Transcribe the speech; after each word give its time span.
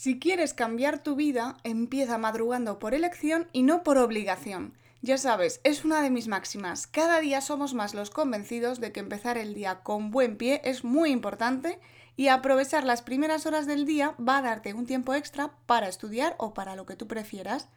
Si 0.00 0.20
quieres 0.20 0.54
cambiar 0.54 1.02
tu 1.02 1.16
vida, 1.16 1.56
empieza 1.64 2.18
madrugando 2.18 2.78
por 2.78 2.94
elección 2.94 3.48
y 3.52 3.64
no 3.64 3.82
por 3.82 3.98
obligación. 3.98 4.78
Ya 5.02 5.18
sabes, 5.18 5.60
es 5.64 5.84
una 5.84 6.02
de 6.02 6.10
mis 6.10 6.28
máximas. 6.28 6.86
Cada 6.86 7.18
día 7.18 7.40
somos 7.40 7.74
más 7.74 7.94
los 7.94 8.10
convencidos 8.10 8.78
de 8.78 8.92
que 8.92 9.00
empezar 9.00 9.38
el 9.38 9.54
día 9.54 9.80
con 9.82 10.12
buen 10.12 10.36
pie 10.36 10.60
es 10.62 10.84
muy 10.84 11.10
importante 11.10 11.80
y 12.14 12.28
aprovechar 12.28 12.84
las 12.84 13.02
primeras 13.02 13.44
horas 13.44 13.66
del 13.66 13.86
día 13.86 14.14
va 14.20 14.38
a 14.38 14.42
darte 14.42 14.72
un 14.72 14.86
tiempo 14.86 15.14
extra 15.14 15.50
para 15.66 15.88
estudiar 15.88 16.36
o 16.38 16.54
para 16.54 16.76
lo 16.76 16.86
que 16.86 16.94
tú 16.94 17.08
prefieras. 17.08 17.68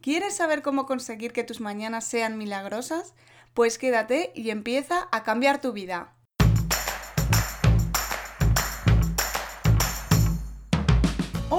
¿Quieres 0.00 0.34
saber 0.34 0.62
cómo 0.62 0.86
conseguir 0.86 1.34
que 1.34 1.44
tus 1.44 1.60
mañanas 1.60 2.06
sean 2.06 2.38
milagrosas? 2.38 3.12
Pues 3.52 3.76
quédate 3.76 4.32
y 4.34 4.48
empieza 4.48 5.08
a 5.12 5.24
cambiar 5.24 5.60
tu 5.60 5.74
vida. 5.74 6.15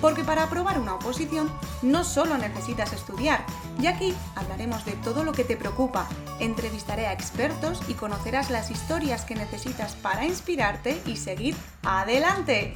Porque 0.00 0.22
para 0.22 0.44
aprobar 0.44 0.78
una 0.78 0.94
oposición 0.94 1.50
no 1.82 2.04
solo 2.04 2.38
necesitas 2.38 2.92
estudiar, 2.92 3.44
y 3.80 3.86
aquí 3.86 4.14
hablaremos 4.36 4.84
de 4.84 4.92
todo 4.92 5.24
lo 5.24 5.32
que 5.32 5.44
te 5.44 5.56
preocupa, 5.56 6.08
entrevistaré 6.38 7.06
a 7.06 7.12
expertos 7.12 7.80
y 7.88 7.94
conocerás 7.94 8.50
las 8.50 8.70
historias 8.70 9.24
que 9.24 9.34
necesitas 9.34 9.96
para 9.96 10.24
inspirarte 10.24 11.00
y 11.04 11.16
seguir 11.16 11.56
adelante. 11.82 12.74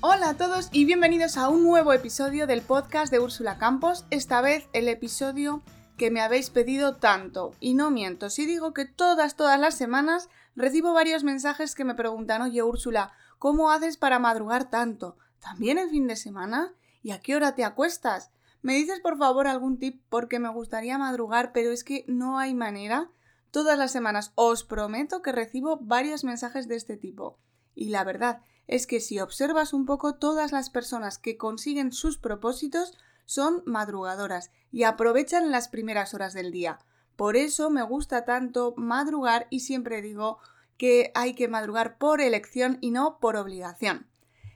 Hola 0.00 0.30
a 0.30 0.36
todos 0.36 0.68
y 0.72 0.84
bienvenidos 0.84 1.36
a 1.38 1.48
un 1.48 1.64
nuevo 1.64 1.92
episodio 1.92 2.46
del 2.46 2.60
podcast 2.60 3.10
de 3.10 3.20
Úrsula 3.20 3.56
Campos, 3.56 4.04
esta 4.10 4.42
vez 4.42 4.68
el 4.74 4.88
episodio 4.88 5.62
que 5.96 6.10
me 6.10 6.20
habéis 6.20 6.50
pedido 6.50 6.96
tanto. 6.96 7.54
Y 7.60 7.74
no 7.74 7.90
miento, 7.90 8.28
si 8.28 8.44
digo 8.44 8.74
que 8.74 8.84
todas, 8.84 9.36
todas 9.36 9.58
las 9.58 9.76
semanas 9.76 10.28
recibo 10.54 10.92
varios 10.92 11.24
mensajes 11.24 11.74
que 11.74 11.84
me 11.84 11.94
preguntan, 11.94 12.42
oye 12.42 12.62
Úrsula, 12.62 13.12
¿cómo 13.38 13.70
haces 13.70 13.96
para 13.96 14.18
madrugar 14.18 14.70
tanto? 14.70 15.16
¿También 15.40 15.78
el 15.78 15.90
fin 15.90 16.06
de 16.06 16.16
semana? 16.16 16.74
¿Y 17.02 17.10
a 17.10 17.20
qué 17.20 17.34
hora 17.34 17.54
te 17.54 17.64
acuestas? 17.64 18.30
¿Me 18.62 18.74
dices 18.74 19.00
por 19.00 19.18
favor 19.18 19.48
algún 19.48 19.78
tip 19.78 20.02
porque 20.08 20.38
me 20.38 20.48
gustaría 20.48 20.96
madrugar, 20.98 21.52
pero 21.52 21.72
es 21.72 21.82
que 21.82 22.04
no 22.06 22.38
hay 22.38 22.54
manera? 22.54 23.10
Todas 23.50 23.76
las 23.76 23.90
semanas 23.90 24.32
os 24.36 24.64
prometo 24.64 25.20
que 25.20 25.32
recibo 25.32 25.78
varios 25.78 26.22
mensajes 26.24 26.68
de 26.68 26.76
este 26.76 26.96
tipo. 26.96 27.38
Y 27.74 27.88
la 27.88 28.04
verdad 28.04 28.42
es 28.66 28.86
que 28.86 29.00
si 29.00 29.18
observas 29.18 29.72
un 29.72 29.84
poco 29.84 30.14
todas 30.14 30.52
las 30.52 30.70
personas 30.70 31.18
que 31.18 31.36
consiguen 31.36 31.92
sus 31.92 32.18
propósitos 32.18 32.96
son 33.24 33.62
madrugadoras 33.66 34.50
y 34.70 34.84
aprovechan 34.84 35.50
las 35.50 35.68
primeras 35.68 36.14
horas 36.14 36.32
del 36.32 36.52
día. 36.52 36.78
Por 37.22 37.36
eso 37.36 37.70
me 37.70 37.84
gusta 37.84 38.24
tanto 38.24 38.74
madrugar 38.76 39.46
y 39.48 39.60
siempre 39.60 40.02
digo 40.02 40.38
que 40.76 41.12
hay 41.14 41.34
que 41.34 41.46
madrugar 41.46 41.96
por 41.96 42.20
elección 42.20 42.78
y 42.80 42.90
no 42.90 43.20
por 43.20 43.36
obligación. 43.36 44.08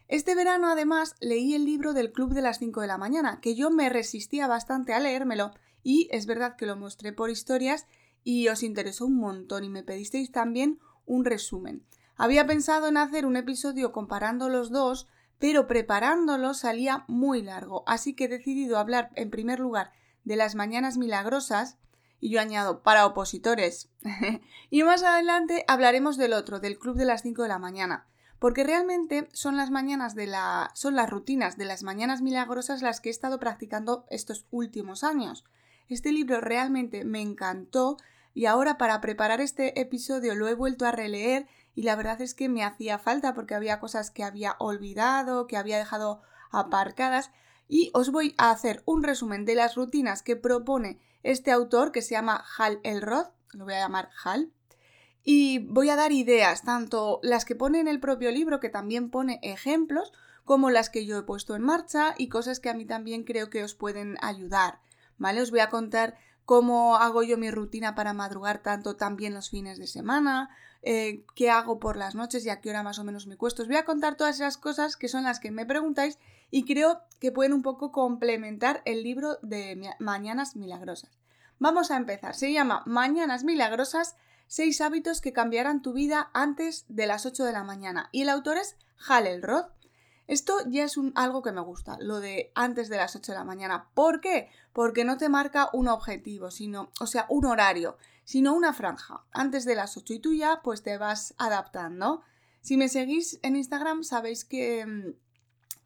Este 0.08 0.34
verano 0.34 0.66
además 0.66 1.14
leí 1.20 1.54
el 1.54 1.64
libro 1.64 1.92
del 1.92 2.10
Club 2.10 2.34
de 2.34 2.42
las 2.42 2.58
5 2.58 2.80
de 2.80 2.88
la 2.88 2.98
mañana, 2.98 3.40
que 3.40 3.54
yo 3.54 3.70
me 3.70 3.88
resistía 3.88 4.48
bastante 4.48 4.94
a 4.94 4.98
leérmelo 4.98 5.52
y 5.84 6.08
es 6.10 6.26
verdad 6.26 6.56
que 6.56 6.66
lo 6.66 6.74
mostré 6.74 7.12
por 7.12 7.30
historias 7.30 7.86
y 8.24 8.48
os 8.48 8.64
interesó 8.64 9.06
un 9.06 9.18
montón 9.18 9.62
y 9.62 9.68
me 9.68 9.84
pedisteis 9.84 10.32
también 10.32 10.80
un 11.04 11.24
resumen. 11.24 11.86
Había 12.16 12.48
pensado 12.48 12.88
en 12.88 12.96
hacer 12.96 13.26
un 13.26 13.36
episodio 13.36 13.92
comparando 13.92 14.48
los 14.48 14.72
dos, 14.72 15.06
pero 15.38 15.68
preparándolo 15.68 16.52
salía 16.52 17.04
muy 17.06 17.42
largo, 17.42 17.84
así 17.86 18.14
que 18.14 18.24
he 18.24 18.28
decidido 18.28 18.76
hablar 18.76 19.10
en 19.14 19.30
primer 19.30 19.60
lugar 19.60 19.92
de 20.24 20.34
las 20.34 20.56
mañanas 20.56 20.98
milagrosas 20.98 21.78
y 22.20 22.30
yo 22.30 22.40
añado 22.40 22.82
para 22.82 23.06
opositores. 23.06 23.90
y 24.70 24.82
más 24.82 25.02
adelante 25.02 25.64
hablaremos 25.68 26.16
del 26.16 26.32
otro, 26.32 26.60
del 26.60 26.78
club 26.78 26.96
de 26.96 27.04
las 27.04 27.22
5 27.22 27.42
de 27.42 27.48
la 27.48 27.58
mañana, 27.58 28.06
porque 28.38 28.64
realmente 28.64 29.28
son 29.32 29.56
las 29.56 29.70
mañanas 29.70 30.14
de 30.14 30.26
la 30.26 30.70
son 30.74 30.96
las 30.96 31.10
rutinas 31.10 31.56
de 31.56 31.64
las 31.64 31.82
mañanas 31.82 32.22
milagrosas 32.22 32.82
las 32.82 33.00
que 33.00 33.08
he 33.08 33.12
estado 33.12 33.38
practicando 33.38 34.06
estos 34.10 34.46
últimos 34.50 35.04
años. 35.04 35.44
Este 35.88 36.12
libro 36.12 36.40
realmente 36.40 37.04
me 37.04 37.20
encantó 37.20 37.96
y 38.34 38.46
ahora 38.46 38.76
para 38.76 39.00
preparar 39.00 39.40
este 39.40 39.80
episodio 39.80 40.34
lo 40.34 40.48
he 40.48 40.54
vuelto 40.54 40.84
a 40.84 40.92
releer 40.92 41.46
y 41.74 41.82
la 41.82 41.96
verdad 41.96 42.20
es 42.20 42.34
que 42.34 42.48
me 42.48 42.64
hacía 42.64 42.98
falta 42.98 43.34
porque 43.34 43.54
había 43.54 43.80
cosas 43.80 44.10
que 44.10 44.24
había 44.24 44.56
olvidado, 44.58 45.46
que 45.46 45.56
había 45.56 45.78
dejado 45.78 46.22
aparcadas 46.50 47.30
y 47.68 47.90
os 47.94 48.10
voy 48.10 48.34
a 48.38 48.50
hacer 48.50 48.82
un 48.86 49.02
resumen 49.02 49.44
de 49.44 49.54
las 49.54 49.74
rutinas 49.74 50.22
que 50.22 50.36
propone 50.36 51.00
este 51.22 51.50
autor 51.50 51.92
que 51.92 52.02
se 52.02 52.12
llama 52.12 52.44
Hal 52.56 52.80
Elrod, 52.84 53.26
lo 53.52 53.64
voy 53.64 53.74
a 53.74 53.80
llamar 53.80 54.10
Hal, 54.24 54.52
y 55.24 55.58
voy 55.58 55.90
a 55.90 55.96
dar 55.96 56.12
ideas, 56.12 56.62
tanto 56.62 57.18
las 57.22 57.44
que 57.44 57.56
pone 57.56 57.80
en 57.80 57.88
el 57.88 57.98
propio 57.98 58.30
libro, 58.30 58.60
que 58.60 58.68
también 58.68 59.10
pone 59.10 59.40
ejemplos, 59.42 60.12
como 60.44 60.70
las 60.70 60.88
que 60.88 61.04
yo 61.04 61.18
he 61.18 61.22
puesto 61.22 61.56
en 61.56 61.62
marcha 61.62 62.14
y 62.16 62.28
cosas 62.28 62.60
que 62.60 62.70
a 62.70 62.74
mí 62.74 62.86
también 62.86 63.24
creo 63.24 63.50
que 63.50 63.64
os 63.64 63.74
pueden 63.74 64.16
ayudar. 64.22 64.78
¿Vale? 65.18 65.40
Os 65.40 65.50
voy 65.50 65.60
a 65.60 65.70
contar 65.70 66.16
cómo 66.44 66.96
hago 66.96 67.24
yo 67.24 67.36
mi 67.36 67.50
rutina 67.50 67.96
para 67.96 68.12
madrugar 68.12 68.62
tanto 68.62 68.94
también 68.94 69.34
los 69.34 69.50
fines 69.50 69.78
de 69.78 69.88
semana, 69.88 70.50
eh, 70.82 71.24
qué 71.34 71.50
hago 71.50 71.80
por 71.80 71.96
las 71.96 72.14
noches 72.14 72.46
y 72.46 72.50
a 72.50 72.60
qué 72.60 72.70
hora 72.70 72.84
más 72.84 73.00
o 73.00 73.04
menos 73.04 73.26
me 73.26 73.36
cuesto. 73.36 73.62
Os 73.62 73.68
voy 73.68 73.78
a 73.78 73.84
contar 73.84 74.16
todas 74.16 74.36
esas 74.36 74.56
cosas 74.56 74.96
que 74.96 75.08
son 75.08 75.24
las 75.24 75.40
que 75.40 75.50
me 75.50 75.66
preguntáis 75.66 76.20
y 76.50 76.64
creo 76.64 77.00
que 77.20 77.32
pueden 77.32 77.52
un 77.52 77.62
poco 77.62 77.92
complementar 77.92 78.82
el 78.84 79.02
libro 79.02 79.38
de 79.42 79.94
Mañanas 79.98 80.56
Milagrosas. 80.56 81.10
Vamos 81.58 81.90
a 81.90 81.96
empezar. 81.96 82.34
Se 82.34 82.52
llama 82.52 82.82
Mañanas 82.86 83.44
Milagrosas, 83.44 84.16
seis 84.46 84.80
hábitos 84.80 85.20
que 85.20 85.32
cambiarán 85.32 85.82
tu 85.82 85.92
vida 85.92 86.30
antes 86.34 86.84
de 86.88 87.06
las 87.06 87.24
8 87.24 87.44
de 87.44 87.52
la 87.52 87.64
mañana. 87.64 88.08
Y 88.12 88.22
el 88.22 88.28
autor 88.28 88.58
es 88.58 88.76
Hal 89.08 89.26
Elrod. 89.26 89.66
Esto 90.26 90.58
ya 90.66 90.84
es 90.84 90.96
algo 91.14 91.42
que 91.42 91.52
me 91.52 91.60
gusta, 91.60 91.96
lo 92.00 92.20
de 92.20 92.50
antes 92.54 92.88
de 92.88 92.96
las 92.96 93.14
8 93.14 93.32
de 93.32 93.38
la 93.38 93.44
mañana. 93.44 93.88
¿Por 93.94 94.20
qué? 94.20 94.50
Porque 94.72 95.04
no 95.04 95.16
te 95.18 95.28
marca 95.28 95.70
un 95.72 95.88
objetivo, 95.88 96.50
sino, 96.50 96.90
o 97.00 97.06
sea, 97.06 97.26
un 97.28 97.46
horario, 97.46 97.96
sino 98.24 98.52
una 98.54 98.72
franja. 98.72 99.24
Antes 99.32 99.64
de 99.64 99.76
las 99.76 99.96
8 99.96 100.14
y 100.14 100.18
tú 100.18 100.34
ya 100.34 100.60
pues 100.62 100.82
te 100.82 100.98
vas 100.98 101.34
adaptando. 101.38 102.22
Si 102.60 102.76
me 102.76 102.88
seguís 102.88 103.38
en 103.42 103.54
Instagram 103.54 104.02
sabéis 104.02 104.44
que, 104.44 104.84
mm, 104.84 105.14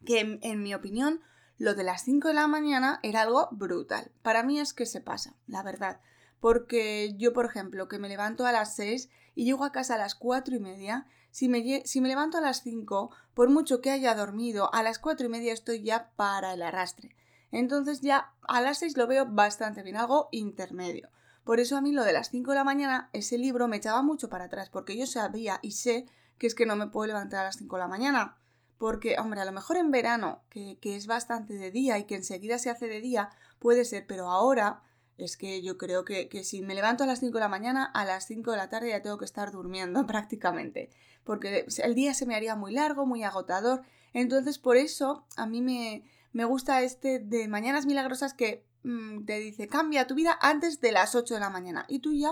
que 0.05 0.39
en 0.41 0.63
mi 0.63 0.73
opinión 0.73 1.21
lo 1.61 1.75
de 1.75 1.83
las 1.83 2.03
5 2.03 2.29
de 2.29 2.33
la 2.33 2.47
mañana 2.47 2.99
era 3.03 3.21
algo 3.21 3.47
brutal. 3.51 4.11
Para 4.23 4.41
mí 4.41 4.59
es 4.59 4.73
que 4.73 4.87
se 4.87 4.99
pasa, 4.99 5.35
la 5.45 5.61
verdad. 5.61 6.01
Porque 6.39 7.13
yo, 7.19 7.33
por 7.33 7.45
ejemplo, 7.45 7.87
que 7.87 7.99
me 7.99 8.09
levanto 8.09 8.47
a 8.47 8.51
las 8.51 8.75
6 8.75 9.09
y 9.35 9.45
llego 9.45 9.63
a 9.63 9.71
casa 9.71 9.93
a 9.93 9.99
las 9.99 10.15
4 10.15 10.55
y 10.55 10.59
media, 10.59 11.05
si 11.29 11.49
me, 11.49 11.83
si 11.85 12.01
me 12.01 12.07
levanto 12.07 12.39
a 12.39 12.41
las 12.41 12.63
5, 12.63 13.11
por 13.35 13.51
mucho 13.51 13.79
que 13.79 13.91
haya 13.91 14.15
dormido, 14.15 14.73
a 14.73 14.81
las 14.81 14.97
4 14.97 15.27
y 15.27 15.29
media 15.29 15.53
estoy 15.53 15.83
ya 15.83 16.09
para 16.15 16.53
el 16.53 16.63
arrastre. 16.63 17.15
Entonces 17.51 18.01
ya 18.01 18.33
a 18.47 18.59
las 18.61 18.79
6 18.79 18.97
lo 18.97 19.05
veo 19.05 19.27
bastante 19.27 19.83
bien, 19.83 19.97
algo 19.97 20.29
intermedio. 20.31 21.09
Por 21.43 21.59
eso 21.59 21.77
a 21.77 21.81
mí 21.81 21.91
lo 21.91 22.03
de 22.03 22.13
las 22.13 22.31
5 22.31 22.49
de 22.49 22.55
la 22.55 22.63
mañana, 22.63 23.11
ese 23.13 23.37
libro 23.37 23.67
me 23.67 23.77
echaba 23.77 24.01
mucho 24.01 24.29
para 24.29 24.45
atrás, 24.45 24.71
porque 24.71 24.97
yo 24.97 25.05
sabía 25.05 25.59
y 25.61 25.73
sé 25.73 26.07
que 26.39 26.47
es 26.47 26.55
que 26.55 26.65
no 26.65 26.75
me 26.75 26.87
puedo 26.87 27.05
levantar 27.05 27.41
a 27.41 27.43
las 27.43 27.57
5 27.57 27.75
de 27.75 27.81
la 27.81 27.87
mañana. 27.87 28.37
Porque, 28.81 29.17
hombre, 29.19 29.39
a 29.41 29.45
lo 29.45 29.51
mejor 29.51 29.77
en 29.77 29.91
verano, 29.91 30.41
que, 30.49 30.79
que 30.81 30.95
es 30.95 31.05
bastante 31.05 31.53
de 31.53 31.69
día 31.69 31.99
y 31.99 32.05
que 32.05 32.15
enseguida 32.15 32.57
se 32.57 32.71
hace 32.71 32.87
de 32.87 32.99
día, 32.99 33.29
puede 33.59 33.85
ser, 33.85 34.07
pero 34.07 34.27
ahora 34.27 34.81
es 35.19 35.37
que 35.37 35.61
yo 35.61 35.77
creo 35.77 36.03
que, 36.03 36.27
si 36.43 36.63
me 36.63 36.73
levanto 36.73 37.03
a 37.03 37.05
las 37.05 37.19
5 37.19 37.33
de 37.35 37.41
la 37.41 37.47
mañana, 37.47 37.85
a 37.85 38.05
las 38.05 38.25
5 38.25 38.49
de 38.49 38.57
la 38.57 38.69
tarde 38.69 38.89
ya 38.89 39.03
tengo 39.03 39.19
que 39.19 39.25
estar 39.25 39.51
durmiendo 39.51 40.03
prácticamente, 40.07 40.89
porque 41.23 41.67
el 41.83 41.93
día 41.93 42.15
se 42.15 42.25
me 42.25 42.33
haría 42.33 42.55
muy 42.55 42.73
largo, 42.73 43.05
muy 43.05 43.21
agotador. 43.21 43.83
Entonces, 44.13 44.57
por 44.57 44.77
eso 44.77 45.27
a 45.37 45.45
mí 45.45 45.61
me, 45.61 46.03
me 46.33 46.45
gusta 46.45 46.81
este 46.81 47.19
de 47.19 47.47
Mañanas 47.47 47.85
Milagrosas 47.85 48.33
que 48.33 48.65
mm, 48.81 49.25
te 49.25 49.37
dice, 49.37 49.67
cambia 49.67 50.07
tu 50.07 50.15
vida 50.15 50.39
antes 50.41 50.81
de 50.81 50.91
las 50.91 51.13
8 51.13 51.35
de 51.35 51.39
la 51.39 51.51
mañana. 51.51 51.85
Y 51.87 51.99
tú 51.99 52.15
ya, 52.15 52.31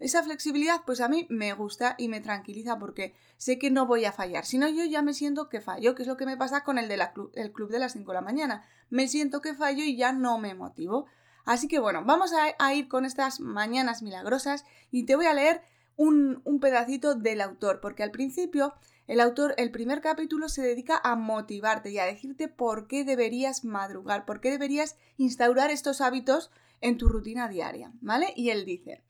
esa 0.00 0.22
flexibilidad, 0.22 0.82
pues 0.86 1.00
a 1.00 1.08
mí 1.08 1.26
me 1.28 1.52
gusta 1.52 1.94
y 1.98 2.08
me 2.08 2.20
tranquiliza 2.20 2.78
porque 2.78 3.14
sé 3.36 3.58
que 3.58 3.70
no 3.70 3.86
voy 3.86 4.06
a 4.06 4.12
fallar. 4.12 4.46
Si 4.46 4.56
no, 4.58 4.68
yo 4.68 4.84
ya 4.84 5.02
me 5.02 5.14
siento 5.14 5.48
que 5.48 5.60
fallo, 5.60 5.94
que 5.94 6.02
es 6.02 6.08
lo 6.08 6.16
que 6.16 6.26
me 6.26 6.38
pasa 6.38 6.64
con 6.64 6.78
el, 6.78 6.88
de 6.88 6.96
la 6.96 7.12
el 7.34 7.52
club 7.52 7.70
de 7.70 7.78
las 7.78 7.92
5 7.92 8.10
de 8.10 8.14
la 8.14 8.22
mañana. 8.22 8.64
Me 8.88 9.08
siento 9.08 9.40
que 9.40 9.54
fallo 9.54 9.84
y 9.84 9.96
ya 9.96 10.12
no 10.12 10.38
me 10.38 10.54
motivo. 10.54 11.06
Así 11.44 11.68
que 11.68 11.78
bueno, 11.78 12.02
vamos 12.04 12.32
a, 12.32 12.74
ir 12.74 12.88
con 12.88 13.04
estas 13.04 13.40
mañanas 13.40 14.02
milagrosas 14.02 14.64
y 14.90 15.04
te 15.04 15.16
voy 15.16 15.26
a 15.26 15.34
leer 15.34 15.62
un, 15.96 16.40
un 16.44 16.60
pedacito 16.60 17.14
del 17.14 17.40
autor, 17.40 17.80
porque 17.80 18.02
al 18.02 18.10
principio 18.10 18.74
el 19.06 19.20
autor, 19.20 19.54
el 19.58 19.70
primer 19.70 20.00
capítulo 20.00 20.48
se 20.48 20.62
dedica 20.62 21.00
a 21.02 21.16
motivarte 21.16 21.90
y 21.90 21.98
a 21.98 22.06
decirte 22.06 22.48
por 22.48 22.86
qué 22.86 23.04
deberías 23.04 23.64
madrugar, 23.64 24.24
por 24.24 24.40
qué 24.40 24.50
deberías 24.50 24.96
instaurar 25.16 25.70
estos 25.70 26.00
hábitos 26.00 26.50
en 26.80 26.96
tu 26.96 27.08
rutina 27.08 27.48
diaria, 27.48 27.92
¿vale? 28.00 28.32
Y 28.36 28.50
él 28.50 28.64
dice, 28.64 29.02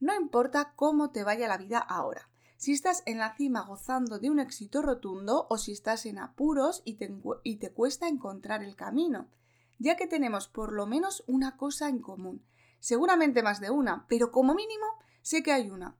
no 0.00 0.14
importa 0.14 0.72
cómo 0.76 1.10
te 1.10 1.24
vaya 1.24 1.48
la 1.48 1.58
vida 1.58 1.78
ahora, 1.78 2.28
si 2.56 2.72
estás 2.72 3.02
en 3.04 3.18
la 3.18 3.34
cima 3.34 3.60
gozando 3.62 4.18
de 4.18 4.30
un 4.30 4.40
éxito 4.40 4.80
rotundo 4.80 5.46
o 5.50 5.58
si 5.58 5.72
estás 5.72 6.06
en 6.06 6.18
apuros 6.18 6.82
y 6.84 6.94
te, 6.94 7.72
cuesta 7.72 8.08
encontrar 8.08 8.62
el 8.62 8.76
camino, 8.76 9.28
ya 9.78 9.96
que 9.96 10.06
tenemos 10.06 10.48
por 10.48 10.72
lo 10.72 10.86
menos 10.86 11.22
una 11.26 11.58
cosa 11.58 11.88
en 11.90 12.00
común, 12.00 12.42
seguramente 12.80 13.42
más 13.42 13.60
de 13.60 13.70
una, 13.70 14.06
pero 14.08 14.30
como 14.30 14.54
mínimo 14.54 14.86
sé 15.20 15.42
que 15.42 15.52
hay 15.52 15.70
una. 15.70 15.96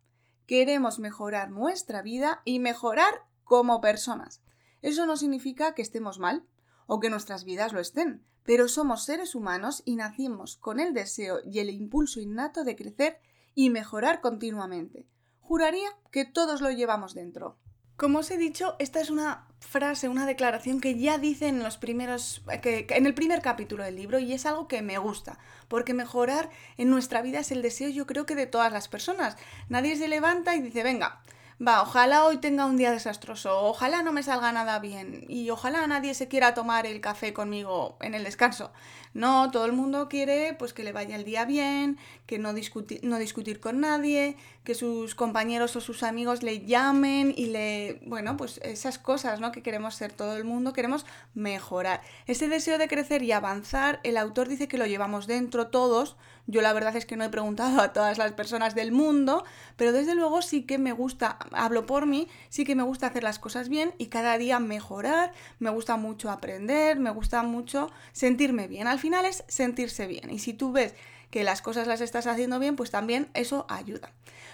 Queremos 0.46 0.98
mejorar 0.98 1.50
nuestra 1.50 2.00
vida 2.00 2.40
y 2.44 2.58
mejorar 2.58 3.26
como 3.44 3.80
personas. 3.82 4.42
Eso 4.80 5.04
no 5.04 5.16
significa 5.16 5.74
que 5.74 5.82
estemos 5.82 6.18
mal 6.18 6.46
o 6.86 7.00
que 7.00 7.10
nuestras 7.10 7.44
vidas 7.44 7.72
lo 7.72 7.80
estén, 7.80 8.24
pero 8.44 8.68
somos 8.68 9.04
seres 9.04 9.34
humanos 9.34 9.82
y 9.84 9.96
nacimos 9.96 10.56
con 10.56 10.80
el 10.80 10.94
deseo 10.94 11.40
y 11.44 11.58
el 11.58 11.68
impulso 11.68 12.20
innato 12.20 12.64
de 12.64 12.76
crecer 12.76 13.18
y 13.56 13.70
mejorar 13.70 14.20
continuamente. 14.20 15.08
Juraría 15.40 15.88
que 16.12 16.24
todos 16.24 16.60
lo 16.60 16.70
llevamos 16.70 17.14
dentro. 17.14 17.58
Como 17.96 18.18
os 18.18 18.30
he 18.30 18.36
dicho, 18.36 18.76
esta 18.78 19.00
es 19.00 19.08
una 19.08 19.48
frase, 19.58 20.10
una 20.10 20.26
declaración 20.26 20.82
que 20.82 20.98
ya 20.98 21.16
dice 21.16 21.48
en 21.48 21.62
los 21.62 21.78
primeros, 21.78 22.42
que, 22.60 22.86
en 22.90 23.06
el 23.06 23.14
primer 23.14 23.40
capítulo 23.40 23.82
del 23.82 23.96
libro 23.96 24.18
y 24.18 24.34
es 24.34 24.44
algo 24.44 24.68
que 24.68 24.82
me 24.82 24.98
gusta, 24.98 25.38
porque 25.68 25.94
mejorar 25.94 26.50
en 26.76 26.90
nuestra 26.90 27.22
vida 27.22 27.40
es 27.40 27.50
el 27.50 27.62
deseo 27.62 27.88
yo 27.88 28.06
creo 28.06 28.26
que 28.26 28.34
de 28.34 28.46
todas 28.46 28.70
las 28.70 28.88
personas. 28.88 29.38
Nadie 29.70 29.96
se 29.96 30.08
levanta 30.08 30.54
y 30.54 30.60
dice, 30.60 30.82
venga, 30.82 31.22
va, 31.64 31.82
ojalá 31.82 32.24
hoy 32.24 32.38
tenga 32.38 32.66
un 32.66 32.76
día 32.76 32.90
desastroso, 32.90 33.62
ojalá 33.62 34.02
no 34.02 34.12
me 34.12 34.22
salga 34.22 34.52
nada 34.52 34.78
bien 34.78 35.24
y 35.28 35.50
ojalá 35.50 35.86
nadie 35.86 36.14
se 36.14 36.28
quiera 36.28 36.54
tomar 36.54 36.86
el 36.86 37.00
café 37.00 37.32
conmigo 37.32 37.96
en 38.00 38.14
el 38.14 38.24
descanso. 38.24 38.72
No, 39.14 39.50
todo 39.50 39.64
el 39.64 39.72
mundo 39.72 40.10
quiere 40.10 40.52
pues 40.58 40.74
que 40.74 40.84
le 40.84 40.92
vaya 40.92 41.16
el 41.16 41.24
día 41.24 41.46
bien, 41.46 41.96
que 42.26 42.38
no, 42.38 42.52
no 42.52 43.18
discutir 43.18 43.60
con 43.60 43.80
nadie, 43.80 44.36
que 44.62 44.74
sus 44.74 45.14
compañeros 45.14 45.74
o 45.74 45.80
sus 45.80 46.02
amigos 46.02 46.42
le 46.42 46.66
llamen 46.66 47.32
y 47.34 47.46
le, 47.46 48.02
bueno, 48.04 48.36
pues 48.36 48.60
esas 48.62 48.98
cosas, 48.98 49.40
¿no? 49.40 49.52
Que 49.52 49.62
queremos 49.62 49.94
ser 49.94 50.12
todo 50.12 50.36
el 50.36 50.44
mundo, 50.44 50.74
queremos 50.74 51.06
mejorar. 51.32 52.02
Ese 52.26 52.46
deseo 52.46 52.76
de 52.76 52.88
crecer 52.88 53.22
y 53.22 53.32
avanzar, 53.32 54.00
el 54.02 54.18
autor 54.18 54.48
dice 54.48 54.68
que 54.68 54.76
lo 54.76 54.84
llevamos 54.84 55.26
dentro 55.26 55.68
todos. 55.68 56.16
Yo 56.46 56.62
la 56.62 56.72
verdad 56.72 56.96
es 56.96 57.06
que 57.06 57.16
no 57.16 57.24
he 57.24 57.28
preguntado 57.28 57.80
a 57.80 57.92
todas 57.92 58.18
las 58.18 58.32
personas 58.32 58.74
del 58.74 58.92
mundo, 58.92 59.44
pero 59.76 59.92
desde 59.92 60.14
luego 60.14 60.42
sí 60.42 60.62
que 60.62 60.78
me 60.78 60.92
gusta, 60.92 61.38
hablo 61.52 61.86
por 61.86 62.06
mí, 62.06 62.28
sí 62.48 62.64
que 62.64 62.76
me 62.76 62.84
gusta 62.84 63.08
hacer 63.08 63.22
las 63.22 63.38
cosas 63.38 63.68
bien 63.68 63.94
y 63.98 64.06
cada 64.06 64.38
día 64.38 64.60
mejorar, 64.60 65.32
me 65.58 65.70
gusta 65.70 65.96
mucho 65.96 66.30
aprender, 66.30 66.98
me 67.00 67.10
gusta 67.10 67.42
mucho 67.42 67.90
sentirme 68.12 68.68
bien. 68.68 68.86
Al 68.86 68.98
final 68.98 69.24
es 69.24 69.44
sentirse 69.48 70.06
bien. 70.06 70.30
Y 70.30 70.38
si 70.38 70.54
tú 70.54 70.72
ves 70.72 70.94
que 71.30 71.44
las 71.44 71.62
cosas 71.62 71.86
las 71.86 72.00
estás 72.00 72.26
haciendo 72.26 72.58
bien, 72.58 72.76
pues 72.76 72.90
también 72.90 73.28
eso 73.34 73.66
ayuda. 73.68 74.12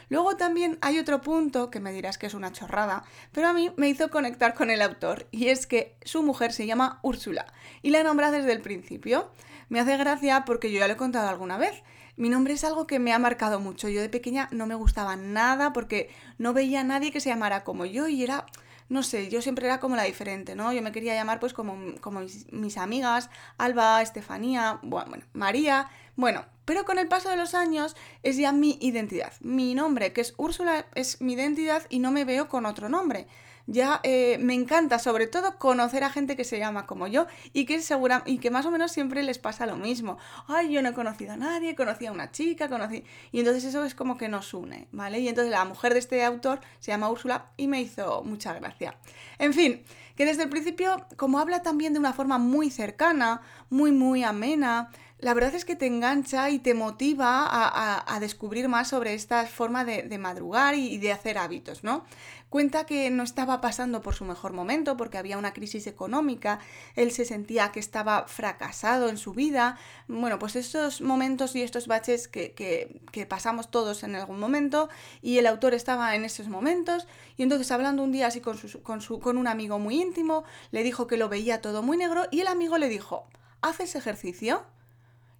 Luego 0.09 0.37
también 0.37 0.79
hay 0.81 0.99
otro 0.99 1.21
punto 1.21 1.71
que 1.71 1.81
me 1.81 1.93
dirás 1.93 2.19
que 2.19 2.27
es 2.27 2.35
una 2.35 2.53
chorrada, 2.53 3.05
pero 3.33 3.49
a 3.49 3.53
mí 3.53 3.71
me 3.77 3.89
hizo 3.89 4.11
conectar 4.11 4.55
con 4.55 4.71
el 4.71 4.83
autor 4.83 5.27
y 5.31 5.49
es 5.49 5.67
que 5.67 5.97
su 6.05 6.23
mujer 6.23 6.53
se 6.53 6.67
llama 6.67 6.99
Úrsula 7.03 7.47
y 7.83 7.91
la 7.91 8.03
nombra 8.03 8.31
desde 8.31 8.53
el 8.53 8.61
principio. 8.61 9.31
Me 9.73 9.81
hace 9.81 9.97
gracia 9.97 10.45
porque 10.45 10.71
yo 10.71 10.81
ya 10.81 10.87
lo 10.87 10.93
he 10.93 10.99
contado 10.99 11.31
alguna 11.31 11.57
vez. 11.57 11.83
Mi 12.19 12.29
nombre 12.29 12.53
es 12.53 12.63
algo 12.63 12.87
que 12.87 12.99
me 12.99 13.15
ha 13.15 13.19
marcado 13.19 13.59
mucho. 13.59 13.89
Yo 13.89 14.03
de 14.03 14.11
pequeña 14.11 14.51
no 14.53 14.67
me 14.67 14.75
gustaba 14.75 15.17
nada 15.17 15.73
porque 15.73 16.11
no 16.37 16.53
veía 16.53 16.83
a 16.83 16.85
nadie 16.85 17.11
que 17.11 17.21
se 17.21 17.31
llamara 17.31 17.65
como 17.65 17.87
yo 17.87 18.07
y 18.07 18.23
era 18.23 18.45
no 18.91 19.03
sé, 19.03 19.31
yo 19.31 19.41
siempre 19.41 19.65
era 19.65 19.81
como 19.81 19.97
la 19.97 20.03
diferente, 20.03 20.55
¿no? 20.55 20.75
Yo 20.75 20.83
me 20.83 20.93
quería 20.93 21.15
llamar 21.15 21.41
pues 21.41 21.55
como, 21.55 21.95
como 22.03 22.21
mis, 22.51 22.77
amigas, 22.77 23.31
Alba, 23.57 24.03
Estefanía, 24.03 24.79
bueno, 24.83 25.25
María, 25.33 25.89
bueno, 26.17 26.45
pero 26.67 26.85
con 26.85 26.99
el 26.99 27.09
paso 27.09 27.31
de 27.31 27.37
los 27.37 27.55
años 27.55 27.97
es 28.23 28.37
ya 28.37 28.53
mi 28.53 28.77
identidad. 28.83 29.33
Mi 29.41 29.75
nombre, 29.75 30.13
que 30.13 30.21
es 30.21 30.35
Úrsula, 30.37 30.85
es 30.95 31.23
mi 31.23 31.33
identidad 31.33 31.85
y 31.89 32.01
no 32.01 32.11
me 32.11 32.27
veo 32.27 32.51
con 32.51 32.67
otro 32.67 32.91
nombre 32.91 33.27
ya 33.67 34.01
eh, 34.03 34.39
me 34.39 34.55
encanta 34.55 34.99
sobre 34.99 35.27
todo 35.27 35.59
conocer 35.59 36.05
a 36.05 36.11
gente 36.11 36.37
que 36.37 36.45
se 36.45 36.59
llama 36.59 36.87
como 36.87 37.07
yo 37.07 37.27
y 37.53 37.65
que 37.65 37.81
segura 37.81 38.23
y 38.27 38.39
que 38.39 38.51
más 38.51 38.67
o 38.67 38.71
menos 38.71 38.93
siempre 38.93 39.23
les 39.23 39.39
pasa 39.39 39.67
lo 39.67 39.77
mismo. 39.77 40.19
Ay, 40.49 40.73
yo 40.73 40.83
no 40.83 40.91
he 40.91 40.93
conocido 40.95 41.33
a 41.33 41.37
nadie, 41.37 41.75
conocí 41.75 42.07
a 42.07 42.13
una 42.13 42.31
chica, 42.31 42.69
conocí 42.69 43.05
y 43.31 43.41
entonces 43.41 43.65
eso 43.65 43.85
es 43.85 43.95
como 43.95 44.17
que 44.17 44.29
nos 44.29 44.55
une, 44.55 44.89
¿vale? 44.93 45.21
Y 45.21 45.29
entonces 45.29 45.51
la 45.51 45.65
mujer 45.65 45.93
de 45.93 46.01
este 46.01 46.25
autor 46.25 46.61
se 46.81 46.91
llama 46.91 47.11
Úrsula 47.11 47.47
y 47.57 47.69
me 47.69 47.81
hizo 47.81 48.23
mucha 48.25 48.55
gracia. 48.55 48.97
En 49.39 49.53
fin, 49.55 49.83
que 50.17 50.25
desde 50.25 50.45
el 50.45 50.49
principio, 50.49 51.07
como 51.17 51.39
habla 51.39 51.63
también 51.63 51.93
de 51.93 51.99
una 51.99 52.13
forma 52.13 52.39
muy 52.39 52.71
cercana, 52.71 53.41
muy 53.71 53.93
muy 53.93 54.23
amena, 54.23 54.91
la 55.23 55.35
verdad 55.35 55.55
es 55.55 55.65
que 55.65 55.77
te 55.77 55.87
engancha 55.87 56.51
y 56.51 56.59
te 56.59 56.75
motiva 56.75 57.47
a, 57.49 58.21
descubrir 58.21 58.69
más 58.69 58.89
sobre 58.89 59.15
esta 59.15 59.47
forma 59.47 59.85
de, 59.85 60.19
madrugar 60.19 60.75
y, 60.75 60.99
de 60.99 61.13
hacer 61.13 61.39
hábitos, 61.39 61.85
¿no? 61.85 62.05
Cuenta 62.49 62.87
que 62.87 63.09
no 63.09 63.23
estaba 63.23 63.61
pasando 63.61 64.03
por 64.03 64.17
su 64.17 64.25
mejor 64.25 64.53
momento 64.53 64.97
porque 64.97 65.19
había 65.19 65.39
una 65.39 65.53
crisis 65.53 65.87
económica, 65.87 66.59
él 66.97 67.13
se 67.13 67.25
sentía 67.25 67.71
que 67.71 67.79
estaba 67.79 68.27
fracasado 68.27 69.09
en 69.09 69.17
su 69.17 69.33
vida. 69.33 69.79
Bueno, 70.09 70.41
pues 70.41 70.57
estos 70.57 71.01
momentos 71.01 71.55
y 71.55 71.63
estos 71.63 71.87
baches 71.87 72.27
que, 72.27 73.01
pasamos 73.29 73.71
todos 73.71 74.03
en 74.03 74.17
algún 74.17 74.41
momento 74.41 74.89
y 75.23 75.39
el 75.39 75.47
autor 75.47 75.73
estaba 75.73 76.17
en 76.17 76.25
esos 76.25 76.49
momentos 76.49 77.07
y 77.37 77.45
entonces 77.45 77.71
hablando 77.71 78.03
un 78.03 78.11
día 78.11 78.27
así 78.27 78.41
con, 78.41 78.59
con, 78.83 79.01
su, 79.01 79.21
con 79.21 79.39
un 79.39 79.47
amigo 79.47 79.79
muy 79.79 80.03
íntimo, 80.03 80.43
le 80.73 80.83
dijo 80.83 81.07
que 81.07 81.17
lo 81.17 81.29
veía 81.29 81.61
todo 81.61 81.81
muy 81.81 81.97
negro 81.97 82.25
y 82.33 82.41
el 82.41 82.49
amigo 82.49 82.77
le 82.77 82.89
dijo, 82.89 83.29
¿haces 83.61 83.95
ejercicio? 83.95 84.65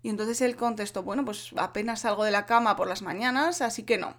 Y 0.03 0.09
entonces 0.09 0.41
él 0.41 0.57
contestó, 0.57 1.03
bueno, 1.03 1.25
pues 1.25 1.53
apenas 1.57 2.01
salgo 2.01 2.25
de 2.25 2.31
la 2.31 2.47
cama 2.47 2.77
por 2.77 2.89
las 2.89 3.03
mañanas, 3.03 3.63
así 3.63 3.85
que 3.85 3.99
no. 3.99 4.17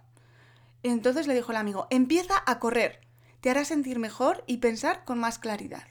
Entonces 0.82 1.28
le 1.28 1.36
dijo 1.36 1.52
el 1.52 1.58
amigo, 1.58 1.88
empieza 1.90 2.42
a 2.46 2.60
correr, 2.60 3.02
te 3.42 3.50
hará 3.50 3.66
sentir 3.66 4.00
mejor 4.00 4.44
y 4.48 4.58
pensar 4.58 5.04
con 5.06 5.20
más 5.20 5.40
claridad. 5.40 5.84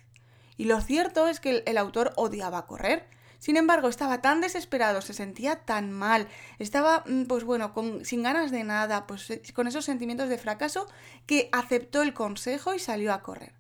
Y 0.57 0.65
lo 0.65 0.81
cierto 0.81 1.29
es 1.29 1.41
que 1.41 1.63
el, 1.67 1.79
autor 1.79 2.13
odiaba 2.17 2.67
correr. 2.67 3.09
Sin 3.39 3.57
embargo, 3.57 3.89
estaba 3.89 4.23
tan 4.23 4.41
desesperado, 4.41 5.01
se 5.01 5.15
sentía 5.15 5.65
tan 5.65 5.91
mal, 5.91 6.29
estaba, 6.59 7.03
mm, 7.07 7.25
pues 7.25 7.45
bueno, 7.45 7.75
con, 7.75 8.05
sin 8.05 8.23
ganas 8.23 8.51
de 8.51 8.63
nada, 8.63 9.07
pues 9.07 9.29
eh, 9.31 9.43
con 9.55 9.67
esos 9.67 9.85
sentimientos 9.85 10.29
de 10.29 10.39
fracaso, 10.39 10.87
que 11.27 11.49
aceptó 11.53 12.03
el 12.03 12.15
consejo 12.15 12.75
y 12.75 12.79
salió 12.79 13.13
a 13.13 13.23
correr. 13.23 13.55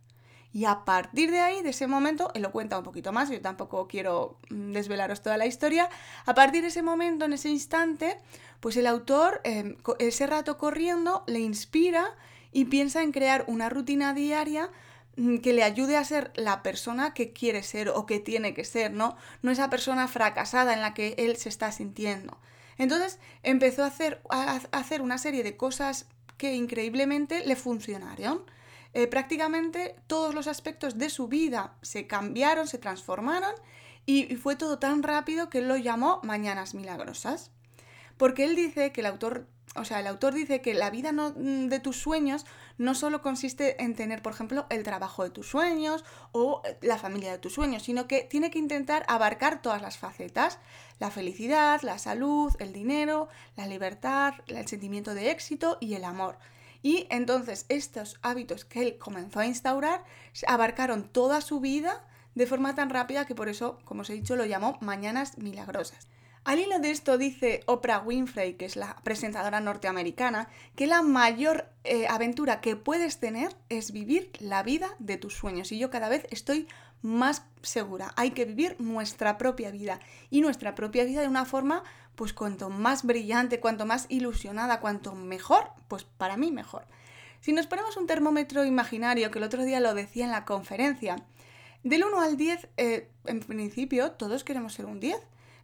Y 0.52 0.66
a 0.66 0.84
partir 0.84 1.31
de 1.31 1.40
ahí, 1.40 1.62
de 1.62 1.70
ese 1.70 1.87
momento, 1.87 2.31
él 2.34 2.43
lo 2.43 2.52
cuenta 2.52 2.78
un 2.78 2.84
poquito 2.84 3.12
más, 3.12 3.31
yo 3.31 3.40
tampoco 3.40 3.88
quiero 3.88 4.38
mm, 4.50 4.72
desvelaros 4.72 5.22
toda 5.22 5.38
la 5.38 5.46
historia, 5.46 5.88
a 6.26 6.34
partir 6.34 6.62
de 6.62 6.69
ese 6.69 6.82
momento, 6.82 7.25
en 7.25 7.32
ese 7.32 7.49
instante, 7.49 8.19
pues 8.60 8.76
el 8.76 8.87
autor, 8.87 9.40
em, 9.44 9.76
ese 9.99 10.26
rato 10.26 10.59
corriendo, 10.59 11.25
le 11.26 11.40
inspira 11.40 12.14
y 12.52 12.66
piensa 12.66 13.02
en 13.02 13.12
crear 13.12 13.44
una 13.49 13.71
rutina 13.71 14.12
diaria 14.12 14.71
mm, 15.16 15.38
que 15.38 15.54
le 15.54 15.62
ayude 15.62 15.97
a 15.97 16.04
ser 16.04 16.32
la 16.37 16.62
persona 16.62 17.14
que 17.14 17.32
quiere 17.32 17.62
ser 17.62 17.88
o 17.88 18.04
que 18.04 18.21
tiene 18.21 18.52
que 18.52 18.64
ser, 18.64 18.92
¿no? 18.92 19.16
No 19.40 19.50
esa 19.50 19.71
persona 19.71 20.06
fracasada 20.06 20.75
en 20.75 20.82
la 20.82 20.92
que 20.92 21.14
él 21.16 21.37
se 21.37 21.49
está 21.49 21.73
sintiendo. 21.73 22.38
Entonces 22.76 23.18
empezó 23.42 23.85
a 23.85 23.87
hacer, 23.87 24.21
a 24.30 24.61
hacer 24.73 25.00
una 25.02 25.18
serie 25.18 25.42
de 25.42 25.56
cosas 25.56 26.06
que 26.37 26.54
increíblemente 26.54 27.47
le 27.47 27.56
funcionaron. 27.56 28.42
Eh, 28.94 29.06
prácticamente 29.06 29.96
todos 30.06 30.34
los 30.34 30.46
aspectos 30.46 30.99
de 30.99 31.08
su 31.08 31.28
vida 31.28 31.75
se 31.80 32.06
cambiaron, 32.06 32.68
se 32.68 32.78
transformaron 32.78 33.54
y, 34.04 34.37
fue 34.37 34.56
todo 34.56 34.78
tan 34.78 35.02
rápido 35.02 35.49
que 35.49 35.58
él 35.58 35.68
lo 35.68 35.76
llamó 35.76 36.20
Mañanas 36.22 36.75
Milagrosas. 36.75 37.50
Porque 38.18 38.44
él 38.44 38.54
dice 38.54 38.92
que 38.92 39.00
el 39.00 39.06
autor, 39.06 39.46
o 39.75 39.84
sea, 39.84 40.00
el 40.00 40.06
autor 40.06 40.34
dice 40.34 40.61
que 40.61 40.75
la 40.75 40.90
vida 40.90 41.12
no, 41.12 41.30
mm, 41.30 41.68
de 41.68 41.80
tus 41.80 41.96
sueños 41.96 42.44
no 42.78 42.94
solo 42.94 43.22
consiste 43.22 43.82
en 43.82 43.94
tener, 43.94 44.22
por 44.22 44.32
ejemplo, 44.32 44.66
el 44.68 44.82
trabajo 44.82 45.25
de 45.25 45.30
tus 45.30 45.49
sueños 45.49 46.04
o 46.32 46.62
eh, 46.64 46.76
la 46.82 46.99
familia 46.99 47.32
de 47.32 47.38
tus 47.38 47.54
sueños, 47.54 47.84
sino 47.84 48.06
que 48.06 48.22
tiene 48.25 48.50
que 48.50 48.58
intentar 48.58 49.04
abarcar 49.08 49.62
todas 49.62 49.80
las 49.80 49.99
facetas, 49.99 50.58
la 50.99 51.11
felicidad, 51.11 51.80
la 51.82 51.99
salud, 51.99 52.54
el 52.58 52.72
dinero, 52.72 53.28
la 53.56 53.66
libertad, 53.66 54.34
el 54.46 54.68
sentimiento 54.68 55.14
de 55.14 55.30
éxito 55.30 55.78
y 55.80 55.94
el 55.94 56.04
amor. 56.04 56.38
Y 56.83 57.07
entonces 57.11 57.65
estos 57.69 58.19
hábitos 58.23 58.65
que 58.65 58.83
él 58.83 58.99
comenzó 58.99 59.41
a 59.41 59.47
instaurar 59.47 60.05
abarcaron 60.47 61.05
toda 61.05 61.41
su 61.41 61.61
vida 61.61 62.05
de 62.35 62.47
forma 62.47 62.75
tan 62.75 62.91
rápida 62.91 63.27
que 63.27 63.35
por 63.35 63.49
eso, 63.49 63.79
como 63.85 64.03
os 64.03 64.11
he 64.11 64.15
dicho, 64.15 64.37
lo 64.37 64.47
llamó 64.47 64.79
Mañanas 64.81 65.39
Milagrosas. 65.39 66.09
Al 66.45 66.59
hilo 66.59 66.81
de 66.81 66.91
esto 66.91 67.19
dice 67.19 67.61
Oprah 67.67 68.01
Winfrey, 68.01 68.55
que 68.55 68.65
es 68.65 68.75
la 68.75 68.97
presentadora 69.05 69.61
norteamericana, 69.61 70.49
que 70.75 70.89
la 70.89 71.03
mayor 71.03 71.69
eh, 71.85 72.09
aventura 72.09 72.61
que 72.61 72.75
puedes 72.75 73.21
tener 73.21 73.55
es 73.69 73.93
vivir 73.93 74.33
la 74.41 74.65
vida 74.65 74.89
de 74.99 75.19
tus 75.19 75.35
sueños. 75.35 75.71
Y 75.71 75.79
yo 75.79 75.89
cada 75.91 76.09
vez 76.09 76.27
estoy 76.31 76.67
más 77.01 77.45
segura. 77.62 78.12
Hay 78.17 78.33
que 78.33 78.45
vivir 78.45 78.75
nuestra 78.81 79.39
propia 79.39 79.71
vida. 79.71 80.01
Y 80.31 80.41
nuestra 80.41 80.75
propia 80.75 81.05
vida 81.05 81.21
de 81.21 81.29
una 81.29 81.45
forma 81.45 81.85
pues 82.14 82.33
cuanto 82.33 82.71
más 82.71 83.04
brillante, 83.04 83.61
cuanto 83.61 83.87
más 83.87 84.07
ilusionada, 84.09 84.81
cuanto 84.81 85.14
mejor, 85.14 85.71
pues 85.88 86.04
para 86.04 86.37
mí 86.37 86.52
mejor. 86.52 86.87
Si 87.40 87.52
nos 87.52 87.66
ponemos 87.66 87.97
un 87.97 88.07
termómetro 88.07 88.64
imaginario, 88.64 89.31
que 89.31 89.38
el 89.38 89.45
otro 89.45 89.64
día 89.64 89.81
lo 89.81 89.95
decía 89.95 90.25
en 90.25 90.31
la 90.31 90.45
conferencia, 90.45 91.16
del 91.83 92.04
1 92.04 92.21
al 92.21 92.37
10, 92.37 92.69
eh, 92.76 93.11
en 93.25 93.40
principio 93.40 94.12
todos 94.12 94.45
queremos 94.45 94.75
ser 94.75 94.87
un 94.87 95.00
10. 95.00 95.16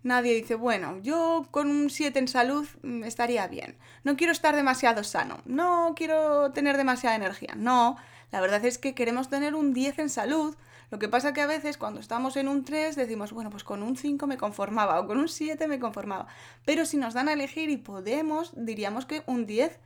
Nadie 0.03 0.35
dice, 0.35 0.55
bueno, 0.55 0.99
yo 1.03 1.49
con 1.51 1.71
un 1.71 1.91
7 1.91 2.19
en 2.19 2.29
salud 2.29 2.67
mm, 2.83 3.05
estaría 3.05 3.47
bien. 3.47 3.77
No 4.05 4.17
quiero 4.17 4.33
estar 4.33 4.57
demasiado 4.57 5.05
sano. 5.05 5.41
No 5.45 5.95
quiero 5.97 6.51
tener 6.53 6.77
demasiada 6.77 7.17
energía. 7.17 7.55
No, 7.57 7.97
la 8.33 8.41
verdad 8.41 8.65
es 8.65 8.79
que 8.79 8.95
queremos 8.95 9.29
tener 9.29 9.55
un 9.55 9.73
10 9.73 9.99
en 10.01 10.11
salud. 10.11 10.57
Lo 10.91 10.99
que 10.99 11.09
pasa 11.09 11.33
que 11.33 11.43
a 11.43 11.47
veces 11.47 11.77
cuando 11.77 12.01
estamos 12.01 12.37
en 12.37 12.49
un 12.49 12.65
3 12.65 12.97
decimos, 12.97 13.33
bueno, 13.33 13.51
pues 13.51 13.65
con 13.65 13.83
un 13.83 13.97
5 13.97 14.27
me 14.27 14.39
conformaba 14.39 15.01
o 15.01 15.07
con 15.07 15.19
un 15.19 15.29
7 15.29 15.69
me 15.69 15.79
conformaba. 15.79 16.27
Pero 16.65 16.87
si 16.87 16.97
nos 16.97 17.15
dan 17.15 17.29
a 17.29 17.35
elegir 17.35 17.69
y 17.71 17.77
podemos, 17.77 18.53
diríamos 18.57 19.05
que 19.07 19.23
un 19.27 19.47
10 19.47 19.79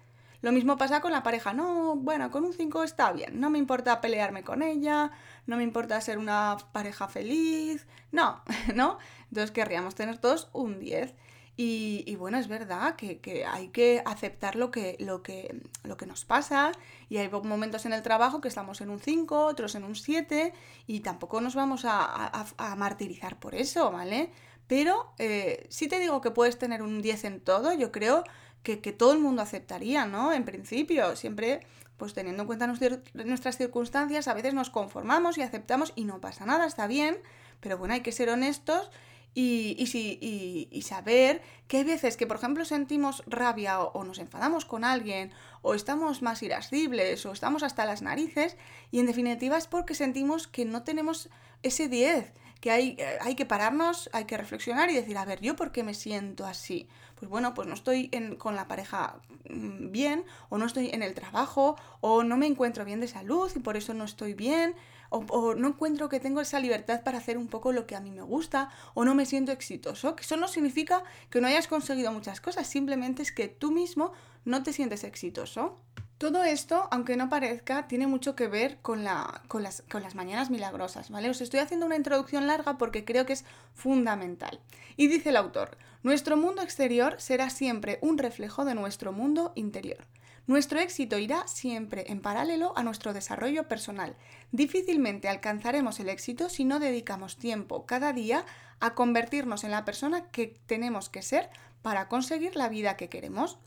lo 0.42 0.50
mismo 0.50 0.76
pasa 0.76 1.00
con 1.00 1.12
la 1.12 1.22
pareja. 1.22 1.52
No, 1.52 1.94
bueno, 1.94 2.30
con 2.32 2.44
un 2.44 2.52
5 2.52 2.82
está 2.82 3.12
bien. 3.12 3.40
No 3.40 3.48
me 3.48 3.58
importa 3.58 4.00
pelearme 4.00 4.42
con 4.42 4.62
ella, 4.62 5.12
no 5.46 5.56
me 5.56 5.62
importa 5.62 6.00
ser 6.00 6.18
una 6.18 6.56
pareja 6.72 7.06
feliz. 7.08 7.86
No, 8.10 8.42
¿no? 8.74 8.98
Entonces 9.28 9.52
querríamos 9.52 9.94
tener 9.94 10.18
todos 10.18 10.50
un 10.52 10.80
10. 10.80 11.14
Y, 11.54 12.16
bueno, 12.16 12.38
es 12.38 12.48
verdad 12.48 12.96
que, 12.96 13.44
hay 13.46 13.68
que 13.68 14.02
aceptar 14.06 14.56
lo 14.56 14.70
que, 14.70 14.96
lo, 15.00 15.22
que, 15.22 15.60
lo 15.84 15.98
que 15.98 16.06
nos 16.06 16.24
pasa 16.24 16.72
y 17.10 17.18
hay 17.18 17.28
momentos 17.28 17.84
en 17.84 17.92
el 17.92 18.02
trabajo 18.02 18.40
que 18.40 18.48
estamos 18.48 18.80
en 18.80 18.88
un 18.88 19.00
5, 19.00 19.44
otros 19.44 19.74
en 19.74 19.84
un 19.84 19.94
7 19.94 20.54
y 20.86 21.00
tampoco 21.00 21.42
nos 21.42 21.54
vamos 21.54 21.84
a, 21.84 22.46
martirizar 22.78 23.38
por 23.38 23.54
eso, 23.54 23.92
¿vale? 23.92 24.30
Pero 24.66 25.12
eh, 25.18 25.66
si 25.68 25.88
te 25.88 25.98
digo 25.98 26.22
que 26.22 26.30
puedes 26.30 26.58
tener 26.58 26.80
un 26.80 27.02
10 27.02 27.24
en 27.24 27.40
todo, 27.40 27.74
yo 27.74 27.92
creo 27.92 28.24
que, 28.62 28.76
todo 28.76 29.12
el 29.12 29.18
mundo 29.18 29.42
aceptaría, 29.42 30.06
¿no? 30.06 30.32
En 30.32 30.44
principio, 30.44 31.16
siempre 31.16 31.66
pues 31.98 32.14
teniendo 32.14 32.42
en 32.42 32.46
cuenta 32.48 32.66
nuestras 32.66 33.58
circunstancias, 33.58 34.26
a 34.26 34.34
veces 34.34 34.54
nos 34.54 34.70
conformamos 34.70 35.38
y 35.38 35.42
aceptamos 35.42 35.92
y 35.94 36.04
no 36.04 36.20
pasa 36.20 36.46
nada, 36.46 36.66
está 36.66 36.88
bien, 36.88 37.18
pero 37.60 37.78
bueno, 37.78 37.94
hay 37.94 38.00
que 38.00 38.10
ser 38.10 38.28
honestos 38.28 38.90
y, 39.34 39.76
y, 39.78 40.68
y, 40.70 40.82
saber 40.82 41.40
que 41.66 41.78
hay 41.78 41.84
veces 41.84 42.16
que, 42.16 42.26
por 42.26 42.36
ejemplo, 42.36 42.64
sentimos 42.66 43.22
rabia 43.26 43.80
o, 43.80 44.04
nos 44.04 44.18
enfadamos 44.18 44.66
con 44.66 44.84
alguien 44.84 45.32
o 45.62 45.74
estamos 45.74 46.20
más 46.20 46.42
irascibles 46.42 47.24
o 47.24 47.32
estamos 47.32 47.62
hasta 47.62 47.86
las 47.86 48.02
narices 48.02 48.56
y 48.90 49.00
en 49.00 49.06
definitiva 49.06 49.56
es 49.56 49.66
porque 49.66 49.94
sentimos 49.94 50.48
que 50.48 50.66
no 50.66 50.82
tenemos 50.82 51.30
ese 51.62 51.88
10, 51.88 52.32
que 52.60 52.70
hay, 52.70 52.96
eh, 52.98 53.18
hay 53.22 53.34
que 53.34 53.46
pararnos, 53.46 54.10
hay 54.12 54.26
que 54.26 54.36
reflexionar 54.36 54.90
y 54.90 54.94
decir, 54.94 55.16
a 55.16 55.24
ver, 55.24 55.40
¿yo 55.40 55.56
por 55.56 55.72
qué 55.72 55.82
me 55.82 55.94
siento 55.94 56.44
así? 56.44 56.88
Pues 57.14 57.30
bueno, 57.30 57.54
pues 57.54 57.68
no 57.68 57.74
estoy 57.74 58.10
con 58.36 58.54
la 58.54 58.68
pareja 58.68 59.20
mm, 59.48 59.92
bien, 59.92 60.24
o 60.50 60.58
no 60.58 60.66
estoy 60.66 60.90
en 60.90 61.02
el 61.02 61.14
trabajo, 61.14 61.76
o 62.00 62.22
no 62.22 62.36
me 62.36 62.46
encuentro 62.46 62.84
bien 62.84 63.00
de 63.00 63.08
salud 63.08 63.50
y 63.54 63.60
por 63.60 63.76
eso 63.76 63.94
no 63.94 64.04
estoy 64.04 64.34
bien, 64.34 64.74
o, 65.12 65.54
no 65.54 65.68
encuentro 65.68 66.08
que 66.08 66.20
tengo 66.20 66.40
esa 66.40 66.60
libertad 66.60 67.02
para 67.02 67.18
hacer 67.18 67.38
un 67.38 67.48
poco 67.48 67.72
lo 67.72 67.86
que 67.86 67.96
a 67.96 68.00
mí 68.00 68.10
me 68.10 68.22
gusta, 68.22 68.70
o 68.94 69.04
no 69.04 69.14
me 69.14 69.26
siento 69.26 69.52
exitoso. 69.52 70.16
Que 70.16 70.22
eso 70.22 70.36
no 70.36 70.48
significa 70.48 71.04
que 71.30 71.40
no 71.40 71.46
hayas 71.46 71.68
conseguido 71.68 72.12
muchas 72.12 72.40
cosas, 72.40 72.66
simplemente 72.66 73.22
es 73.22 73.32
que 73.32 73.48
tú 73.48 73.70
mismo 73.72 74.12
no 74.44 74.62
te 74.62 74.72
sientes 74.72 75.04
exitoso. 75.04 75.78
Todo 76.18 76.44
esto, 76.44 76.88
aunque 76.92 77.16
no 77.16 77.28
parezca, 77.28 77.88
tiene 77.88 78.06
mucho 78.06 78.36
que 78.36 78.46
ver 78.46 78.78
con, 78.80 79.02
la, 79.02 79.42
con, 79.48 79.64
las, 79.64 79.82
con, 79.90 80.02
las, 80.02 80.14
mañanas 80.14 80.50
milagrosas, 80.50 81.10
¿vale? 81.10 81.28
Os 81.28 81.40
estoy 81.40 81.58
haciendo 81.58 81.84
una 81.84 81.96
introducción 81.96 82.46
larga 82.46 82.78
porque 82.78 83.04
creo 83.04 83.26
que 83.26 83.32
es 83.32 83.44
fundamental. 83.74 84.60
Y 84.96 85.08
dice 85.08 85.30
el 85.30 85.36
autor, 85.36 85.76
nuestro 86.04 86.36
mundo 86.36 86.62
exterior 86.62 87.16
será 87.18 87.50
siempre 87.50 87.98
un 88.02 88.18
reflejo 88.18 88.64
de 88.64 88.76
nuestro 88.76 89.12
mundo 89.12 89.52
interior. 89.56 90.06
Nuestro 90.46 90.80
éxito 90.80 91.18
irá 91.18 91.46
siempre 91.46 92.04
en 92.08 92.20
paralelo 92.20 92.72
a 92.76 92.82
nuestro 92.82 93.12
desarrollo 93.12 93.68
personal. 93.68 94.16
Difícilmente 94.50 95.28
alcanzaremos 95.28 96.00
el 96.00 96.08
éxito 96.08 96.48
si 96.48 96.64
no 96.64 96.80
dedicamos 96.80 97.36
tiempo 97.36 97.86
cada 97.86 98.12
día 98.12 98.44
a 98.80 98.94
convertirnos 98.94 99.62
en 99.62 99.70
la 99.70 99.84
persona 99.84 100.30
que 100.30 100.58
tenemos 100.66 101.08
que 101.08 101.22
ser 101.22 101.48
para 101.80 102.08
conseguir 102.08 102.56
la 102.56 102.68
vida 102.68 102.96
que 102.96 103.08
queremos. 103.08 103.58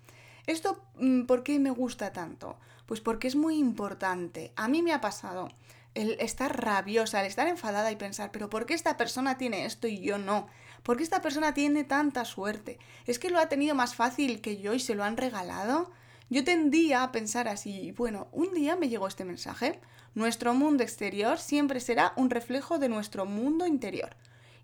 ¿Esto 0.47 0.83
mm, 0.99 1.23
por 1.23 1.43
qué 1.43 1.59
me 1.59 1.71
gusta 1.71 2.11
tanto? 2.11 2.57
Pues 2.85 2.99
porque 2.99 3.27
es 3.29 3.37
muy 3.37 3.57
importante. 3.57 4.51
A 4.57 4.67
mí 4.67 4.81
me 4.83 4.93
ha 4.93 4.99
pasado 4.99 5.49
el 5.93 6.17
estar 6.19 6.61
rabiosa, 6.61 7.21
el 7.21 7.27
estar 7.27 7.47
enfadada 7.47 7.89
y 7.91 7.95
pensar, 7.95 8.31
pero 8.31 8.49
¿por 8.49 8.65
qué 8.65 8.73
esta 8.73 8.97
persona 8.97 9.37
tiene 9.37 9.65
esto 9.65 9.87
y 9.87 10.01
yo 10.01 10.17
no? 10.17 10.47
¿Por 10.83 10.97
qué 10.97 11.03
esta 11.03 11.21
persona 11.21 11.53
tiene 11.53 11.85
tanta 11.85 12.25
suerte? 12.25 12.79
¿Es 13.07 13.17
que 13.17 13.29
lo 13.29 13.39
ha 13.39 13.47
tenido 13.47 13.75
más 13.75 13.95
fácil 13.95 14.41
que 14.41 14.57
yo 14.57 14.73
y 14.73 14.79
se 14.81 14.93
lo 14.93 15.05
han 15.05 15.15
regalado? 15.15 15.91
Yo 16.29 16.43
tendía 16.43 17.03
a 17.03 17.11
pensar 17.11 17.47
así, 17.47 17.91
bueno, 17.91 18.27
un 18.31 18.53
día 18.53 18.75
me 18.75 18.89
llegó 18.89 19.07
este 19.07 19.25
mensaje, 19.25 19.79
nuestro 20.15 20.53
mundo 20.53 20.81
exterior 20.81 21.37
siempre 21.37 21.79
será 21.79 22.13
un 22.15 22.29
reflejo 22.29 22.79
de 22.79 22.89
nuestro 22.89 23.25
mundo 23.25 23.67
interior. 23.67 24.15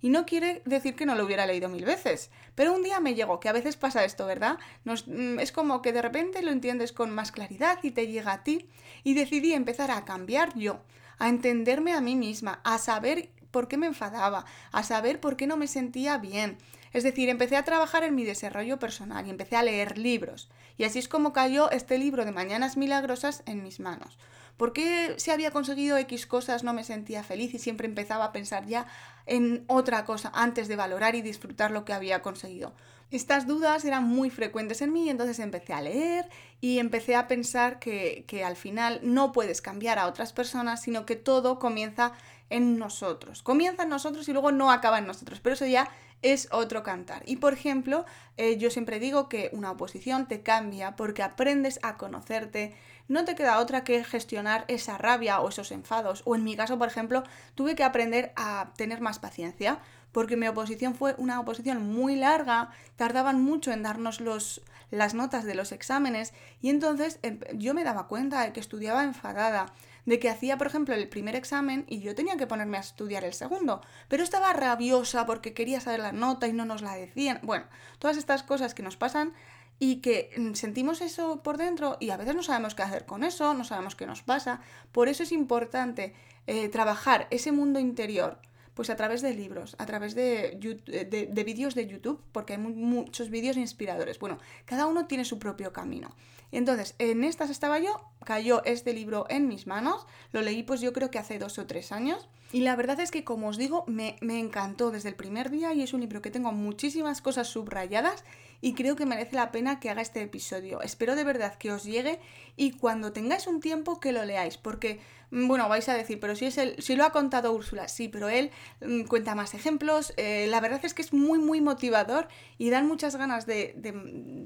Y 0.02 0.10
no 0.10 0.26
quiere 0.26 0.64
decir 0.66 0.96
que 0.96 1.06
no 1.06 1.14
lo 1.14 1.24
hubiera 1.24 1.46
leído 1.46 1.70
mil 1.70 1.86
veces, 1.86 2.32
pero 2.56 2.74
un 2.74 2.82
día 2.82 3.00
me 3.00 3.14
llegó, 3.14 3.40
que 3.40 3.50
a 3.50 3.54
veces 3.54 3.78
pasa 3.78 4.04
esto, 4.04 4.26
¿verdad? 4.26 4.58
Mm, 4.86 5.40
es 5.40 5.52
como 5.52 5.84
que 5.84 5.94
de 5.94 6.02
repente 6.02 6.42
lo 6.42 6.50
entiendes 6.50 6.92
con 6.92 7.12
más 7.12 7.32
claridad 7.32 7.78
y 7.84 7.92
te 7.92 8.08
llega 8.08 8.34
a 8.34 8.44
ti, 8.44 8.68
y 9.04 9.14
decidí 9.14 9.54
empezar 9.54 9.92
a 9.92 10.04
cambiar 10.04 10.58
yo, 10.58 10.82
a 11.20 11.30
entenderme 11.30 11.94
a 11.94 12.02
mí 12.02 12.16
misma, 12.16 12.62
a 12.64 12.80
saber 12.80 13.30
por 13.52 13.68
qué 13.68 13.78
me 13.78 13.88
enfadaba, 13.88 14.46
a 14.72 14.84
saber 14.84 15.20
por 15.20 15.38
qué 15.38 15.48
no 15.48 15.58
me 15.58 15.68
sentía 15.68 16.18
bien. 16.18 16.58
Es 16.94 17.04
decir, 17.04 17.30
empecé 17.30 17.56
a 17.56 17.64
trabajar 17.64 18.04
en 18.04 18.16
mi 18.16 18.26
desarrollo 18.26 18.80
personal 18.80 19.26
y 19.26 19.30
empecé 19.30 19.56
a 19.56 19.64
leer 19.64 19.98
libros. 19.98 20.50
Y 20.78 20.84
así 20.84 21.00
es 21.00 21.08
como 21.08 21.34
cayó 21.34 21.70
este 21.72 21.98
libro 21.98 22.26
de 22.26 22.32
Mañanas 22.32 22.76
Milagrosas 22.76 23.44
en 23.46 23.64
mis 23.64 23.80
manos. 23.80 24.18
¿Por 24.58 24.74
qué 24.74 25.16
si 25.18 25.32
había 25.32 25.52
conseguido 25.52 25.98
X 25.98 26.28
cosas 26.28 26.64
no 26.64 26.74
me 26.74 26.84
sentía 26.84 27.24
feliz 27.24 27.54
y 27.54 27.60
siempre 27.60 27.88
empezaba 27.88 28.26
a 28.26 28.32
pensar 28.32 28.68
ya 28.68 28.86
en 29.26 29.64
otra 29.68 30.06
cosa 30.06 30.32
antes 30.36 30.68
de 30.68 30.76
valorar 30.76 31.16
y 31.16 31.22
disfrutar 31.22 31.72
lo 31.72 31.86
que 31.86 31.94
había 31.94 32.22
conseguido? 32.22 32.74
Estas 33.10 33.48
dudas 33.48 33.84
eran 33.84 34.04
muy 34.04 34.30
frecuentes 34.30 34.82
en 34.82 34.94
mí 34.94 35.06
y 35.06 35.10
entonces 35.10 35.40
empecé 35.40 35.74
a 35.74 35.82
leer 35.82 36.30
y 36.62 36.80
empecé 36.80 37.16
a 37.16 37.28
pensar 37.28 37.80
que, 37.80 38.24
que 38.28 38.44
al 38.44 38.56
final 38.56 39.00
no 39.04 39.32
puedes 39.32 39.62
cambiar 39.62 40.00
a 40.00 40.08
otras 40.08 40.32
personas, 40.32 40.82
sino 40.82 41.06
que 41.06 41.16
todo 41.16 41.60
comienza 41.60 42.14
en 42.52 42.78
nosotros. 42.78 43.42
Comienza 43.42 43.84
en 43.84 43.90
nosotros 43.90 44.28
y 44.30 44.34
luego 44.34 44.52
no 44.52 44.72
acaba 44.72 45.00
en 45.00 45.08
nosotros, 45.08 45.40
pero 45.42 45.56
eso 45.56 45.66
ya 45.66 45.90
es 46.22 46.48
otro 46.52 46.84
cantar. 46.84 47.24
Y 47.26 47.38
por 47.38 47.54
ejemplo, 47.54 48.06
eh, 48.38 48.58
yo 48.58 48.70
siempre 48.70 49.00
digo 49.00 49.28
que 49.28 49.50
una 49.54 49.72
oposición 49.72 50.28
te 50.28 50.42
cambia 50.42 50.96
porque 50.96 51.24
aprendes 51.24 51.80
a 51.82 51.98
conocerte, 51.98 52.76
no 53.08 53.26
te 53.26 53.36
queda 53.36 53.60
otra 53.60 53.84
que 53.84 54.04
gestionar 54.04 54.66
esa 54.68 54.98
rabia 54.98 55.42
o 55.42 55.50
esos 55.50 55.72
enfados. 55.72 56.22
O 56.26 56.36
en 56.36 56.44
mi 56.44 56.56
caso, 56.56 56.78
por 56.78 56.88
ejemplo, 56.88 57.24
tuve 57.56 57.76
que 57.76 57.84
aprender 57.84 58.32
a 58.36 58.72
tener 58.76 59.02
más 59.02 59.20
paciencia 59.20 59.80
porque 60.12 60.38
mi 60.38 60.48
oposición 60.48 60.96
fue 60.96 61.16
una 61.18 61.40
oposición 61.40 61.94
muy 61.94 62.16
larga, 62.16 62.70
tardaban 62.98 63.42
mucho 63.42 63.72
en 63.72 63.84
darnos 63.84 64.20
los, 64.20 64.62
las 64.90 65.14
notas 65.14 65.46
de 65.46 65.56
los 65.56 65.72
exámenes 65.72 66.34
y 66.62 66.70
entonces 66.70 67.20
em, 67.24 67.40
yo 67.54 67.74
me 67.74 67.84
daba 67.84 68.08
cuenta 68.08 68.42
de 68.42 68.54
que 68.54 68.60
estudiaba 68.60 69.04
enfadada 69.04 69.68
de 70.06 70.20
que 70.20 70.30
hacía, 70.30 70.58
por 70.58 70.68
ejemplo, 70.68 70.96
el 70.96 71.10
primer 71.10 71.36
examen 71.36 71.86
y 71.88 72.00
yo 72.00 72.16
tenía 72.16 72.38
que 72.38 72.48
ponerme 72.48 72.78
a 72.78 72.82
estudiar 72.82 73.24
el 73.24 73.34
segundo, 73.34 73.82
pero 74.08 74.24
estaba 74.24 74.54
rabiosa 74.54 75.26
porque 75.26 75.54
quería 75.54 75.80
saber 75.80 76.00
la 76.00 76.12
nota 76.12 76.48
y 76.48 76.54
no 76.54 76.66
nos 76.66 76.82
la 76.82 76.96
decían. 76.96 77.40
Bueno, 77.44 77.66
todas 78.00 78.18
estas 78.18 78.44
cosas 78.44 78.74
que 78.74 78.84
nos 78.84 78.98
pasan 78.98 79.34
y 79.80 79.98
que 79.98 80.30
mm, 80.38 80.54
sentimos 80.54 81.02
eso 81.02 81.42
por 81.44 81.58
dentro 81.58 81.98
y 82.00 82.12
a 82.12 82.18
veces 82.18 82.36
no 82.36 82.44
sabemos 82.44 82.76
qué 82.76 82.84
hacer 82.84 83.06
con 83.06 83.24
eso, 83.24 83.54
no 83.54 83.64
sabemos 83.64 83.96
qué 83.96 84.06
nos 84.06 84.22
pasa. 84.22 84.62
Por 84.92 85.08
eso 85.08 85.24
es 85.24 85.32
importante 85.32 86.14
eh, 86.48 86.70
trabajar 86.70 87.28
ese 87.32 87.52
mundo 87.52 87.80
interior 87.80 88.40
pues 88.74 88.90
a 88.90 88.96
través 88.96 89.22
de 89.22 89.34
libros, 89.34 89.76
a 89.80 89.86
través 89.86 90.16
de, 90.16 90.58
de, 90.58 91.44
vídeos 91.44 91.76
de 91.76 91.88
YouTube, 91.88 92.22
porque 92.32 92.54
hay 92.54 92.60
muchos 92.60 93.30
vídeos 93.30 93.58
inspiradores. 93.58 94.20
Bueno, 94.20 94.38
cada 94.66 94.86
uno 94.86 95.08
tiene 95.08 95.26
su 95.26 95.40
propio 95.40 95.74
camino. 95.74 96.16
Entonces, 96.52 96.96
en 97.00 97.24
estas 97.24 97.50
estaba 97.50 97.80
yo, 97.80 98.02
cayó 98.26 98.64
este 98.66 98.94
libro 98.94 99.26
en 99.30 99.48
mis 99.48 99.68
manos, 99.68 100.06
lo 100.32 100.42
leí 100.42 100.64
pues 100.64 100.82
yo 100.82 100.92
creo 100.92 101.10
que 101.10 101.20
hace 101.20 101.40
dos 101.40 101.58
o 101.60 101.66
tres 101.66 101.92
años, 101.92 102.28
y 102.52 102.62
la 102.62 102.76
verdad 102.76 103.00
es 103.00 103.12
que 103.12 103.24
como 103.24 103.48
os 103.48 103.58
digo, 103.58 103.86
me, 103.88 104.18
me 104.20 104.38
encantó 104.38 104.92
desde 104.92 105.10
el 105.10 105.16
primer 105.16 105.50
día 105.50 105.74
y 105.74 105.82
es 105.82 105.94
un 105.94 106.02
libro 106.02 106.22
que 106.22 106.32
tengo 106.32 106.52
muchísimas 106.52 107.22
cosas 107.22 107.48
subrayadas 107.48 108.26
y 108.60 108.74
creo 108.74 108.96
que 108.96 109.06
merece 109.06 109.38
la 109.38 109.52
pena 109.52 109.80
que 109.80 109.90
haga 109.90 110.02
este 110.02 110.22
episodio. 110.22 110.82
Espero 110.82 111.16
de 111.16 111.24
verdad 111.24 111.56
que 111.56 111.72
os 111.72 111.84
llegue 111.86 112.20
y 112.58 112.72
cuando 112.72 113.14
tengáis 113.14 113.48
un 113.48 113.62
tiempo 113.62 114.00
que 114.00 114.12
lo 114.12 114.26
leáis, 114.26 114.58
porque, 114.58 115.00
bueno, 115.32 115.70
vais 115.70 115.88
a 115.88 115.94
decir, 115.94 116.20
pero 116.20 116.36
si, 116.36 116.46
es 116.46 116.58
el, 116.58 116.76
si 116.84 116.98
lo 116.98 117.06
ha 117.06 117.12
contado 117.12 117.54
Úrsula, 117.54 117.88
sí, 117.88 118.10
pero 118.10 118.28
él 118.28 118.52
mm, 118.82 119.04
cuenta 119.04 119.34
más 119.34 119.54
ejemplos, 119.54 120.14
eh, 120.18 120.46
la 120.50 120.60
verdad 120.60 120.82
es 120.84 120.94
que 120.94 121.02
es 121.02 121.14
muy, 121.14 121.40
muy 121.40 121.62
motivador 121.62 122.28
y 122.58 122.70
dan 122.70 122.86
muchas 122.86 123.16
ganas 123.16 123.46
de, 123.46 123.74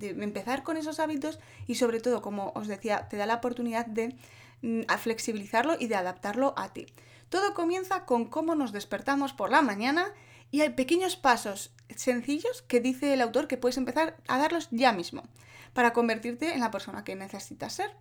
empezar 0.01 0.62
con 0.62 0.77
esos 0.77 1.00
hábitos 1.00 1.39
y 1.65 1.75
sobre 1.75 2.00
todo, 2.01 2.22
como 2.22 2.51
os 2.56 2.68
decía, 2.68 3.08
te 3.10 3.18
da 3.18 3.25
la 3.25 3.36
oportunidad 3.36 3.88
de 3.88 4.15
mm, 4.62 4.82
flexibilizarlo 5.00 5.75
y 5.80 5.88
de 5.88 5.96
adaptarlo 5.96 6.54
a 6.56 6.72
ti. 6.72 6.86
Todo 7.30 7.56
comienza 7.56 8.06
con 8.06 8.25
cómo 8.25 8.54
nos 8.54 8.72
despertamos 8.72 9.34
por 9.34 9.50
la 9.50 9.63
mañana 9.63 10.13
y 10.51 10.62
hay 10.62 10.70
pequeños 10.70 11.15
pasos 11.15 11.74
sencillos 11.96 12.62
que 12.62 12.80
dice 12.80 13.12
el 13.13 13.22
autor 13.22 13.48
que 13.48 13.58
puedes 13.58 13.77
empezar 13.77 14.18
a 14.27 14.38
darlos 14.38 14.68
ya 14.70 14.92
mismo 14.92 15.24
para 15.74 15.94
convertirte 15.94 16.54
en 16.54 16.60
la 16.60 16.70
persona 16.70 17.04
que 17.04 17.15
necesitas 17.15 17.74
ser. 17.74 17.92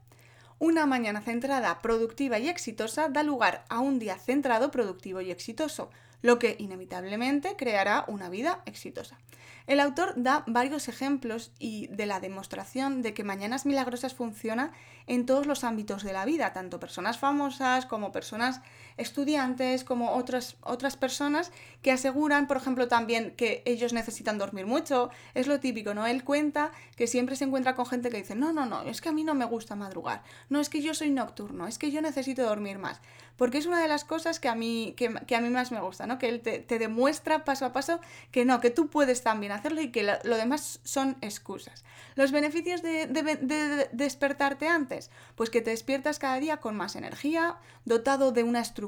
Una 0.59 0.87
mañana 0.87 1.21
centrada, 1.21 1.83
productiva 1.83 2.39
y 2.39 2.49
exitosa 2.49 3.09
da 3.09 3.23
lugar 3.23 3.65
a 3.69 3.81
un 3.81 3.99
día 3.99 4.17
centrado, 4.17 4.71
productivo 4.71 5.21
y 5.21 5.31
exitoso. 5.31 5.91
lo 6.23 6.39
que 6.39 6.57
inevitablemente 6.59 7.55
creará 7.55 8.07
una 8.09 8.31
vida 8.31 8.63
exitosa. 8.65 9.19
El 9.67 9.79
autor 9.79 10.15
da 10.17 10.43
varios 10.47 10.89
ejemplos 10.89 11.53
y 11.59 11.87
de 11.89 12.07
la 12.07 12.19
demostración 12.19 13.03
de 13.03 13.13
que 13.13 13.25
Mañanas 13.25 13.67
Milagrosas 13.67 14.15
funciona 14.15 14.73
en 15.07 15.27
todos 15.27 15.47
los 15.47 15.65
ámbitos 15.65 16.03
de 16.03 16.15
la 16.15 16.25
vida, 16.25 16.55
tanto 16.55 16.81
personas 16.81 17.19
famosas 17.19 17.85
como 17.85 18.11
personas 18.11 18.63
estudiantes, 18.97 19.85
como 19.85 20.13
otras, 20.13 20.57
otras 20.63 20.97
personas 20.97 21.53
que 21.83 21.93
aseguran, 21.93 22.47
por 22.47 22.57
ejemplo, 22.57 22.89
también 22.89 23.33
que 23.37 23.63
ellos 23.67 23.93
necesitan 23.93 24.39
dormir 24.39 24.67
mucho. 24.67 25.11
Es 25.35 25.47
lo 25.47 25.61
típico, 25.61 25.95
¿no? 25.95 26.07
Él 26.07 26.25
cuenta 26.25 26.71
que 26.97 27.07
siempre 27.07 27.37
se 27.37 27.45
encuentra 27.45 27.75
con 27.75 27.87
gente 27.87 28.11
que 28.11 28.19
dice, 28.19 28.35
no, 28.35 28.53
no, 28.53 28.67
no, 28.67 28.83
es 28.83 29.01
que 29.01 29.09
a 29.09 29.13
mí 29.13 29.25
no 29.25 29.35
me 29.35 29.45
gusta 29.45 29.77
madrugar, 29.77 30.23
no, 30.49 30.61
es 30.61 30.69
que 30.69 30.83
yo 30.83 30.95
soy 30.95 31.11
nocturno, 31.11 31.67
es 31.67 31.79
que 31.79 31.91
yo 31.91 32.01
necesito 32.01 32.45
dormir 32.45 32.79
más. 32.79 33.01
Porque 33.37 33.59
es 33.59 33.67
una 33.67 33.81
de 33.81 33.89
las 33.89 34.05
cosas 34.05 34.39
que 34.39 34.49
a 34.49 34.55
mí, 34.55 34.95
que, 34.97 35.07
a 35.07 35.41
mí 35.41 35.51
más 35.51 35.73
me 35.73 35.81
gusta, 35.81 36.07
¿no? 36.07 36.19
Que 36.19 36.29
él 36.29 36.41
te, 36.41 36.61
te 36.61 36.79
demuestra 36.79 37.45
paso 37.45 37.67
a 37.67 37.73
paso 37.73 37.99
que 38.31 38.45
no, 38.45 38.61
que 38.61 38.71
tú 38.71 38.89
puedes 38.89 39.23
también 39.23 39.51
hacerlo 39.51 39.81
y 39.81 39.91
que 39.91 40.05
lo, 40.05 40.37
demás 40.37 40.81
son 40.85 41.17
excusas. 41.21 41.85
Los 42.15 42.31
beneficios 42.31 42.81
de, 42.81 43.89
despertarte 43.93 44.69
antes, 44.69 45.11
pues 45.35 45.51
que 45.51 45.63
te 45.63 45.71
despiertas 45.71 46.21
cada 46.21 46.39
día 46.39 46.59
con 46.59 46.77
más 46.77 46.95
energía, 46.95 47.57
dotado 47.85 48.31
de 48.31 48.45
una 48.45 48.61
estructura 48.61 48.84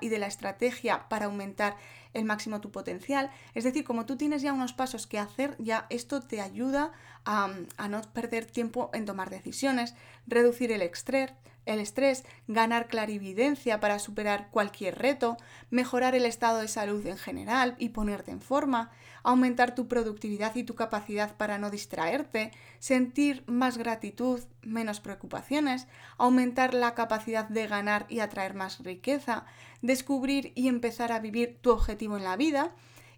y 0.00 0.08
de 0.08 0.18
la 0.18 0.26
estrategia 0.26 1.08
para 1.08 1.26
aumentar 1.26 1.76
el 2.14 2.24
máximo 2.24 2.60
tu 2.60 2.70
potencial. 2.70 3.30
Es 3.54 3.64
decir, 3.64 3.84
como 3.84 4.06
tú 4.06 4.16
tienes 4.16 4.42
ya 4.42 4.52
unos 4.52 4.72
pasos 4.72 5.06
que 5.06 5.18
hacer, 5.18 5.54
ya 5.58 5.86
esto 5.90 6.20
te 6.20 6.40
ayuda 6.40 6.92
a, 7.24 7.48
no 7.88 8.02
perder 8.12 8.46
tiempo 8.46 8.90
en 8.94 9.04
tomar 9.04 9.30
decisiones, 9.30 9.94
reducir 10.26 10.72
el 10.72 10.82
el 11.66 11.80
estrés, 11.80 12.24
ganar 12.46 12.86
clarividencia 12.86 13.80
para 13.80 13.98
superar 13.98 14.48
cualquier 14.50 14.98
reto, 14.98 15.36
mejorar 15.70 16.14
el 16.14 16.24
estado 16.24 16.60
de 16.60 16.68
salud 16.68 17.04
en 17.06 17.18
general 17.18 17.74
y 17.78 17.88
ponerte 17.88 18.30
en 18.30 18.40
forma, 18.40 18.90
aumentar 19.26 19.74
tu 19.74 19.88
productividad 19.88 20.54
y 20.54 20.62
tu 20.62 20.76
capacidad 20.76 21.36
para 21.36 21.58
no 21.58 21.68
distraerte, 21.68 22.52
sentir 22.78 23.42
más 23.48 23.76
gratitud, 23.76 24.40
menos 24.62 25.00
preocupaciones, 25.00 25.88
aumentar 26.16 26.74
la 26.74 26.94
capacidad 26.94 27.48
de 27.48 27.66
ganar 27.66 28.06
y 28.08 28.20
atraer 28.20 28.54
más 28.54 28.84
riqueza, 28.84 29.44
descubrir 29.82 30.52
y 30.54 30.68
empezar 30.68 31.10
a 31.10 31.18
vivir 31.18 31.58
tu 31.60 31.72
objetivo 31.72 32.16
en 32.16 32.22
la 32.22 32.36
vida 32.36 32.70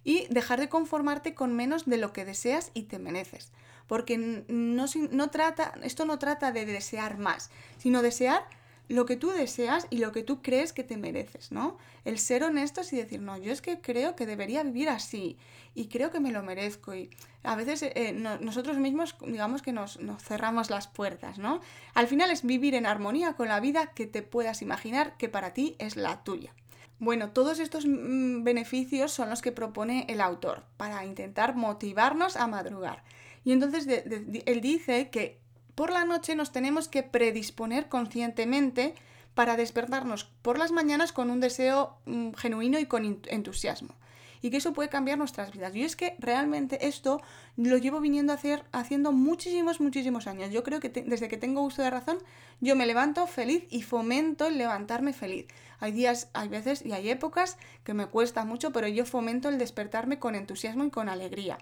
y 0.03 0.27
dejar 0.31 0.61
de 0.61 0.71
conformarte 0.71 1.35
con 1.35 1.55
menos 1.55 1.85
de 1.85 1.99
lo 1.99 2.15
que 2.15 2.25
deseas 2.25 2.71
y 2.73 2.85
te 2.85 2.99
mereces. 2.99 3.53
Porque 3.87 4.17
no, 4.49 4.87
no 5.11 5.29
trata, 5.29 5.75
esto 5.83 6.07
no 6.07 6.19
trata 6.19 6.53
de 6.53 6.65
desear 6.65 7.19
más, 7.19 7.51
sino 7.77 8.01
desear 8.01 8.47
lo 8.89 9.05
que 9.05 9.17
tú 9.17 9.31
deseas 9.31 9.87
y 9.91 9.99
lo 9.99 10.13
que 10.13 10.23
tú 10.23 10.43
crees 10.43 10.73
que 10.73 10.83
te 10.83 10.97
mereces, 10.97 11.53
¿no? 11.53 11.77
El 12.05 12.19
ser 12.19 12.43
honestos 12.43 12.93
y 12.93 12.97
decir, 12.97 13.21
no, 13.21 13.37
yo 13.37 13.53
es 13.53 13.61
que 13.61 13.81
creo 13.81 14.17
que 14.17 14.27
debería 14.27 14.63
vivir 14.63 14.89
así 14.89 15.37
y 15.75 15.89
creo 15.89 16.11
que 16.11 16.21
me 16.21 16.33
lo 16.33 16.43
merezco 16.43 16.95
y 16.95 17.11
a 17.43 17.55
veces 17.55 17.83
eh, 17.83 18.13
nosotros 18.13 18.79
mismos 18.79 19.15
digamos 19.27 19.63
que 19.63 19.73
nos, 19.73 20.01
nos, 20.01 20.23
cerramos 20.23 20.71
las 20.71 20.89
puertas, 20.89 21.39
¿no? 21.39 21.61
Al 21.95 22.07
final 22.07 22.31
es 22.31 22.45
vivir 22.45 22.75
en 22.75 22.87
armonía 22.87 23.35
con 23.35 23.49
la 23.49 23.61
vida 23.61 23.93
que 23.93 24.07
te 24.07 24.23
puedas 24.23 24.63
imaginar 24.63 25.17
que 25.19 25.29
para 25.29 25.53
ti 25.53 25.77
es 25.79 25.97
la 25.97 26.25
tuya. 26.25 26.55
Bueno, 26.99 27.31
todos 27.31 27.61
estos 27.61 27.87
mm, 27.87 28.43
beneficios 28.43 29.13
son 29.13 29.31
los 29.31 29.43
que 29.43 29.53
propone 29.53 30.07
el 30.09 30.21
autor 30.21 30.65
para 30.77 31.05
intentar 31.05 31.55
motivarnos 31.55 32.37
a 32.37 32.47
madrugar. 32.47 33.05
Y 33.45 33.53
entonces 33.53 33.87
él 33.87 34.61
dice 34.61 35.11
que 35.11 35.39
por 35.79 35.93
la 35.93 36.05
noche 36.05 36.35
nos 36.35 36.51
tenemos 36.51 36.89
que 36.89 37.05
predisponer 37.05 37.89
conscientemente 37.89 38.97
para 39.35 39.57
despertarnos 39.57 40.25
por 40.43 40.59
las 40.59 40.73
mañanas 40.73 41.13
con 41.13 41.31
un 41.31 41.39
deseo 41.39 41.97
mm, 42.05 42.33
genuino 42.33 42.81
y 42.81 42.87
con 42.87 43.21
entusiasmo. 43.29 43.95
Y 44.43 44.51
que 44.51 44.57
eso 44.57 44.73
puede 44.73 44.89
cambiar 44.89 45.19
nuestras 45.19 45.53
vidas. 45.53 45.77
Y 45.77 45.85
es 45.85 45.95
que 45.95 46.17
realmente 46.19 46.89
esto 46.89 47.23
lo 47.57 47.79
llevo 47.79 48.01
viniendo 48.01 48.37
haciendo 48.73 49.13
muchísimos, 49.13 49.81
muchísimos 49.81 50.27
años. 50.27 50.51
Yo 50.51 50.65
creo 50.65 50.81
que 50.81 50.89
desde 50.89 51.29
que 51.29 51.37
tengo 51.37 51.63
uso 51.63 51.81
de 51.83 51.91
razón, 51.91 52.19
yo 52.61 52.75
me 52.75 52.85
levanto 52.85 53.29
feliz 53.29 53.63
y 53.71 53.83
fomento 53.83 54.47
el 54.47 54.59
levantarme 54.59 55.13
feliz. 55.13 55.47
Hay 55.79 55.93
días, 55.93 56.29
hay 56.33 56.49
veces 56.49 56.85
y 56.85 56.91
hay 56.91 57.09
épocas 57.09 57.57
que 57.85 57.95
me 57.95 58.07
cuesta 58.07 58.45
mucho, 58.45 58.73
pero 58.73 58.89
yo 58.89 59.07
fomento 59.07 59.49
el 59.49 59.59
despertarme 59.59 60.19
con 60.19 60.35
entusiasmo 60.35 60.83
y 60.85 60.91
con 60.91 61.09
alegría. 61.09 61.59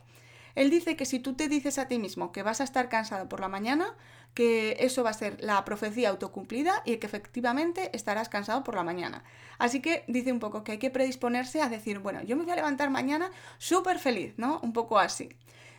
Él 0.56 0.70
dice 0.70 0.96
que 0.96 1.04
si 1.04 1.20
tú 1.20 1.34
te 1.34 1.48
dices 1.48 1.78
a 1.78 1.86
ti 1.86 1.98
mismo 1.98 2.32
que 2.32 2.42
vas 2.42 2.60
a 2.60 2.64
estar 2.64 2.88
cansado 2.88 3.28
por 3.28 3.40
la 3.40 3.48
mañana, 3.48 3.94
que 4.34 4.78
eso 4.80 5.04
va 5.04 5.10
a 5.10 5.14
ser 5.14 5.36
la 5.40 5.64
profecía 5.64 6.08
autocumplida 6.08 6.82
y 6.84 6.96
que 6.96 7.06
efectivamente 7.06 7.90
estarás 7.94 8.28
cansado 8.28 8.64
por 8.64 8.74
la 8.74 8.82
mañana. 8.82 9.22
Así 9.58 9.80
que 9.80 10.04
dice 10.08 10.32
un 10.32 10.40
poco 10.40 10.64
que 10.64 10.72
hay 10.72 10.78
que 10.78 10.90
predisponerse 10.90 11.62
a 11.62 11.68
decir, 11.68 12.00
bueno, 12.00 12.22
yo 12.22 12.36
me 12.36 12.42
voy 12.42 12.52
a 12.52 12.56
levantar 12.56 12.90
mañana 12.90 13.30
súper 13.58 13.98
feliz, 13.98 14.34
¿no? 14.38 14.58
Un 14.62 14.72
poco 14.72 14.98
así. 14.98 15.28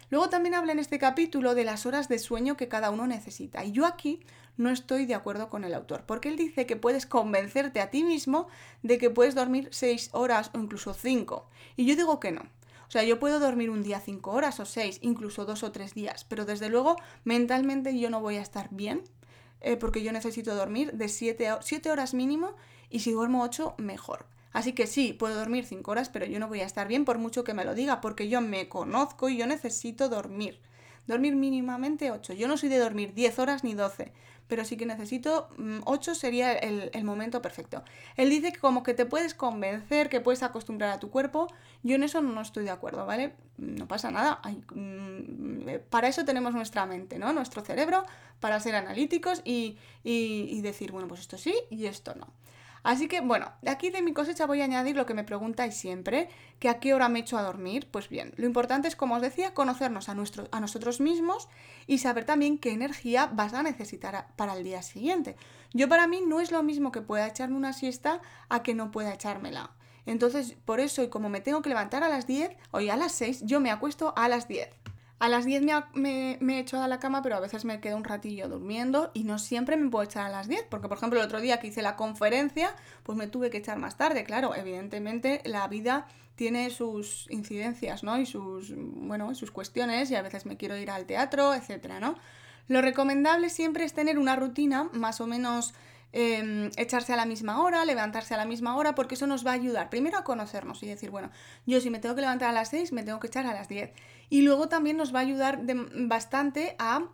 Luego 0.09 0.29
también 0.29 0.55
habla 0.55 0.71
en 0.71 0.79
este 0.79 0.99
capítulo 0.99 1.53
de 1.53 1.65
las 1.65 1.85
horas 1.85 2.07
de 2.07 2.17
sueño 2.17 2.55
que 2.55 2.69
cada 2.69 2.91
uno 2.91 3.07
necesita. 3.07 3.65
Y 3.65 3.73
yo 3.73 3.85
aquí 3.85 4.21
no 4.55 4.69
estoy 4.69 5.05
de 5.05 5.15
acuerdo 5.15 5.49
con 5.49 5.63
el 5.63 5.73
autor, 5.73 6.03
porque 6.05 6.29
él 6.29 6.37
dice 6.37 6.65
que 6.65 6.77
puedes 6.77 7.05
convencerte 7.05 7.81
a 7.81 7.89
ti 7.89 8.03
mismo 8.03 8.47
de 8.83 8.97
que 8.97 9.09
puedes 9.09 9.35
dormir 9.35 9.67
6 9.71 10.11
horas 10.13 10.49
o 10.53 10.59
incluso 10.59 10.93
5. 10.93 11.49
Y 11.75 11.85
yo 11.85 11.95
digo 11.95 12.19
que 12.19 12.31
no. 12.31 12.43
O 12.87 12.91
sea, 12.91 13.03
yo 13.03 13.19
puedo 13.19 13.39
dormir 13.39 13.69
un 13.69 13.83
día 13.83 13.99
cinco 13.99 14.31
horas 14.31 14.59
o 14.59 14.65
seis, 14.65 14.99
incluso 15.01 15.45
dos 15.45 15.63
o 15.63 15.71
tres 15.71 15.93
días, 15.93 16.23
pero 16.23 16.45
desde 16.45 16.69
luego 16.69 16.95
mentalmente 17.25 17.97
yo 17.99 18.09
no 18.09 18.21
voy 18.21 18.37
a 18.37 18.41
estar 18.41 18.69
bien 18.71 19.03
eh, 19.59 19.75
porque 19.75 20.03
yo 20.03 20.11
necesito 20.11 20.55
dormir 20.55 20.93
de 20.93 21.09
siete, 21.09 21.49
siete 21.61 21.91
horas 21.91 22.13
mínimo 22.13 22.55
y 22.89 22.99
si 22.99 23.11
duermo 23.11 23.43
ocho, 23.43 23.75
mejor. 23.77 24.25
Así 24.53 24.73
que 24.73 24.87
sí, 24.87 25.13
puedo 25.13 25.35
dormir 25.35 25.65
cinco 25.65 25.91
horas, 25.91 26.09
pero 26.09 26.25
yo 26.25 26.39
no 26.39 26.47
voy 26.47 26.61
a 26.61 26.65
estar 26.65 26.87
bien 26.87 27.05
por 27.05 27.17
mucho 27.17 27.43
que 27.43 27.53
me 27.53 27.65
lo 27.65 27.75
diga, 27.75 28.01
porque 28.01 28.29
yo 28.29 28.41
me 28.41 28.69
conozco 28.69 29.29
y 29.29 29.37
yo 29.37 29.45
necesito 29.45 30.09
dormir. 30.09 30.61
Dormir 31.05 31.35
mínimamente 31.35 32.11
8. 32.11 32.33
Yo 32.33 32.47
no 32.47 32.57
soy 32.57 32.69
de 32.69 32.79
dormir 32.79 33.13
10 33.13 33.39
horas 33.39 33.63
ni 33.63 33.73
12, 33.73 34.11
pero 34.47 34.65
sí 34.65 34.77
que 34.77 34.85
necesito 34.85 35.49
8 35.85 36.11
mm, 36.11 36.15
sería 36.15 36.53
el, 36.53 37.03
momento 37.03 37.41
perfecto. 37.41 37.83
Él 38.15 38.29
dice 38.29 38.51
que 38.51 38.59
como 38.59 38.83
que 38.83 38.93
te 38.93 39.05
puedes 39.05 39.33
convencer, 39.33 40.09
que 40.09 40.21
puedes 40.21 40.43
acostumbrar 40.43 40.91
a 40.91 40.99
tu 40.99 41.09
cuerpo. 41.09 41.47
Yo 41.83 41.95
en 41.95 42.03
eso 42.03 42.21
no 42.21 42.41
estoy 42.41 42.63
de 42.63 42.71
acuerdo, 42.71 43.05
¿vale? 43.05 43.33
No 43.57 43.87
pasa 43.87 44.11
nada. 44.11 44.41
Mm, 44.73 45.69
eh, 45.69 45.79
para 45.89 46.07
eso 46.07 46.25
tenemos 46.25 46.53
nuestra 46.53 46.85
mente, 46.85 47.19
¿no? 47.19 47.33
Nuestro 47.33 47.61
cerebro, 47.61 48.05
para 48.39 48.59
ser 48.59 48.75
analíticos 48.75 49.41
y, 49.43 49.77
y 50.03 50.61
decir, 50.61 50.91
bueno, 50.91 51.07
pues 51.07 51.21
esto 51.21 51.37
sí 51.37 51.53
y 51.69 51.85
esto 51.85 52.15
no. 52.15 52.27
Así 52.87 53.09
que 53.09 53.19
bueno, 53.19 53.51
de 53.61 53.69
aquí 53.69 53.89
de 53.89 54.01
mi 54.01 54.13
cosecha 54.13 54.45
voy 54.45 54.61
a 54.61 54.63
añadir 54.63 54.95
lo 54.95 55.05
que 55.05 55.13
me 55.13 55.25
preguntáis 55.25 55.75
siempre, 55.75 56.29
que 56.57 56.69
a 56.69 56.79
qué 56.79 56.93
hora 56.93 57.09
me 57.09 57.19
echo 57.19 57.37
a 57.37 57.41
dormir. 57.41 57.89
Pues 57.91 58.07
bien, 58.07 58.33
lo 58.37 58.45
importante 58.45 58.87
es, 58.87 58.95
como 58.95 59.15
os 59.15 59.21
decía, 59.21 59.53
conocernos 59.53 60.07
a, 60.07 60.13
nosotros 60.13 61.01
mismos 61.01 61.49
y 61.85 61.97
saber 61.97 62.23
también 62.23 62.57
qué 62.57 62.71
energía 62.71 63.25
vas 63.25 63.53
a 63.53 63.61
necesitar 63.61 64.29
para 64.37 64.53
el 64.53 64.63
día 64.63 64.81
siguiente. 64.83 65.35
Yo 65.73 65.89
para 65.89 66.07
mí 66.07 66.21
no 66.25 66.39
es 66.39 66.53
lo 66.53 66.63
mismo 66.63 66.93
que 66.93 67.01
pueda 67.01 67.27
echarme 67.27 67.57
una 67.57 67.73
siesta 67.73 68.21
a 68.47 68.63
que 68.63 68.73
no 68.73 68.89
pueda 68.89 69.13
echármela. 69.13 69.71
Entonces, 70.05 70.55
por 70.63 70.79
eso, 70.79 71.03
y 71.03 71.09
como 71.09 71.27
me 71.27 71.41
tengo 71.41 71.61
que 71.61 71.67
levantar 71.67 72.05
a 72.05 72.07
las 72.07 72.25
10 72.25 72.55
o 72.71 72.77
a 72.77 72.95
las 72.95 73.11
6, 73.11 73.41
yo 73.43 73.59
me 73.59 73.69
acuesto 73.69 74.13
a 74.15 74.29
las 74.29 74.47
10. 74.47 74.69
A 75.19 75.29
las 75.29 75.45
10 75.45 75.63
me, 75.93 76.37
he 76.39 76.59
hecho 76.59 76.79
a 76.79 76.87
la 76.87 76.99
cama, 76.99 77.23
pero 77.23 77.35
a 77.35 77.39
veces 77.39 77.65
me 77.65 77.79
quedo 77.79 77.97
un 77.97 78.03
ratillo 78.03 78.47
durmiendo 78.47 79.09
y 79.15 79.23
no 79.23 79.39
siempre 79.39 79.75
me 79.75 79.89
puedo 79.89 80.03
echar 80.03 80.25
a 80.27 80.29
las 80.29 80.47
10, 80.47 80.65
porque 80.69 80.87
por 80.87 80.97
ejemplo 80.97 81.19
el 81.19 81.25
otro 81.25 81.41
día 81.41 81.59
que 81.59 81.67
hice 81.67 81.81
la 81.81 81.95
conferencia, 81.95 82.75
pues 83.03 83.17
me 83.17 83.27
tuve 83.27 83.49
que 83.49 83.57
echar 83.57 83.79
más 83.79 83.97
tarde. 83.97 84.23
Claro, 84.23 84.53
evidentemente 84.55 85.41
la 85.45 85.67
vida 85.67 86.07
tiene 86.35 86.69
sus 86.69 87.25
incidencias, 87.31 88.03
¿no? 88.03 88.19
Y 88.19 88.27
sus, 88.27 88.73
bueno, 88.75 89.33
sus 89.33 89.49
cuestiones 89.49 90.11
y 90.11 90.15
a 90.15 90.21
veces 90.21 90.45
me 90.45 90.55
quiero 90.55 90.77
ir 90.77 90.91
al 90.91 91.05
teatro, 91.05 91.55
etcétera, 91.55 91.99
¿no? 91.99 92.15
Lo 92.67 92.81
recomendable 92.81 93.49
siempre 93.49 93.85
es 93.85 93.93
tener 93.93 94.19
una 94.19 94.35
rutina 94.35 94.89
más 94.93 95.19
o 95.19 95.25
menos 95.25 95.73
Em, 96.13 96.71
echarse 96.77 97.11
a 97.11 97.17
la 97.17 97.25
misma 97.25 97.61
hora, 97.61 97.83
levantarse 97.83 98.33
a 98.33 98.37
la 98.37 98.45
misma 98.45 98.77
hora, 98.77 98.95
porque 98.95 99.15
eso 99.15 99.27
nos 99.27 99.45
va 99.45 99.51
a 99.51 99.55
ayudar 99.55 99.89
primero 99.89 100.17
a 100.17 100.23
conocernos 100.23 100.81
y 100.81 100.87
decir, 100.87 101.11
bueno, 101.11 101.29
yo 101.65 101.81
si 101.81 101.89
me 101.89 101.99
tengo 101.99 102.15
que 102.15 102.21
levantar 102.21 102.49
a 102.49 102.53
las 102.53 102.69
6, 102.69 102.93
me 102.93 103.03
tengo 103.03 103.19
que 103.19 103.27
echar 103.27 103.45
a 103.45 103.53
las 103.53 103.67
10. 103.67 103.91
Y 104.29 104.41
luego 104.41 104.69
también 104.69 104.97
nos 104.97 105.13
va 105.13 105.19
a 105.19 105.23
ayudar 105.23 105.61
bastante 106.07 106.75
a 106.79 107.07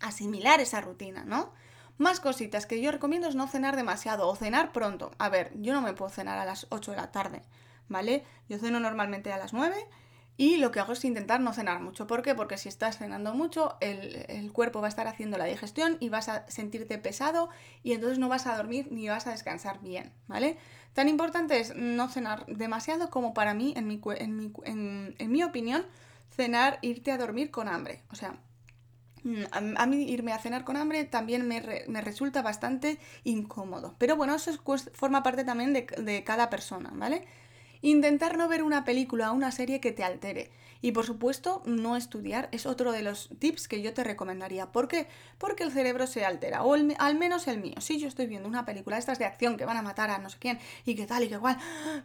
asimilar 0.00 0.60
esa 0.60 0.80
rutina, 0.80 1.24
¿no? 1.24 1.52
Más 1.98 2.20
cositas 2.20 2.64
que 2.64 2.80
yo 2.80 2.90
recomiendo 2.90 3.28
es 3.28 3.34
no 3.34 3.46
cenar 3.46 3.76
demasiado 3.76 4.26
o 4.28 4.34
cenar 4.34 4.72
pronto. 4.72 5.10
A 5.18 5.28
ver, 5.28 5.52
yo 5.56 5.74
no 5.74 5.82
me 5.82 5.92
puedo 5.92 6.10
cenar 6.10 6.38
a 6.38 6.46
las 6.46 6.66
8 6.70 6.92
de 6.92 6.96
la 6.96 7.12
tarde, 7.12 7.42
¿vale? 7.88 8.24
Yo 8.48 8.58
ceno 8.58 8.80
normalmente 8.80 9.32
a 9.32 9.36
las 9.38 9.52
9 9.52 9.76
y 10.40 10.56
lo 10.56 10.70
que 10.70 10.80
hago 10.80 10.94
es 10.94 11.04
intentar 11.04 11.38
no 11.40 11.52
cenar 11.52 11.82
mucho. 11.82 12.06
¿Por 12.06 12.22
qué? 12.22 12.34
Porque 12.34 12.56
si 12.56 12.70
estás 12.70 12.96
cenando 12.96 13.34
mucho, 13.34 13.76
el, 13.82 14.50
cuerpo 14.54 14.80
va 14.80 14.86
a 14.86 14.88
estar 14.88 15.06
haciendo 15.06 15.36
la 15.36 15.44
digestión 15.44 15.98
y 16.00 16.08
vas 16.08 16.30
a 16.30 16.48
sentirte 16.48 16.96
pesado 16.96 17.50
y 17.82 17.92
entonces 17.92 18.18
no 18.18 18.30
vas 18.30 18.46
a 18.46 18.56
dormir 18.56 18.88
ni 18.90 19.06
vas 19.06 19.26
a 19.26 19.32
descansar 19.32 19.80
bien, 19.82 20.14
¿vale? 20.28 20.56
Tan 20.94 21.10
importante 21.10 21.60
es 21.60 21.76
no 21.76 22.08
cenar 22.08 22.46
demasiado 22.46 23.10
como 23.10 23.34
para 23.34 23.52
mí, 23.52 23.74
en 23.76 23.86
mi, 23.86 24.00
en 24.14 25.30
mi, 25.30 25.42
opinión, 25.42 25.84
cenar, 26.30 26.78
irte 26.82 27.12
a 27.12 27.18
dormir 27.18 27.50
con 27.50 27.68
hambre. 27.68 28.02
O 28.10 28.14
sea, 28.14 28.36
mm, 29.24 29.76
a, 29.76 29.86
mí 29.86 30.10
irme 30.10 30.32
a 30.32 30.38
cenar 30.38 30.64
con 30.64 30.76
hambre 30.76 31.04
también 31.04 31.46
me, 31.46 31.60
resulta 32.00 32.42
bastante 32.42 32.98
incómodo. 33.24 33.94
Pero 33.98 34.16
bueno, 34.16 34.34
eso 34.34 34.52
forma 34.92 35.22
parte 35.22 35.44
también 35.44 35.72
de, 35.72 35.86
de 35.98 36.24
cada 36.24 36.50
persona, 36.50 36.90
¿vale? 36.94 37.26
Intentar 37.82 38.36
no 38.36 38.48
ver 38.48 38.62
una 38.62 38.84
película 38.84 39.30
o 39.30 39.34
una 39.34 39.52
serie 39.52 39.80
que 39.80 39.92
te 39.92 40.04
altere. 40.04 40.50
Y 40.82 40.92
por 40.92 41.04
supuesto, 41.04 41.62
no 41.66 41.96
estudiar 41.96 42.48
es 42.52 42.66
otro 42.66 42.92
de 42.92 43.02
los 43.02 43.30
tips 43.38 43.68
que 43.68 43.82
yo 43.82 43.92
te 43.92 44.02
recomendaría. 44.02 44.72
¿Por 44.72 44.88
qué? 44.88 45.08
Porque 45.38 45.62
el 45.62 45.72
cerebro 45.72 46.06
se 46.06 46.24
altera, 46.24 46.62
o 46.62 46.74
al 46.74 47.14
menos 47.16 47.48
el 47.48 47.60
mío. 47.60 47.74
Si 47.80 47.98
yo 47.98 48.08
estoy 48.08 48.26
viendo 48.26 48.48
una 48.48 48.64
película 48.64 48.96
de 48.96 49.00
estas 49.00 49.18
de 49.18 49.26
acción 49.26 49.56
que 49.56 49.64
van 49.64 49.76
a 49.76 49.82
matar 49.82 50.10
a 50.10 50.18
no 50.18 50.30
sé 50.30 50.38
quién 50.40 50.58
y 50.84 50.94
qué 50.94 51.06
tal 51.06 51.24
y 51.24 51.28
qué 51.28 51.38
cual, 51.38 51.58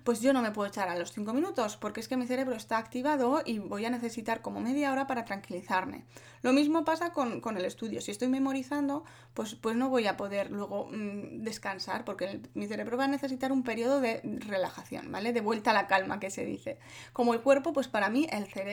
pues 0.04 0.22
yo 0.22 0.34
no 0.34 0.42
me 0.42 0.52
puedo 0.52 0.68
echar 0.68 0.90
a 0.90 0.96
los 0.96 1.14
5 1.14 1.34
minutos 1.34 1.78
porque 1.78 2.02
es 2.02 2.08
que 2.08 2.18
mi 2.18 2.28
cerebro 2.28 2.56
está 2.56 2.78
activado 2.78 3.42
y 3.46 3.60
voy 3.60 3.86
a 3.86 3.90
necesitar 3.90 4.42
como 4.42 4.60
media 4.60 4.92
hora 4.92 5.08
para 5.08 5.24
tranquilizarme. 5.24 6.04
Lo 6.42 6.54
mismo 6.54 6.86
pasa 6.86 7.12
con, 7.12 7.42
el 7.58 7.66
estudio. 7.66 8.02
Si 8.02 8.12
estoy 8.12 8.28
memorizando, 8.28 9.04
pues, 9.34 9.56
pues 9.56 9.76
no 9.76 9.90
voy 9.90 10.06
a 10.06 10.18
poder 10.18 10.52
luego 10.52 10.90
mm, 10.92 11.44
descansar 11.44 12.06
porque 12.06 12.42
mi 12.54 12.68
cerebro 12.68 12.98
va 12.98 13.06
a 13.06 13.08
necesitar 13.08 13.52
un 13.52 13.64
periodo 13.64 14.00
de 14.02 14.22
relajación, 14.46 15.12
¿vale? 15.12 15.34
De 15.34 15.42
vuelta 15.42 15.72
a 15.72 15.74
la 15.74 15.88
calma 15.88 16.20
que 16.20 16.30
se 16.30 16.46
dice. 16.46 16.78
Como 17.14 17.34
el 17.34 17.42
cuerpo, 17.42 17.74
pues 17.74 17.88
para 17.88 18.10
mí 18.10 18.28
el 18.32 18.46
cerebro 18.46 18.65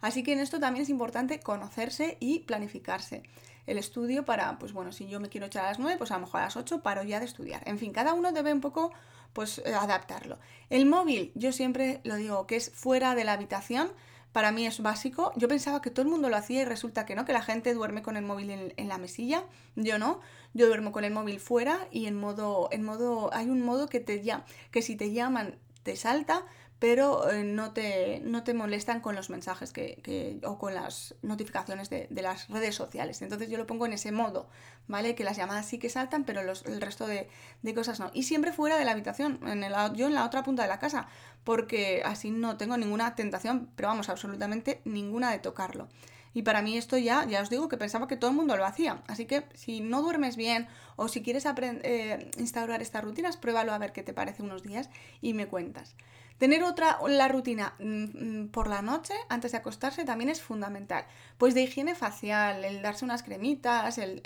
Así 0.00 0.22
que 0.22 0.32
en 0.32 0.40
esto 0.40 0.60
también 0.60 0.82
es 0.82 0.88
importante 0.88 1.40
conocerse 1.40 2.16
y 2.20 2.40
planificarse. 2.40 3.22
El 3.66 3.78
estudio 3.78 4.24
para, 4.24 4.58
pues 4.58 4.72
bueno, 4.72 4.92
si 4.92 5.06
yo 5.08 5.20
me 5.20 5.28
quiero 5.28 5.46
echar 5.46 5.64
a 5.64 5.68
las 5.68 5.78
9, 5.78 5.96
pues 5.96 6.10
a 6.10 6.14
lo 6.14 6.20
mejor 6.22 6.40
a 6.40 6.44
las 6.44 6.56
8 6.56 6.82
paro 6.82 7.04
ya 7.04 7.20
de 7.20 7.26
estudiar. 7.26 7.62
En 7.66 7.78
fin, 7.78 7.92
cada 7.92 8.12
uno 8.12 8.32
debe 8.32 8.52
un 8.52 8.60
poco 8.60 8.92
pues 9.32 9.58
eh, 9.64 9.74
adaptarlo. 9.74 10.38
El 10.68 10.86
móvil, 10.86 11.32
yo 11.34 11.52
siempre 11.52 12.00
lo 12.04 12.16
digo, 12.16 12.46
que 12.46 12.56
es 12.56 12.70
fuera 12.70 13.14
de 13.14 13.24
la 13.24 13.34
habitación, 13.34 13.92
para 14.32 14.50
mí 14.50 14.66
es 14.66 14.80
básico. 14.80 15.32
Yo 15.36 15.46
pensaba 15.46 15.82
que 15.82 15.90
todo 15.90 16.04
el 16.04 16.10
mundo 16.10 16.28
lo 16.28 16.36
hacía 16.36 16.62
y 16.62 16.64
resulta 16.64 17.06
que 17.06 17.14
no, 17.14 17.24
que 17.24 17.32
la 17.32 17.42
gente 17.42 17.74
duerme 17.74 18.02
con 18.02 18.16
el 18.16 18.24
móvil 18.24 18.72
en, 18.76 18.88
la 18.88 18.98
mesilla. 18.98 19.44
Yo 19.76 19.98
no. 19.98 20.20
Yo 20.54 20.66
duermo 20.66 20.90
con 20.90 21.04
el 21.04 21.12
móvil 21.12 21.38
fuera 21.38 21.86
y 21.90 22.06
en 22.06 22.18
modo, 22.18 22.68
en 22.72 22.82
modo, 22.82 23.30
hay 23.32 23.48
un 23.48 23.62
modo 23.62 23.88
que 23.88 24.00
te 24.00 24.22
llama, 24.22 24.44
que 24.70 24.82
si 24.82 24.96
te 24.96 25.12
llaman 25.12 25.58
te 25.82 25.96
salta, 25.96 26.44
pero 26.82 27.30
eh, 27.30 27.44
no, 27.44 27.70
te, 27.70 28.20
no 28.24 28.42
te 28.42 28.54
molestan 28.54 28.98
con 28.98 29.14
los 29.14 29.30
mensajes 29.30 29.72
que, 29.72 30.40
o 30.42 30.58
con 30.58 30.74
las 30.74 31.14
notificaciones 31.22 31.88
de, 31.90 32.08
las 32.10 32.48
redes 32.48 32.74
sociales. 32.74 33.22
Entonces 33.22 33.48
yo 33.48 33.56
lo 33.56 33.68
pongo 33.68 33.86
en 33.86 33.92
ese 33.92 34.10
modo, 34.10 34.48
¿vale? 34.88 35.14
Que 35.14 35.22
las 35.22 35.36
llamadas 35.36 35.64
sí 35.64 35.78
que 35.78 35.88
saltan, 35.88 36.24
pero 36.24 36.40
el 36.40 36.80
resto 36.80 37.06
de, 37.06 37.28
cosas 37.72 38.00
no. 38.00 38.10
Y 38.12 38.24
siempre 38.24 38.52
fuera 38.52 38.78
de 38.78 38.84
la 38.84 38.90
habitación, 38.90 39.38
en 39.46 39.62
el, 39.62 39.72
yo 39.94 40.08
en 40.08 40.14
la 40.14 40.26
otra 40.26 40.42
punta 40.42 40.62
de 40.62 40.68
la 40.68 40.80
casa, 40.80 41.06
porque 41.44 42.02
así 42.04 42.32
no 42.32 42.56
tengo 42.56 42.76
ninguna 42.76 43.14
tentación, 43.14 43.70
pero 43.76 43.86
vamos, 43.86 44.08
absolutamente 44.08 44.80
ninguna 44.84 45.30
de 45.30 45.38
tocarlo. 45.38 45.86
Y 46.34 46.42
para 46.42 46.62
mí 46.62 46.76
esto 46.76 46.98
ya, 46.98 47.24
ya 47.26 47.42
os 47.42 47.50
digo 47.50 47.68
que 47.68 47.76
pensaba 47.76 48.08
que 48.08 48.16
todo 48.16 48.30
el 48.30 48.36
mundo 48.36 48.56
lo 48.56 48.64
hacía. 48.64 49.04
Así 49.06 49.26
que 49.26 49.44
si 49.54 49.82
no 49.82 50.02
duermes 50.02 50.34
bien 50.34 50.66
o 50.96 51.06
si 51.06 51.22
quieres 51.22 51.46
eh, 51.46 52.28
instaurar 52.38 52.82
estas 52.82 53.04
rutinas, 53.04 53.36
pruébalo 53.36 53.72
a 53.72 53.78
ver 53.78 53.92
qué 53.92 54.02
te 54.02 54.12
parece 54.12 54.42
unos 54.42 54.64
días 54.64 54.90
y 55.20 55.32
me 55.32 55.46
cuentas. 55.46 55.94
Tener 56.38 56.64
otra, 56.64 56.98
la 57.06 57.28
rutina 57.28 57.74
mm, 57.78 58.42
mm, 58.42 58.48
por 58.48 58.68
la 58.68 58.82
noche 58.82 59.14
antes 59.28 59.52
de 59.52 59.58
acostarse 59.58 60.04
también 60.04 60.30
es 60.30 60.42
fundamental. 60.42 61.04
Pues 61.38 61.54
de 61.54 61.62
higiene 61.62 61.94
facial, 61.94 62.64
el 62.64 62.82
darse 62.82 63.04
unas 63.04 63.22
cremitas, 63.22 63.98
el, 63.98 64.22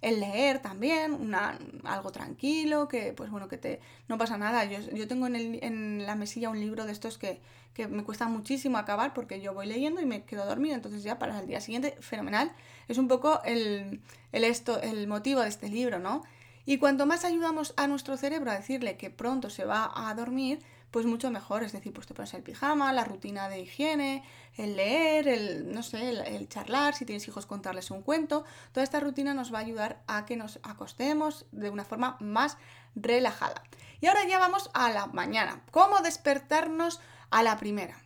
leer 0.00 0.60
también, 0.60 1.12
una, 1.12 1.58
algo 1.84 2.10
tranquilo, 2.10 2.88
que 2.88 3.12
pues 3.12 3.30
bueno, 3.30 3.48
que 3.48 3.58
te 3.58 3.80
no 4.08 4.18
pasa 4.18 4.38
nada. 4.38 4.64
Yo, 4.64 4.80
yo 4.94 5.06
tengo 5.06 5.26
en, 5.26 5.36
el, 5.36 5.58
en, 5.62 6.06
la 6.06 6.16
mesilla 6.16 6.50
un 6.50 6.58
libro 6.58 6.84
de 6.84 6.92
estos 6.92 7.18
que, 7.18 7.40
que 7.74 7.86
me 7.86 8.04
cuesta 8.04 8.26
muchísimo 8.28 8.78
acabar 8.78 9.14
porque 9.14 9.40
yo 9.40 9.54
voy 9.54 9.66
leyendo 9.66 10.00
y 10.00 10.06
me 10.06 10.24
quedo 10.24 10.44
dormido, 10.44 10.74
entonces 10.74 11.02
ya 11.02 11.18
para 11.18 11.38
el 11.40 11.46
día 11.46 11.60
siguiente, 11.60 11.96
fenomenal. 12.00 12.52
Es 12.88 12.98
un 12.98 13.08
poco 13.08 13.42
el, 13.44 14.00
el, 14.32 14.44
esto, 14.44 14.80
el 14.80 15.06
motivo 15.06 15.40
de 15.40 15.48
este 15.48 15.68
libro, 15.68 15.98
¿no? 15.98 16.22
Y 16.64 16.78
cuanto 16.78 17.06
más 17.06 17.24
ayudamos 17.24 17.74
a 17.76 17.88
nuestro 17.88 18.16
cerebro 18.16 18.50
a 18.50 18.54
decirle 18.54 18.96
que 18.96 19.10
pronto 19.10 19.50
se 19.50 19.64
va 19.64 19.90
a 19.94 20.14
dormir, 20.14 20.60
pues 20.92 21.06
mucho 21.06 21.30
mejor. 21.32 21.64
Es 21.64 21.72
decir, 21.72 21.92
pues 21.92 22.06
te 22.06 22.14
pones 22.14 22.32
el 22.34 22.44
pijama, 22.44 22.92
la 22.92 23.04
rutina 23.04 23.48
de 23.48 23.60
higiene, 23.60 24.22
el 24.56 24.76
leer, 24.76 25.26
el, 25.26 25.72
no 25.72 25.82
sé, 25.82 26.10
el, 26.10 26.48
charlar, 26.48 26.94
si 26.94 27.04
tienes 27.04 27.26
hijos 27.26 27.46
contarles 27.46 27.90
un 27.90 28.02
cuento. 28.02 28.44
Toda 28.70 28.84
esta 28.84 29.00
rutina 29.00 29.34
nos 29.34 29.52
va 29.52 29.58
a 29.58 29.62
ayudar 29.62 30.02
a 30.06 30.24
que 30.26 30.36
nos 30.36 30.60
acostemos 30.62 31.46
de 31.50 31.70
una 31.70 31.84
forma 31.84 32.16
más 32.20 32.58
relajada. 32.94 33.64
Y 34.00 34.06
ahora 34.06 34.24
ya 34.28 34.38
vamos 34.38 34.70
a 34.74 34.90
la 34.90 35.06
mañana. 35.06 35.62
¿Cómo 35.72 36.00
despertarnos 36.00 37.00
a 37.30 37.42
la 37.42 37.56
primera? 37.56 37.96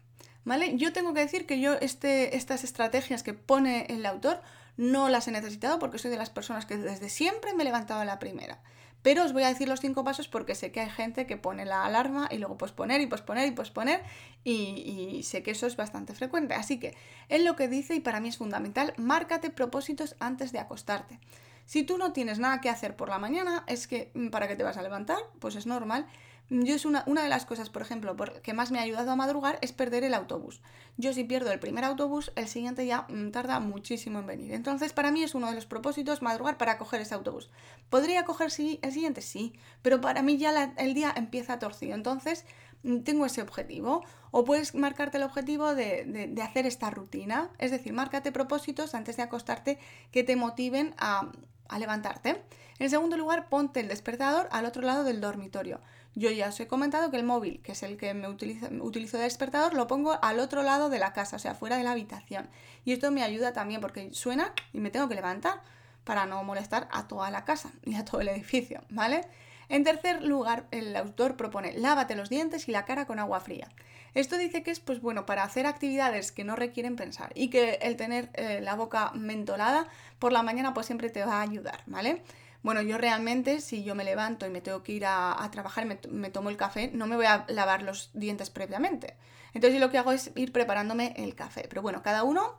¿Vale? 0.45 0.77
Yo 0.77 0.93
tengo 0.93 1.13
que 1.13 1.21
decir 1.21 1.45
que 1.45 1.61
yo 1.61 1.75
este, 1.75 2.37
estas 2.37 2.63
estrategias 2.63 3.25
que 3.25 3.35
pone 3.35 3.87
el 3.89 4.07
autor 4.07 4.41
no 4.77 5.09
las 5.09 5.27
he 5.27 5.33
necesitado 5.33 5.81
porque 5.81 5.99
soy 5.99 6.13
de 6.13 6.19
las 6.19 6.31
personas 6.31 6.67
que 6.67 6.77
desde 6.77 7.09
siempre 7.09 7.53
me 7.53 7.63
he 7.63 7.67
levantado 7.67 8.01
a 8.01 8.05
la 8.05 8.21
primera. 8.21 8.61
Pero 9.07 9.23
os 9.23 9.33
voy 9.33 9.45
a 9.45 9.47
decir 9.47 9.69
los 9.69 9.79
cinco 9.79 10.03
pasos 10.03 10.27
porque 10.27 10.57
sé 10.57 10.73
que 10.73 10.81
hay 10.81 10.91
gente 10.91 11.29
que 11.29 11.37
pone 11.37 11.65
la 11.65 11.85
alarma 11.85 12.29
y 12.29 12.39
luego 12.39 12.59
posponer 12.59 13.01
y 13.01 13.07
posponer 13.07 13.47
y 13.47 13.53
posponer 13.53 14.03
y, 14.43 15.21
sé 15.23 15.45
que 15.45 15.53
eso 15.53 15.69
es 15.69 15.77
bastante 15.77 16.13
frecuente. 16.13 16.55
Así 16.55 16.81
que 16.81 16.97
él 17.29 17.45
lo 17.45 17.55
que 17.55 17.69
dice 17.69 17.95
y 17.95 18.01
para 18.01 18.19
mí 18.19 18.31
es 18.31 18.39
fundamental, 18.39 18.95
márcate 18.97 19.51
propósitos 19.51 20.17
antes 20.19 20.51
de 20.51 20.59
acostarte. 20.59 21.21
Si 21.67 21.85
tú 21.85 21.99
no 21.99 22.13
tienes 22.13 22.41
nada 22.41 22.61
que 22.61 22.69
hacer 22.69 22.97
por 22.97 23.09
la 23.09 23.21
mañana, 23.21 23.63
es 23.69 23.87
que 23.87 24.11
mm, 24.15 24.31
para 24.31 24.49
qué 24.49 24.57
te 24.57 24.65
vas 24.65 24.77
a 24.77 24.83
levantar, 24.83 25.19
pues 25.39 25.55
es 25.55 25.67
normal. 25.67 26.09
Yo 26.49 26.77
es 26.77 26.85
una, 26.85 27.03
de 27.05 27.29
las 27.29 27.45
cosas, 27.45 27.71
por 27.71 27.83
ejemplo, 27.83 28.15
que 28.43 28.55
más 28.55 28.71
me 28.71 28.79
ha 28.79 28.83
ayudado 28.83 29.11
a 29.11 29.17
madrugar 29.17 29.59
es 29.63 29.73
perder 29.73 30.05
el 30.05 30.15
autobús. 30.15 30.61
Yo 30.97 31.13
si 31.13 31.25
pierdo 31.25 31.51
el 31.51 31.59
primer 31.59 31.85
autobús, 31.85 32.31
el 32.37 32.47
siguiente 32.47 32.87
ya 32.87 33.05
mm, 33.09 33.33
tarda 33.33 33.59
muchísimo 33.59 34.21
en 34.21 34.27
venir. 34.27 34.53
Entonces, 34.53 34.93
para 34.93 35.11
mí 35.11 35.25
es 35.25 35.35
uno 35.35 35.49
de 35.49 35.57
los 35.57 35.67
propósitos 35.67 36.23
madrugar 36.23 36.57
para 36.57 36.79
coger 36.79 37.01
ese 37.01 37.15
autobús. 37.15 37.51
¿Podría 37.91 38.25
coger 38.25 38.47
el 38.83 38.93
siguiente? 38.93 39.23
Sí, 39.23 39.55
pero 39.83 40.01
para 40.01 40.23
mí 40.23 40.39
ya 40.39 40.73
el 40.79 40.95
día 40.95 41.13
empieza 41.17 41.59
torcido. 41.59 41.97
Entonces, 41.97 42.45
mm, 42.85 42.99
tengo 43.01 43.27
ese 43.27 43.43
objetivo. 43.43 44.05
O 44.31 44.45
puedes 44.45 44.73
marcarte 44.75 45.17
el 45.17 45.25
objetivo 45.25 45.75
de, 45.75 46.33
hacer 46.41 46.65
esta 46.65 46.91
rutina. 46.91 47.51
Es 47.59 47.73
decir, 47.73 47.93
márcate 47.93 48.31
propósitos 48.31 48.95
antes 48.95 49.17
de 49.17 49.25
acostarte 49.25 49.81
que 50.13 50.23
te 50.23 50.37
motiven 50.37 50.95
a, 50.99 51.33
a 51.69 51.79
levantarte. 51.81 52.41
En 52.79 52.89
segundo 52.89 53.17
lugar, 53.17 53.49
ponte 53.49 53.81
el 53.81 53.89
despertador 53.89 54.49
al 54.53 54.67
otro 54.67 54.83
lado 54.83 55.03
del 55.03 55.21
dormitorio. 55.21 55.81
Yo 56.19 56.31
ya 56.31 56.49
os 56.49 56.59
he 56.61 56.67
comentado 56.67 57.11
que 57.11 57.19
el 57.19 57.25
móvil, 57.25 57.61
que 57.63 57.73
es 57.73 57.83
el 57.83 57.99
que 57.99 58.15
me 58.15 58.27
utilizo, 58.27 59.19
de 59.19 59.23
despertador, 59.23 59.75
lo 59.75 59.87
pongo 59.87 60.19
al 60.23 60.41
otro 60.41 60.63
lado 60.63 60.89
de 60.89 60.99
la 60.99 61.13
casa, 61.13 61.37
o 61.37 61.39
sea, 61.39 61.55
fuera 61.55 61.77
de 61.77 61.85
la 61.85 61.93
habitación. 61.93 62.49
Y 62.87 62.93
esto 62.93 63.11
me 63.11 63.23
ayuda 63.23 63.53
también 63.53 63.83
porque 63.83 64.09
suena 64.15 64.55
y 64.73 64.81
me 64.81 64.89
tengo 64.89 65.11
que 65.11 65.15
levantar 65.15 65.61
para 66.05 66.25
no 66.25 66.43
molestar 66.43 66.89
a 66.91 67.07
toda 67.07 67.31
la 67.31 67.45
casa 67.45 67.71
y 67.85 67.97
a 67.97 68.05
todo 68.07 68.23
el 68.23 68.29
edificio, 68.29 68.83
¿vale? 68.89 69.29
En 69.69 69.85
tercer 69.85 70.23
lugar, 70.23 70.65
el 70.71 70.97
autor 70.97 71.37
propone 71.37 71.75
lávate 71.75 72.15
los 72.15 72.31
dientes 72.31 72.67
y 72.67 72.73
la 72.73 72.87
cara 72.87 73.05
con 73.05 73.19
agua 73.19 73.41
fría. 73.41 73.69
Esto 74.15 74.39
dice 74.39 74.63
que 74.63 74.71
es 74.71 74.81
pues 74.81 75.03
bueno 75.03 75.27
para 75.27 75.43
hacer 75.43 75.67
actividades 75.67 76.33
que 76.33 76.45
no 76.45 76.57
requieren 76.57 76.97
pensar 76.97 77.31
y 77.35 77.51
que 77.51 77.75
el 77.83 77.97
tener 77.97 78.31
eh, 78.33 78.61
la 78.63 78.75
boca 78.75 79.11
mentolada 79.15 79.87
por 80.19 80.33
la 80.33 80.43
mañana 80.43 80.73
pues 80.73 80.87
siempre 80.87 81.11
te 81.11 81.27
va 81.27 81.41
a 81.41 81.43
ayudar, 81.43 81.83
¿vale? 81.85 82.23
Bueno, 82.67 82.83
yo 82.83 82.99
realmente, 82.99 83.61
si 83.61 83.85
yo 83.85 83.95
me 83.95 84.03
levanto 84.03 84.45
y 84.45 84.51
me 84.51 84.61
tengo 84.61 84.83
que 84.83 84.91
ir 84.91 85.07
a, 85.07 85.49
trabajar 85.53 85.85
y 85.85 86.09
me, 86.09 86.31
tomo 86.31 86.51
el 86.51 86.57
café, 86.57 86.91
no 86.93 87.07
me 87.07 87.15
voy 87.15 87.27
a 87.27 87.45
lavar 87.47 87.83
los 87.83 88.11
dientes 88.13 88.51
previamente. 88.51 89.17
Entonces, 89.55 89.79
lo 89.79 89.89
que 89.89 89.99
hago 89.99 90.11
es 90.11 90.33
ir 90.35 90.51
preparándome 90.51 91.15
el 91.17 91.37
café. 91.37 91.67
Pero 91.69 91.81
bueno, 91.81 92.03
cada 92.03 92.25
uno 92.25 92.59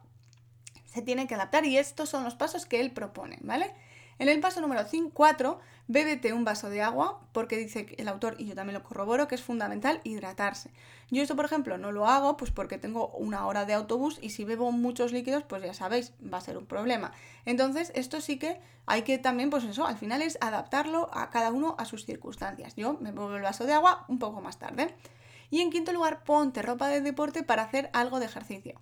se 0.85 1.01
tiene 1.01 1.27
que 1.27 1.35
adaptar 1.35 1.65
y 1.65 1.77
estos 1.77 2.07
son 2.07 2.23
los 2.23 2.35
pasos 2.35 2.65
que 2.65 2.79
él 2.79 2.91
propone, 2.91 3.37
¿vale? 3.41 3.75
En 4.19 4.29
el 4.29 4.39
paso 4.39 4.61
número 4.61 4.81
4, 5.13 5.59
bébete 5.87 6.33
un 6.33 6.43
vaso 6.43 6.69
de 6.69 6.81
agua, 6.81 7.21
porque 7.33 7.57
dice 7.57 7.95
el 7.97 8.07
autor, 8.07 8.35
y 8.39 8.47
yo 8.47 8.55
también 8.55 8.73
lo 8.73 8.83
corroboro, 8.83 9.27
que 9.27 9.35
es 9.35 9.43
fundamental 9.43 10.01
hidratarse. 10.03 10.71
Yo 11.09 11.21
esto, 11.21 11.35
por 11.35 11.45
ejemplo, 11.45 11.77
no 11.77 11.91
lo 11.91 12.07
hago 12.07 12.35
pues 12.35 12.51
porque 12.51 12.77
tengo 12.77 13.09
una 13.09 13.45
hora 13.45 13.65
de 13.65 13.73
autobús 13.73 14.17
y 14.21 14.31
si 14.31 14.43
bebo 14.43 14.71
muchos 14.71 15.13
líquidos, 15.13 15.43
pues 15.43 15.61
ya 15.63 15.73
sabéis, 15.73 16.13
va 16.21 16.39
a 16.39 16.41
ser 16.41 16.57
un 16.57 16.65
problema. 16.65 17.13
Entonces, 17.45 17.91
esto 17.95 18.19
sí 18.19 18.39
que 18.39 18.59
hay 18.87 19.03
que 19.03 19.17
también, 19.17 19.49
pues 19.49 19.63
eso, 19.63 19.85
al 19.85 19.97
final 19.97 20.21
es 20.21 20.37
adaptarlo 20.41 21.09
a 21.13 21.29
cada 21.29 21.51
uno 21.51 21.75
a 21.77 21.85
sus 21.85 22.05
circunstancias. 22.05 22.75
Yo 22.75 22.97
me 22.99 23.11
bebo 23.11 23.35
el 23.35 23.43
vaso 23.43 23.65
de 23.65 23.73
agua 23.73 24.05
un 24.07 24.19
poco 24.19 24.41
más 24.41 24.57
tarde. 24.57 24.93
Y 25.49 25.61
en 25.61 25.69
quinto 25.69 25.93
lugar, 25.93 26.23
ponte 26.23 26.61
ropa 26.61 26.89
de 26.89 27.01
deporte 27.01 27.43
para 27.43 27.63
hacer 27.63 27.89
algo 27.93 28.19
de 28.19 28.25
ejercicio. 28.25 28.81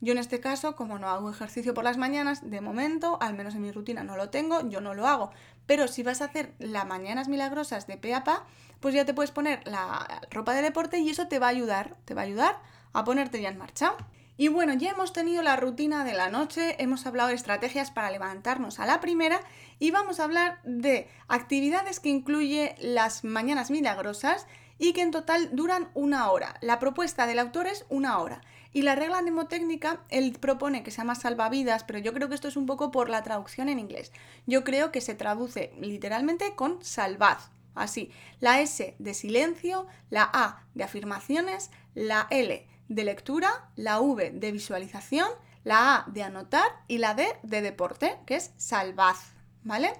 Yo 0.00 0.12
en 0.12 0.18
este 0.18 0.40
caso, 0.40 0.76
como 0.76 0.98
no 0.98 1.08
hago 1.08 1.30
ejercicio 1.30 1.74
por 1.74 1.84
las 1.84 1.96
mañanas, 1.96 2.48
de 2.48 2.60
momento, 2.60 3.18
al 3.20 3.34
menos 3.34 3.54
en 3.54 3.62
mi 3.62 3.72
rutina 3.72 4.04
no 4.04 4.16
lo 4.16 4.30
tengo, 4.30 4.68
yo 4.68 4.80
no 4.80 4.94
lo 4.94 5.08
hago. 5.08 5.30
Pero 5.66 5.88
si 5.88 6.02
vas 6.02 6.20
a 6.20 6.26
hacer 6.26 6.54
las 6.58 6.86
mañanas 6.86 7.28
milagrosas 7.28 7.86
de 7.86 7.96
pe 7.96 8.14
a 8.14 8.22
pa, 8.22 8.46
pues 8.80 8.94
ya 8.94 9.04
te 9.04 9.14
puedes 9.14 9.32
poner 9.32 9.66
la 9.66 10.22
ropa 10.30 10.54
de 10.54 10.62
deporte 10.62 10.98
y 10.98 11.10
eso 11.10 11.26
te 11.26 11.40
va 11.40 11.46
a 11.46 11.50
ayudar, 11.50 11.96
te 12.04 12.14
va 12.14 12.22
a 12.22 12.24
ayudar 12.24 12.60
a 12.92 13.04
ponerte 13.04 13.42
ya 13.42 13.48
en 13.48 13.58
marcha. 13.58 13.94
Y 14.36 14.46
bueno, 14.46 14.72
ya 14.74 14.90
hemos 14.90 15.12
tenido 15.12 15.42
la 15.42 15.56
rutina 15.56 16.04
de 16.04 16.12
la 16.12 16.30
noche, 16.30 16.76
hemos 16.78 17.04
hablado 17.06 17.30
de 17.30 17.34
estrategias 17.34 17.90
para 17.90 18.12
levantarnos 18.12 18.78
a 18.78 18.86
la 18.86 19.00
primera 19.00 19.40
y 19.80 19.90
vamos 19.90 20.20
a 20.20 20.24
hablar 20.24 20.60
de 20.62 21.08
actividades 21.26 21.98
que 21.98 22.10
incluye 22.10 22.76
las 22.78 23.24
mañanas 23.24 23.72
milagrosas 23.72 24.46
y 24.78 24.92
que 24.92 25.02
en 25.02 25.10
total 25.10 25.50
duran 25.56 25.90
una 25.94 26.30
hora. 26.30 26.54
La 26.60 26.78
propuesta 26.78 27.26
del 27.26 27.40
autor 27.40 27.66
es 27.66 27.84
una 27.88 28.18
hora. 28.18 28.40
Y 28.72 28.82
la 28.82 28.94
regla 28.94 29.22
mnemotécnica, 29.22 30.00
él 30.10 30.36
propone 30.38 30.82
que 30.82 30.90
se 30.90 30.98
llama 30.98 31.14
salvavidas, 31.14 31.84
pero 31.84 31.98
yo 31.98 32.12
creo 32.12 32.28
que 32.28 32.34
esto 32.34 32.48
es 32.48 32.56
un 32.56 32.66
poco 32.66 32.90
por 32.90 33.08
la 33.08 33.22
traducción 33.22 33.68
en 33.68 33.78
inglés. 33.78 34.12
Yo 34.46 34.64
creo 34.64 34.92
que 34.92 35.00
se 35.00 35.14
traduce 35.14 35.72
literalmente 35.80 36.54
con 36.54 36.84
salvad, 36.84 37.38
así. 37.74 38.10
La 38.40 38.60
S 38.60 38.94
de 38.98 39.14
silencio, 39.14 39.86
la 40.10 40.28
A 40.32 40.64
de 40.74 40.84
afirmaciones, 40.84 41.70
la 41.94 42.26
L 42.30 42.66
de 42.88 43.04
lectura, 43.04 43.70
la 43.76 44.00
V 44.00 44.30
de 44.30 44.52
visualización, 44.52 45.28
la 45.64 45.96
A 45.96 46.04
de 46.08 46.22
anotar 46.22 46.70
y 46.88 46.98
la 46.98 47.14
D 47.14 47.26
de 47.42 47.62
deporte, 47.62 48.16
que 48.26 48.36
es 48.36 48.52
salvaz, 48.56 49.32
¿vale? 49.64 49.92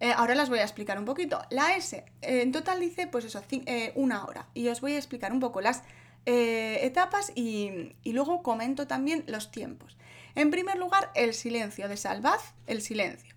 Eh, 0.00 0.12
ahora 0.12 0.34
las 0.34 0.50
voy 0.50 0.58
a 0.58 0.64
explicar 0.64 0.98
un 0.98 1.04
poquito. 1.04 1.40
La 1.50 1.76
S, 1.76 1.96
eh, 1.96 2.42
en 2.42 2.52
total 2.52 2.80
dice, 2.80 3.06
pues 3.06 3.24
eso, 3.24 3.42
eh, 3.50 3.92
una 3.94 4.24
hora. 4.24 4.48
Y 4.52 4.68
os 4.68 4.80
voy 4.80 4.94
a 4.94 4.98
explicar 4.98 5.32
un 5.32 5.40
poco 5.40 5.60
las 5.60 5.82
etapas 6.26 7.32
y, 7.34 7.94
luego 8.04 8.42
comento 8.42 8.86
también 8.86 9.24
los 9.26 9.50
tiempos. 9.50 9.96
En 10.34 10.50
primer 10.50 10.78
lugar, 10.78 11.10
el 11.14 11.34
silencio 11.34 11.88
de 11.88 11.96
Salvaz, 11.96 12.54
el 12.66 12.82
silencio. 12.82 13.34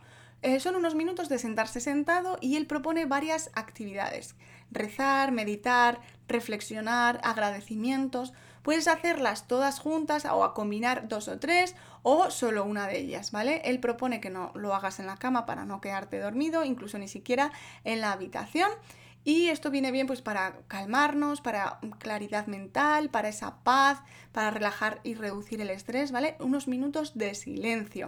son 0.59 0.75
unos 0.75 0.95
minutos 0.95 1.29
de 1.29 1.39
sentarse 1.39 1.79
sentado 1.79 2.37
y 2.41 2.55
él 2.55 2.65
propone 2.65 3.05
varias 3.05 3.51
actividades. 3.53 4.35
Rezar, 4.71 5.31
meditar, 5.31 6.01
reflexionar, 6.27 7.19
agradecimientos. 7.23 8.33
Puedes 8.63 8.87
hacerlas 8.87 9.47
todas 9.47 9.79
juntas 9.79 10.25
o 10.25 10.43
a 10.43 10.53
combinar 10.53 11.07
dos 11.07 11.27
o 11.27 11.39
tres 11.39 11.75
o 12.03 12.29
solo 12.31 12.65
una 12.65 12.87
de 12.87 12.99
ellas, 12.99 13.31
¿vale? 13.31 13.61
Él 13.65 13.79
propone 13.79 14.19
que 14.19 14.29
no 14.29 14.51
lo 14.55 14.73
hagas 14.75 14.99
en 14.99 15.07
la 15.07 15.17
cama 15.17 15.45
para 15.45 15.65
no 15.65 15.81
quedarte 15.81 16.19
dormido, 16.19 16.65
incluso 16.65 16.97
ni 16.97 17.07
siquiera 17.07 17.51
en 17.83 18.01
la 18.01 18.11
habitación. 18.11 18.69
Y 19.27 19.49
esto 19.49 19.71
viene 19.71 19.91
bien 19.91 20.07
pues 20.07 20.21
para 20.21 20.61
calmarnos, 20.69 21.41
para 21.41 21.81
claridad 21.99 22.47
mental, 22.47 23.09
para 23.09 23.27
esa 23.27 23.61
paz, 23.61 24.01
para 24.31 24.51
relajar 24.51 25.01
y 25.03 25.15
reducir 25.15 25.59
el 25.59 25.69
estrés, 25.69 26.13
¿vale? 26.13 26.37
Unos 26.39 26.69
minutos 26.69 27.17
de 27.17 27.35
silencio. 27.35 28.07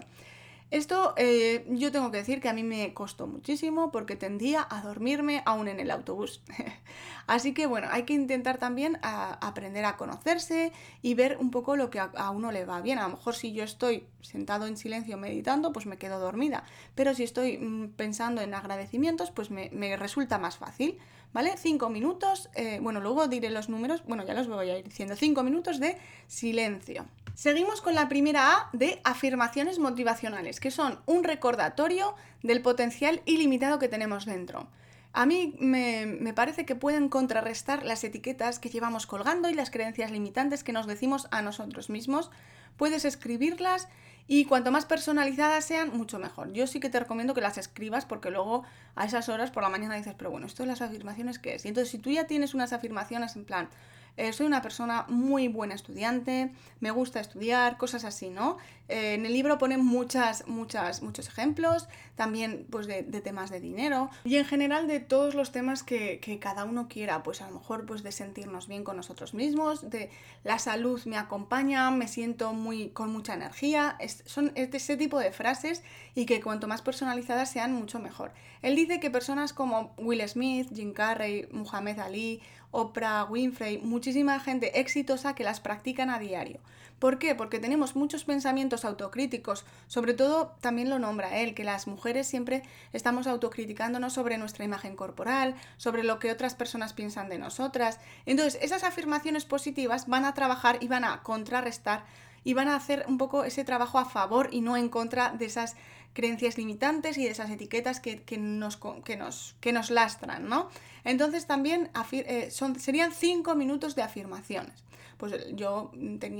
Esto 0.72 1.16
eh, 1.18 1.66
yo 1.70 1.92
tengo 1.92 2.12
que 2.12 2.18
decir 2.18 2.42
que 2.42 2.50
a 2.50 2.54
mí 2.54 2.64
me 2.64 2.94
costó 2.94 3.26
muchísimo 3.26 3.92
porque 3.92 4.16
tendía 4.16 4.68
a 4.70 4.82
dormirme 4.82 5.42
aún 5.46 5.68
en 5.68 5.80
el 5.80 5.90
autobús. 5.90 6.44
Así 7.28 7.54
que 7.54 7.66
bueno, 7.66 7.88
hay 7.92 8.04
que 8.04 8.14
intentar 8.14 8.60
también 8.60 9.00
aprender 9.02 9.86
a 9.86 9.98
conocerse 9.98 10.72
y 11.02 11.16
ver 11.16 11.38
un 11.40 11.50
poco 11.50 11.76
lo 11.76 11.90
que 11.90 12.00
a, 12.00 12.30
uno 12.30 12.52
le 12.52 12.66
va 12.66 12.82
bien. 12.82 13.00
A 13.00 13.04
lo 13.04 13.10
mejor 13.10 13.36
si 13.36 13.52
yo 13.52 13.64
estoy 13.64 14.08
sentado 14.22 14.68
en 14.68 14.78
silencio 14.78 15.18
meditando, 15.18 15.72
pues 15.74 15.88
me 15.88 15.98
quedo 15.98 16.20
dormida. 16.20 16.64
Pero 16.94 17.16
si 17.16 17.24
estoy 17.24 17.58
mm, 17.58 17.90
pensando 17.96 18.42
en 18.42 18.54
agradecimientos, 18.54 19.32
pues 19.32 19.50
me, 19.50 19.98
resulta 19.98 20.38
más 20.38 20.58
fácil. 20.58 21.00
¿Vale? 21.32 21.56
Cinco 21.58 21.90
minutos, 21.90 22.50
eh, 22.56 22.80
bueno, 22.82 23.00
luego 23.00 23.28
diré 23.28 23.52
los 23.52 23.70
números, 23.70 24.04
bueno, 24.08 24.26
ya 24.26 24.34
los 24.34 24.48
voy 24.48 24.70
a 24.70 24.80
ir 24.80 24.84
diciendo. 24.84 25.16
Cinco 25.16 25.44
minutos 25.44 25.80
de 25.80 25.98
silencio. 26.28 27.06
Seguimos 27.36 27.82
con 27.82 27.94
la 27.94 28.10
primera 28.10 28.52
A 28.52 28.70
de 28.74 29.00
afirmaciones 29.04 29.78
motivacionales, 29.78 30.60
que 30.60 30.72
son 30.72 31.00
un 31.06 31.24
recordatorio 31.24 32.16
del 32.42 32.62
potencial 32.62 33.22
ilimitado 33.26 33.78
que 33.78 33.88
tenemos 33.88 34.26
dentro. 34.26 34.68
A 35.12 35.26
mí 35.26 35.56
me, 35.60 36.34
parece 36.36 36.66
que 36.66 36.76
pueden 36.76 37.10
contrarrestar 37.10 37.84
las 37.84 38.04
etiquetas 38.04 38.60
que 38.60 38.70
llevamos 38.70 39.08
colgando 39.08 39.50
y 39.50 39.54
las 39.54 39.72
creencias 39.72 40.12
limitantes 40.12 40.64
que 40.64 40.72
nos 40.72 40.86
decimos 40.86 41.28
a 41.32 41.42
nosotros 41.42 41.90
mismos. 41.90 42.30
Puedes 42.78 43.06
escribirlas 43.06 43.88
y 44.28 44.46
cuanto 44.46 44.72
más 44.72 44.86
personalizadas 44.86 45.66
sean, 45.66 45.98
mucho 45.98 46.20
mejor. 46.20 46.54
Yo 46.54 46.68
sí 46.68 46.80
que 46.80 46.90
te 46.90 47.00
recomiendo 47.00 47.34
que 47.34 47.42
las 47.42 47.58
escribas 47.58 48.06
porque 48.06 48.30
luego 48.30 48.64
a 48.96 49.06
esas 49.06 49.28
horas 49.30 49.50
por 49.50 49.64
la 49.64 49.70
mañana 49.70 49.96
dices, 49.96 50.14
pero 50.16 50.30
bueno, 50.30 50.46
esto 50.46 50.64
de 50.64 50.68
las 50.68 50.82
afirmaciones, 50.82 51.40
¿qué 51.40 51.56
es? 51.56 51.66
Y 51.66 51.70
entonces 51.70 51.90
si 51.90 51.98
tú 51.98 52.12
ya 52.12 52.28
tienes 52.28 52.54
unas 52.54 52.72
afirmaciones 52.72 53.36
en 53.36 53.46
plan, 53.46 53.70
eh, 54.18 54.34
soy 54.34 54.46
una 54.46 54.62
persona 54.62 55.06
muy 55.08 55.48
buena 55.48 55.76
estudiante, 55.76 56.52
me 56.80 56.92
gusta 56.92 57.20
estudiar, 57.20 57.78
cosas 57.78 58.04
así, 58.04 58.30
¿no? 58.30 58.58
Eh, 58.90 59.14
en 59.14 59.26
el 59.26 59.34
libro 59.34 59.58
ponen 59.58 59.86
muchas, 59.86 60.48
muchas, 60.48 61.02
muchos 61.04 61.28
ejemplos, 61.28 61.88
también 62.16 62.66
pues 62.70 62.88
de, 62.88 63.04
temas 63.04 63.50
de 63.50 63.60
dinero 63.60 64.10
y 64.26 64.38
en 64.38 64.46
general 64.46 64.88
de 64.88 65.00
todos 65.00 65.36
los 65.36 65.52
temas 65.52 65.84
que, 65.84 66.20
cada 66.42 66.66
uno 66.66 66.88
quiera, 66.88 67.24
pues 67.24 67.42
a 67.42 67.48
lo 67.48 67.60
mejor 67.60 67.86
pues 67.86 68.04
de 68.04 68.12
sentirnos 68.12 68.68
bien 68.68 68.84
con 68.84 68.98
nosotros 68.98 69.34
mismos, 69.34 69.90
de 69.90 70.10
la 70.44 70.58
salud 70.58 71.02
me 71.06 71.18
acompaña, 71.18 71.90
me 71.92 72.08
siento 72.08 72.54
muy 72.54 72.90
con 72.90 73.12
mucha 73.12 73.36
energía, 73.36 73.98
son 74.26 74.52
ese 74.56 74.98
tipo 74.98 75.20
de 75.20 75.32
frases 75.32 75.84
y 76.16 76.26
que 76.26 76.42
cuanto 76.42 76.68
más 76.68 76.82
personalizadas 76.82 77.52
sean 77.52 77.74
mucho 77.74 78.00
mejor. 78.00 78.32
Él 78.62 78.76
dice 78.76 79.00
que 79.00 79.10
personas 79.10 79.54
como 79.54 79.94
Will 79.98 80.28
Smith, 80.28 80.68
Jim 80.74 80.94
Carrey, 80.94 81.48
Muhammad 81.52 82.00
Ali, 82.00 82.42
Oprah 82.72 83.26
Winfrey, 83.26 83.80
muchísima 83.80 84.40
gente 84.40 84.80
exitosa 84.80 85.36
que 85.36 85.44
las 85.44 85.60
practican 85.60 86.10
a 86.10 86.20
diario. 86.20 86.60
¿Por 87.00 87.18
qué? 87.18 87.34
Porque 87.34 87.60
tenemos 87.60 87.96
muchos 87.96 88.26
pensamientos 88.26 88.84
autocríticos, 88.84 89.64
sobre 89.88 90.14
todo 90.14 90.54
también 90.60 90.90
lo 90.90 91.00
nombra 91.00 91.40
él, 91.40 91.56
que 91.56 91.64
las 91.64 91.88
mujeres 91.88 92.28
siempre 92.28 92.62
estamos 92.92 93.26
autocriticándonos 93.26 94.14
sobre 94.14 94.38
nuestra 94.38 94.66
imagen 94.66 94.98
corporal, 94.98 95.56
sobre 95.78 96.04
lo 96.04 96.20
que 96.20 96.30
otras 96.30 96.56
personas 96.56 96.92
piensan 96.92 97.30
de 97.30 97.40
nosotras. 97.40 98.00
Entonces, 98.26 98.60
esas 98.62 98.84
afirmaciones 98.84 99.46
positivas 99.46 100.08
van 100.08 100.26
a 100.26 100.34
trabajar 100.34 100.78
y 100.82 100.90
van 100.90 101.06
a 101.06 101.24
contrarrestar 101.24 102.04
y 102.44 102.54
van 102.54 102.68
a 102.68 102.76
hacer 102.76 103.06
un 103.08 103.18
poco 103.18 103.44
ese 103.44 103.64
trabajo 103.64 103.98
a 103.98 104.06
favor 104.06 104.50
y 104.52 104.62
no 104.62 104.78
en 104.78 104.90
contra 104.90 105.32
de 105.32 105.46
esas 105.46 105.76
creencias 106.14 106.58
limitantes 106.58 107.18
y 107.18 107.26
de 107.26 107.32
esas 107.32 107.50
etiquetas 107.50 108.00
que, 108.00 108.22
nos, 108.38 108.78
que, 109.04 109.18
nos, 109.18 109.56
que 109.60 109.72
nos 109.72 109.90
lastran, 109.90 110.50
¿no? 110.50 110.70
Entonces 111.04 111.46
también 111.46 111.90
eh, 112.12 112.50
son, 112.52 112.80
serían 112.80 113.12
cinco 113.12 113.56
minutos 113.56 113.96
de 113.96 114.04
afirmaciones. 114.04 114.84
Pues 115.18 115.34
yo 115.54 115.92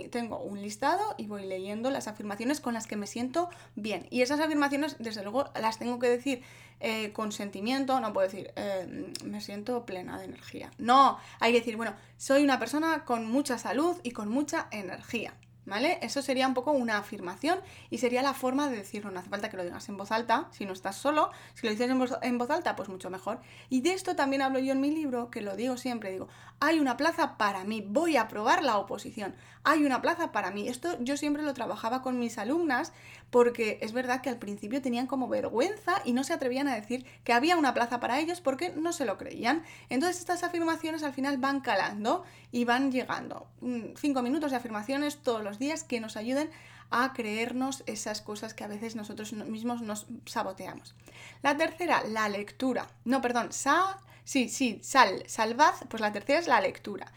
tengo 0.10 0.40
un 0.40 0.62
listado 0.62 1.04
y 1.18 1.28
voy 1.28 1.46
leyendo 1.46 1.90
las 1.92 2.08
afirmaciones 2.08 2.62
con 2.62 2.74
las 2.74 2.88
que 2.88 2.96
me 2.96 3.08
siento 3.08 3.50
bien. 3.76 4.08
Y 4.10 4.22
esas 4.22 4.40
afirmaciones, 4.40 4.96
desde 5.00 5.22
luego, 5.22 5.52
las 5.60 5.80
tengo 5.80 6.00
que 6.00 6.08
decir 6.08 6.44
eh, 6.80 7.12
con 7.12 7.34
sentimiento, 7.34 8.00
no 8.00 8.14
puedo 8.14 8.26
decir, 8.30 8.54
eh, 8.56 9.12
me 9.26 9.42
siento 9.42 9.86
plena 9.86 10.18
de 10.18 10.26
energía. 10.26 10.72
No, 10.78 11.20
hay 11.42 11.52
que 11.52 11.60
decir, 11.60 11.76
bueno, 11.76 11.94
soy 12.16 12.42
una 12.42 12.58
persona 12.58 13.04
con 13.04 13.30
mucha 13.30 13.58
salud 13.58 13.98
y 14.02 14.12
con 14.12 14.30
mucha 14.30 14.70
energía. 14.72 15.34
¿Vale? 15.70 16.00
Eso 16.02 16.24
sería 16.24 16.48
un 16.48 16.56
poco 16.56 16.72
una 16.72 16.98
afirmación 16.98 17.60
y 17.92 18.00
sería 18.00 18.24
la 18.24 18.34
forma 18.34 18.70
de 18.70 18.78
decirlo. 18.78 19.12
No 19.12 19.20
hace 19.20 19.30
falta 19.30 19.50
que 19.50 19.58
lo 19.58 19.64
digas 19.64 19.88
en 19.88 19.98
voz 19.98 20.12
alta, 20.12 20.48
si 20.52 20.66
no 20.66 20.74
estás 20.74 20.96
solo. 20.96 21.30
Si 21.54 21.68
lo 21.68 21.72
dices 21.72 21.90
en 22.22 22.38
voz, 22.38 22.50
alta, 22.50 22.76
pues 22.76 22.90
mucho 22.90 23.12
mejor. 23.12 23.40
Y 23.70 23.82
de 23.82 23.94
esto 23.94 24.16
también 24.16 24.42
hablo 24.42 24.58
yo 24.58 24.72
en 24.72 24.82
mi 24.82 24.90
libro, 24.90 25.30
que 25.30 25.42
lo 25.42 25.56
digo 25.56 25.78
siempre, 25.78 26.12
digo, 26.12 26.28
hay 26.60 26.80
una 26.80 26.98
plaza 26.98 27.38
para 27.38 27.64
mí, 27.64 27.86
voy 27.88 28.18
a 28.18 28.28
probar 28.28 28.64
la 28.64 28.78
oposición, 28.78 29.36
hay 29.64 29.86
una 29.86 30.02
plaza 30.02 30.32
para 30.32 30.50
mí. 30.50 30.68
Esto 30.68 30.98
yo 31.00 31.16
siempre 31.18 31.44
lo 31.44 31.54
trabajaba 31.54 32.02
con 32.02 32.18
mis 32.18 32.38
alumnas 32.38 32.92
porque 33.30 33.78
es 33.82 33.94
verdad 33.94 34.22
que 34.22 34.30
al 34.30 34.38
principio 34.38 34.82
tenían 34.82 35.08
como 35.08 35.28
vergüenza 35.28 36.02
y 36.04 36.14
no 36.14 36.24
se 36.24 36.34
atrevían 36.34 36.68
a 36.68 36.76
decir 36.76 37.06
que 37.24 37.34
había 37.34 37.58
una 37.58 37.74
plaza 37.74 38.00
para 38.00 38.20
ellos 38.20 38.42
porque 38.42 38.72
no 38.72 38.92
se 38.92 39.06
lo 39.06 39.18
creían. 39.18 39.64
Entonces 39.90 40.20
estas 40.20 40.44
afirmaciones 40.44 41.04
al 41.04 41.14
final 41.14 41.38
van 41.38 41.62
calando 41.62 42.24
y 42.52 42.66
van 42.66 42.92
llegando. 42.92 43.48
Mm, 43.62 43.96
cinco 43.96 44.22
minutos 44.22 44.52
de 44.52 44.58
afirmaciones 44.58 45.18
todos 45.18 45.44
los 45.44 45.59
días 45.60 45.84
que 45.84 46.00
nos 46.00 46.18
ayuden 46.18 46.50
a 46.92 47.14
creernos 47.14 47.84
esas 47.86 48.22
cosas 48.22 48.54
que 48.54 48.64
a 48.64 48.68
veces 48.68 48.96
nosotros 48.96 49.34
mismos 49.34 49.82
nos 49.82 50.08
saboteamos. 50.26 50.96
La 51.44 51.56
tercera, 51.56 52.04
la 52.08 52.30
lectura. 52.30 52.88
No, 53.06 53.22
perdón, 53.22 53.52
sa, 53.52 54.00
sí, 54.24 54.50
sí, 54.50 54.80
sal, 54.82 55.24
salvad, 55.28 55.76
pues 55.90 56.02
la 56.02 56.12
tercera 56.12 56.40
es 56.40 56.48
la 56.48 56.62
lectura. 56.62 57.12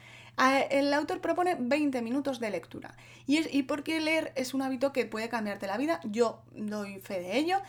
El 0.71 0.93
autor 0.95 1.21
propone 1.21 1.57
20 1.59 2.01
minutos 2.01 2.41
de 2.41 2.51
lectura. 2.51 2.97
¿Y, 3.27 3.37
es, 3.37 3.53
¿Y 3.53 3.65
por 3.65 3.83
qué 3.83 4.01
leer 4.01 4.33
es 4.35 4.55
un 4.55 4.63
hábito 4.63 4.93
que 4.93 5.05
puede 5.05 5.29
cambiarte 5.29 5.67
la 5.67 5.77
vida? 5.77 6.01
Yo 6.05 6.43
doy 6.55 7.01
fe 7.01 7.21
de 7.21 7.37
ello. 7.37 7.61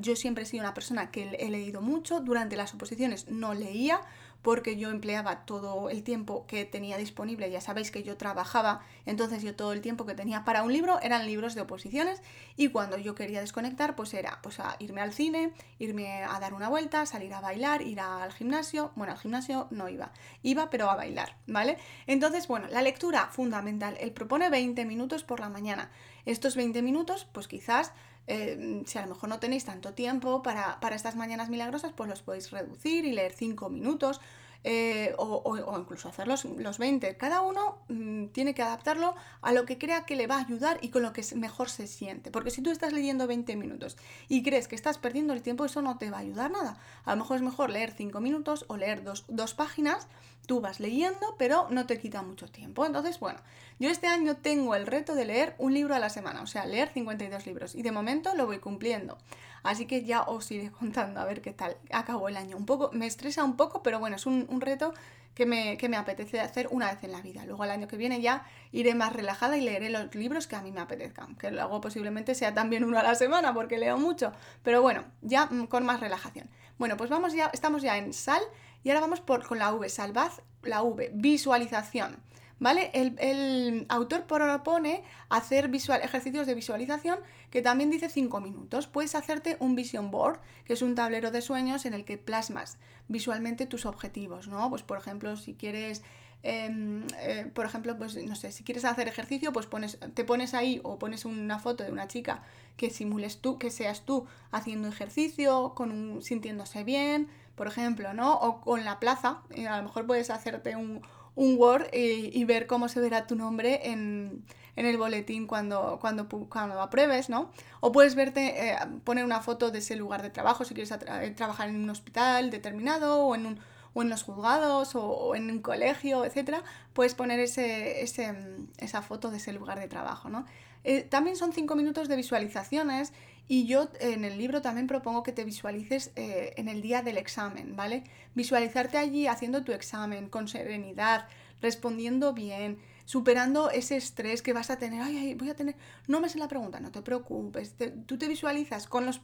Yo 0.00 0.14
siempre 0.14 0.44
he 0.44 0.46
sido 0.46 0.62
una 0.62 0.74
persona 0.74 1.10
que 1.10 1.36
he 1.38 1.50
leído 1.50 1.82
mucho. 1.82 2.20
Durante 2.20 2.56
las 2.56 2.72
oposiciones 2.72 3.28
no 3.28 3.52
leía 3.52 4.00
porque 4.44 4.76
yo 4.76 4.90
empleaba 4.90 5.46
todo 5.46 5.88
el 5.88 6.02
tiempo 6.02 6.46
que 6.46 6.66
tenía 6.66 6.98
disponible, 6.98 7.50
ya 7.50 7.62
sabéis 7.62 7.90
que 7.90 8.02
yo 8.02 8.18
trabajaba, 8.18 8.82
entonces 9.06 9.42
yo 9.42 9.54
todo 9.54 9.72
el 9.72 9.80
tiempo 9.80 10.06
que 10.06 10.14
tenía 10.14 10.44
para 10.44 10.62
un 10.62 10.72
libro 10.72 11.00
eran 11.02 11.26
libros 11.26 11.54
de 11.54 11.62
oposiciones 11.62 12.22
y 12.56 12.68
cuando 12.68 12.98
yo 12.98 13.14
quería 13.14 13.40
desconectar 13.40 13.96
pues 13.96 14.14
era 14.14 14.40
pues 14.42 14.58
irme 14.78 15.00
al 15.00 15.12
cine, 15.12 15.52
irme 15.78 16.24
a 16.24 16.38
dar 16.40 16.54
una 16.54 16.68
vuelta, 16.68 17.06
salir 17.06 17.34
a 17.34 17.40
bailar, 17.40 17.82
ir 17.82 18.00
al 18.00 18.32
gimnasio, 18.32 18.92
bueno 18.96 19.12
al 19.12 19.18
gimnasio 19.18 19.68
no 19.70 19.88
iba, 19.88 20.12
iba 20.42 20.70
pero 20.70 20.90
a 20.90 20.96
bailar, 20.96 21.36
¿vale? 21.46 21.78
Entonces 22.06 22.48
bueno, 22.48 22.68
la 22.68 22.82
lectura 22.82 23.28
fundamental, 23.32 23.96
él 24.00 24.12
propone 24.12 24.50
20 24.50 24.84
minutos 24.84 25.24
por 25.24 25.40
la 25.40 25.48
mañana, 25.48 25.90
estos 26.24 26.56
20 26.56 26.82
minutos 26.82 27.26
pues 27.32 27.48
quizás 27.48 27.92
eh, 28.26 28.82
si 28.86 28.98
a 28.98 29.02
lo 29.02 29.08
mejor 29.08 29.28
no 29.28 29.38
tenéis 29.38 29.64
tanto 29.64 29.92
tiempo 29.92 30.42
para, 30.42 30.78
estas 30.94 31.16
mañanas 31.16 31.50
milagrosas, 31.50 31.92
pues 31.92 32.08
los 32.08 32.22
podéis 32.22 32.50
reducir 32.50 33.04
y 33.04 33.12
leer 33.12 33.32
5 33.32 33.68
minutos. 33.68 34.20
Eh, 34.66 35.14
o, 35.18 35.78
incluso 35.78 36.08
hacer 36.08 36.26
los, 36.26 36.78
20. 36.78 37.18
Cada 37.18 37.42
uno 37.42 37.78
mm, 37.88 38.28
tiene 38.28 38.54
que 38.54 38.62
adaptarlo 38.62 39.14
a 39.42 39.52
lo 39.52 39.66
que 39.66 39.76
crea 39.76 40.06
que 40.06 40.16
le 40.16 40.26
va 40.26 40.36
a 40.36 40.40
ayudar 40.40 40.78
y 40.80 40.88
con 40.88 41.02
lo 41.02 41.12
que 41.12 41.22
mejor 41.36 41.68
se 41.68 41.86
siente. 41.86 42.30
Porque 42.30 42.50
si 42.50 42.62
tú 42.62 42.70
estás 42.70 42.94
leyendo 42.94 43.26
20 43.26 43.56
minutos 43.56 43.98
y 44.26 44.42
crees 44.42 44.66
que 44.66 44.74
estás 44.74 44.96
perdiendo 44.96 45.34
el 45.34 45.42
tiempo, 45.42 45.66
eso 45.66 45.82
no 45.82 45.98
te 45.98 46.10
va 46.10 46.16
a 46.16 46.20
ayudar 46.20 46.50
nada. 46.50 46.78
A 47.04 47.10
lo 47.10 47.18
mejor 47.18 47.36
es 47.36 47.42
mejor 47.42 47.68
leer 47.68 47.92
5 47.92 48.20
minutos 48.20 48.64
o 48.68 48.78
leer 48.78 49.04
dos, 49.04 49.26
dos 49.28 49.52
páginas 49.52 50.08
tú 50.46 50.60
vas 50.60 50.80
leyendo, 50.80 51.36
pero 51.38 51.68
no 51.70 51.86
te 51.86 51.98
quita 51.98 52.22
mucho 52.22 52.48
tiempo. 52.48 52.84
Entonces, 52.84 53.18
bueno, 53.18 53.40
yo 53.78 53.90
este 53.90 54.06
año 54.06 54.36
tengo 54.36 54.74
el 54.74 54.86
reto 54.86 55.14
de 55.14 55.24
leer 55.24 55.54
un 55.58 55.74
libro 55.74 55.94
a 55.94 55.98
la 55.98 56.10
semana, 56.10 56.42
o 56.42 56.46
sea, 56.46 56.66
leer 56.66 56.88
52 56.88 57.46
libros, 57.46 57.74
y 57.74 57.82
de 57.82 57.92
momento 57.92 58.34
lo 58.34 58.46
voy 58.46 58.58
cumpliendo. 58.58 59.18
Así 59.64 59.86
que 59.86 60.04
ya 60.04 60.22
os 60.22 60.48
iré 60.52 60.70
contando 60.78 61.18
a 61.18 61.24
ver 61.24 61.42
qué 61.42 61.52
tal 61.52 61.76
acabó 61.90 62.28
el 62.28 62.36
año. 62.36 62.56
Un 62.56 62.66
poco, 62.66 62.90
me 62.92 63.06
estresa 63.06 63.42
un 63.42 63.56
poco, 63.56 63.82
pero 63.82 63.98
bueno, 63.98 64.14
es 64.14 64.26
un, 64.26 64.60
reto 64.60 64.94
que 65.34 65.46
me, 65.46 65.76
que 65.76 65.88
me, 65.88 65.96
apetece 65.96 66.40
hacer 66.40 66.68
una 66.70 66.92
vez 66.92 67.02
en 67.02 67.10
la 67.10 67.20
vida. 67.20 67.44
Luego 67.44 67.64
el 67.64 67.70
año 67.70 67.88
que 67.88 67.96
viene 67.96 68.20
ya 68.20 68.46
iré 68.70 68.94
más 68.94 69.12
relajada 69.12 69.56
y 69.56 69.62
leeré 69.62 69.90
los 69.90 70.14
libros 70.14 70.46
que 70.46 70.54
a 70.54 70.62
mí 70.62 70.70
me 70.70 70.80
apetezcan. 70.80 71.34
Que 71.34 71.50
luego 71.50 71.80
posiblemente 71.80 72.36
sea 72.36 72.54
también 72.54 72.84
uno 72.84 73.00
a 73.00 73.02
la 73.02 73.16
semana 73.16 73.52
porque 73.52 73.78
leo 73.78 73.98
mucho. 73.98 74.32
Pero 74.62 74.82
bueno, 74.82 75.04
ya 75.22 75.46
mm, 75.46 75.66
con 75.66 75.84
más 75.84 75.98
relajación. 75.98 76.48
Bueno, 76.78 76.96
pues 76.96 77.10
vamos 77.10 77.32
ya, 77.32 77.50
estamos 77.52 77.82
ya 77.82 77.96
en 77.96 78.12
sal 78.12 78.42
y 78.84 78.90
ahora 78.90 79.00
vamos 79.00 79.20
por, 79.20 79.46
con 79.46 79.58
la 79.58 79.72
V, 79.72 79.88
salvad 79.88 80.30
la 80.62 80.82
V, 80.82 81.10
visualización. 81.14 82.16
¿Vale? 82.60 82.90
El, 82.94 83.86
autor 83.88 84.24
propone 84.24 85.02
hacer 85.28 85.68
visual, 85.68 86.00
ejercicios 86.02 86.46
de 86.46 86.54
visualización 86.54 87.18
que 87.54 87.62
también 87.62 87.88
dice 87.88 88.08
5 88.08 88.40
minutos. 88.40 88.88
Puedes 88.88 89.14
hacerte 89.14 89.56
un 89.60 89.76
vision 89.76 90.10
board, 90.10 90.40
que 90.64 90.72
es 90.72 90.82
un 90.82 90.96
tablero 90.96 91.30
de 91.30 91.40
sueños 91.40 91.86
en 91.86 91.94
el 91.94 92.04
que 92.04 92.18
plasmas 92.18 92.78
visualmente 93.06 93.64
tus 93.64 93.86
objetivos, 93.86 94.48
¿no? 94.48 94.68
Pues 94.70 94.82
por 94.82 94.98
ejemplo, 94.98 95.36
si 95.36 95.54
quieres 95.54 96.02
em, 96.42 97.06
eh, 97.20 97.48
por 97.54 97.64
ejemplo, 97.64 97.96
pues 97.96 98.16
no 98.16 98.34
sé, 98.34 98.50
si 98.50 98.64
quieres 98.64 98.84
hacer 98.84 99.06
ejercicio, 99.06 99.52
pues 99.52 99.66
pones, 99.66 100.00
te 100.14 100.24
pones 100.24 100.52
ahí 100.52 100.80
o 100.82 100.98
pones 100.98 101.24
una 101.24 101.60
foto 101.60 101.84
de 101.84 101.92
una 101.92 102.08
chica 102.08 102.42
que 102.76 102.90
simules 102.90 103.40
tú, 103.40 103.56
que 103.56 103.70
seas 103.70 104.04
tú 104.04 104.26
haciendo 104.50 104.88
ejercicio, 104.88 105.74
con 105.76 105.92
un, 105.92 106.22
sintiéndose 106.22 106.82
bien, 106.82 107.28
por 107.54 107.68
ejemplo, 107.68 108.14
¿no? 108.14 108.34
O 108.34 108.62
con 108.62 108.84
la 108.84 108.98
plaza, 108.98 109.42
eh, 109.50 109.68
a 109.68 109.76
lo 109.76 109.84
mejor 109.84 110.08
puedes 110.08 110.30
hacerte 110.30 110.74
un, 110.74 111.02
un 111.34 111.58
Word 111.58 111.88
y, 111.92 112.44
ver 112.44 112.66
cómo 112.66 112.88
se 112.88 113.00
verá 113.00 113.26
tu 113.26 113.36
nombre 113.36 113.90
en, 113.90 114.44
el 114.76 114.98
boletín 114.98 115.46
cuando, 115.46 115.98
cuando, 116.00 116.28
cuando, 116.28 116.80
apruebes, 116.80 117.28
¿no? 117.28 117.50
O 117.80 117.92
puedes 117.92 118.14
verte, 118.14 118.70
eh, 118.70 118.76
poner 119.04 119.24
una 119.24 119.40
foto 119.40 119.70
de 119.70 119.78
ese 119.78 119.96
lugar 119.96 120.22
de 120.22 120.30
trabajo 120.30 120.64
si 120.64 120.74
quieres 120.74 120.92
eh, 120.92 121.30
trabajar 121.36 121.68
en 121.68 121.76
un 121.76 121.90
hospital 121.90 122.50
determinado 122.50 123.24
o 123.24 123.34
en, 123.34 123.46
un, 123.46 123.60
o 123.94 124.02
en 124.02 124.10
los 124.10 124.22
juzgados 124.22 124.94
o, 124.94 125.34
en 125.34 125.50
un 125.50 125.60
colegio, 125.60 126.24
etc. 126.24 126.58
Puedes 126.92 127.14
poner 127.14 127.40
ese, 127.40 128.02
ese, 128.02 128.34
esa 128.78 129.02
foto 129.02 129.30
de 129.30 129.38
ese 129.38 129.52
lugar 129.52 129.78
de 129.78 129.88
trabajo, 129.88 130.28
¿no? 130.28 130.44
Eh, 130.84 131.02
también 131.02 131.36
son 131.36 131.52
cinco 131.52 131.76
minutos 131.76 132.08
de 132.08 132.16
visualizaciones 132.16 133.12
y 133.46 133.66
yo 133.66 133.90
en 134.00 134.24
el 134.24 134.38
libro 134.38 134.62
también 134.62 134.86
propongo 134.86 135.22
que 135.22 135.32
te 135.32 135.44
visualices 135.44 136.12
eh, 136.16 136.54
en 136.56 136.68
el 136.68 136.80
día 136.80 137.02
del 137.02 137.18
examen, 137.18 137.76
¿vale? 137.76 138.04
Visualizarte 138.34 138.96
allí 138.96 139.26
haciendo 139.26 139.62
tu 139.64 139.72
examen 139.72 140.28
con 140.28 140.48
serenidad, 140.48 141.28
respondiendo 141.60 142.32
bien, 142.32 142.78
superando 143.04 143.70
ese 143.70 143.96
estrés 143.96 144.40
que 144.40 144.54
vas 144.54 144.70
a 144.70 144.78
tener. 144.78 145.02
Ay, 145.02 145.18
ay, 145.18 145.34
voy 145.34 145.50
a 145.50 145.54
tener. 145.54 145.76
No 146.08 146.20
me 146.20 146.28
sé 146.30 146.38
la 146.38 146.48
pregunta, 146.48 146.80
no 146.80 146.90
te 146.90 147.02
preocupes. 147.02 147.74
tú 148.06 148.16
te 148.16 148.28
visualizas 148.28 148.86
con 148.86 149.04
los. 149.04 149.20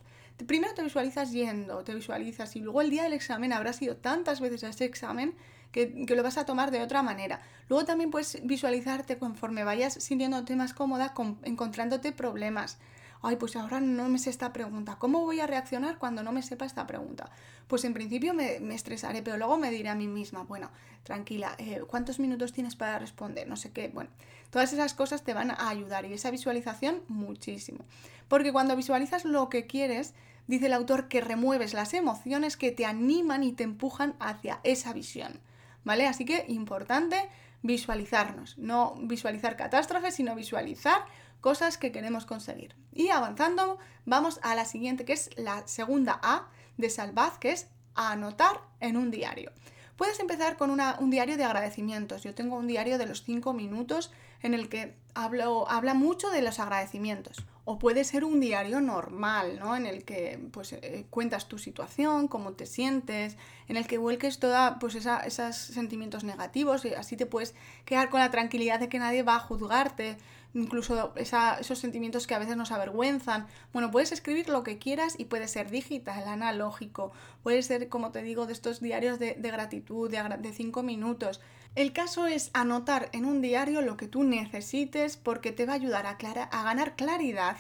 Primero 0.47 0.75
te 0.75 0.83
visualizas 0.83 1.33
yendo, 1.33 1.83
te 1.85 1.95
visualizas 1.95 2.57
y 2.57 2.61
luego 2.61 2.81
el 2.83 2.91
día 2.91 3.05
del 3.05 3.13
examen 3.15 3.53
habrás 3.53 3.81
ido 3.83 3.97
tantas 3.97 4.41
veces 4.41 4.65
a 4.65 4.69
ese 4.69 4.85
examen 4.85 5.35
que, 5.73 6.05
lo 6.09 6.23
vas 6.23 6.39
a 6.39 6.45
tomar 6.45 6.71
de 6.71 6.83
otra 6.83 7.03
manera. 7.03 7.41
Luego 7.69 7.85
también 7.85 8.11
puedes 8.11 8.39
visualizarte 8.45 9.19
conforme 9.19 9.65
vayas 9.65 9.95
sintiéndote 9.95 10.57
más 10.57 10.75
cómoda, 10.75 11.15
encontrándote 11.43 12.13
problemas 12.13 12.79
ay, 13.23 13.37
pues 13.37 13.57
ahora 13.57 13.81
no 13.81 14.09
me 14.09 14.19
sé 14.19 14.31
esta 14.31 14.53
pregunta, 14.53 14.97
¿cómo 14.99 15.21
voy 15.21 15.41
a 15.41 15.47
reaccionar 15.47 15.99
cuando 15.99 16.23
no 16.23 16.33
me 16.33 16.43
sepa 16.43 16.65
esta 16.65 16.87
pregunta? 16.87 17.31
Pues 17.67 17.85
en 17.85 17.95
principio 17.95 18.35
me, 18.35 18.57
estresaré, 18.75 19.23
pero 19.23 19.37
luego 19.37 19.57
me 19.59 19.71
diré 19.71 19.89
a 19.91 19.95
mí 19.95 20.07
misma, 20.07 20.43
bueno, 20.43 20.71
tranquila, 21.03 21.55
eh, 21.59 21.83
¿cuántos 21.87 22.19
minutos 22.19 22.53
tienes 22.53 22.77
para 22.77 22.99
responder? 22.99 23.47
No 23.49 23.57
sé 23.57 23.73
qué, 23.73 23.89
bueno, 23.89 24.11
todas 24.51 24.73
esas 24.73 24.95
cosas 24.95 25.23
te 25.23 25.35
van 25.35 25.51
a 25.51 25.69
ayudar 25.69 26.05
y 26.05 26.13
esa 26.13 26.31
visualización 26.31 27.03
muchísimo. 27.09 27.85
Porque 28.29 28.53
cuando 28.53 28.77
visualizas 28.77 29.25
lo 29.25 29.49
que 29.49 29.67
quieres, 29.67 30.15
dice 30.47 30.67
el 30.67 30.73
autor 30.73 31.09
que 31.09 31.21
remueves 31.21 31.75
las 31.75 31.95
emociones 31.95 32.57
que 32.57 32.73
te 32.73 32.87
animan 32.87 33.43
y 33.45 33.53
te 33.53 33.65
empujan 33.65 34.15
hacia 34.19 34.61
esa 34.65 34.93
visión. 34.93 35.41
¿Vale? 35.85 36.07
Así 36.07 36.25
que 36.25 36.45
importante 36.49 37.17
visualizarnos, 37.63 38.59
no 38.59 38.95
visualizar 39.03 39.57
catástrofes, 39.57 40.15
sino 40.15 40.35
visualizar 40.35 41.05
cosas 41.41 41.79
que 41.79 41.93
queremos 41.93 42.27
conseguir. 42.27 42.77
Y 42.93 43.09
avanzando, 43.09 43.79
vamos 44.05 44.41
a 44.43 44.55
la 44.55 44.65
siguiente, 44.65 45.05
que 45.05 45.13
es 45.13 45.31
la 45.37 45.67
segunda 45.67 46.21
A 46.23 46.49
de 46.77 46.91
Salvaz, 46.91 47.39
que 47.39 47.53
es 47.53 47.69
anotar 47.95 48.61
en 48.81 48.97
un 48.97 49.11
diario. 49.11 49.53
Puedes 49.97 50.19
empezar 50.21 50.57
con 50.57 50.71
un 50.71 51.11
diario 51.11 51.37
de 51.37 51.45
agradecimientos. 51.45 52.23
Yo 52.23 52.35
tengo 52.35 52.57
un 52.57 52.67
diario 52.67 52.97
de 52.97 53.07
los 53.07 53.23
5 53.25 53.53
minutos 53.53 54.13
en 54.43 54.55
el 54.55 54.71
que 54.71 54.97
hablo, 55.15 55.69
habla 55.69 55.93
mucho 55.93 56.31
de 56.31 56.41
los 56.41 56.59
agradecimientos. 56.59 57.45
O 57.65 57.79
puede 57.79 58.05
ser 58.05 58.25
un 58.25 58.41
diario 58.41 58.81
normal, 58.81 59.59
¿no? 59.59 59.77
En 59.77 59.87
el 59.87 60.05
que 60.05 60.39
pues, 60.53 60.73
eh, 60.73 61.07
cuentas 61.11 61.49
tu 61.49 61.59
situación, 61.59 62.29
cómo 62.29 62.53
te 62.53 62.67
sientes, 62.67 63.37
en 63.69 63.77
el 63.77 63.87
que 63.87 63.99
vuelques 63.99 64.39
todos 64.39 64.75
pues, 64.81 64.95
esos 64.95 65.57
sentimientos 65.57 66.25
negativos 66.25 66.85
y 66.85 66.95
así 66.95 67.17
te 67.17 67.27
puedes 67.27 67.55
quedar 67.85 68.11
con 68.11 68.21
la 68.21 68.31
tranquilidad 68.31 68.81
de 68.81 68.89
que 68.89 68.99
nadie 68.99 69.23
va 69.23 69.37
a 69.37 69.41
juzgarte 69.41 70.17
incluso 70.55 71.13
esos 71.17 71.79
sentimientos 71.79 72.27
que 72.27 72.35
a 72.35 72.39
veces 72.39 72.57
nos 72.57 72.73
avergüenzan. 72.73 73.47
Bueno, 73.73 73.91
puedes 73.91 74.13
escribir 74.13 74.49
lo 74.49 74.65
que 74.65 74.79
quieras 74.79 75.15
y 75.19 75.27
puede 75.27 75.49
ser 75.49 75.71
digital, 75.71 76.27
analógico, 76.27 77.13
puede 77.43 77.63
ser, 77.63 77.89
como 77.89 78.11
te 78.11 78.23
digo, 78.23 78.47
de 78.47 78.53
estos 78.53 78.81
diarios 78.81 79.19
de, 79.19 79.35
gratitud, 79.35 80.11
de 80.11 80.53
cinco 80.53 80.83
minutos. 80.83 81.41
El 81.77 81.93
caso 81.93 82.27
es 82.27 82.51
anotar 82.53 83.11
en 83.13 83.25
un 83.25 83.41
diario 83.41 83.81
lo 83.81 83.97
que 83.97 84.09
tú 84.09 84.25
necesites 84.25 85.17
porque 85.17 85.53
te 85.53 85.67
va 85.67 85.73
a 85.75 85.77
ayudar 85.77 86.07
a, 86.07 86.63
ganar 86.65 86.97
claridad, 86.97 87.57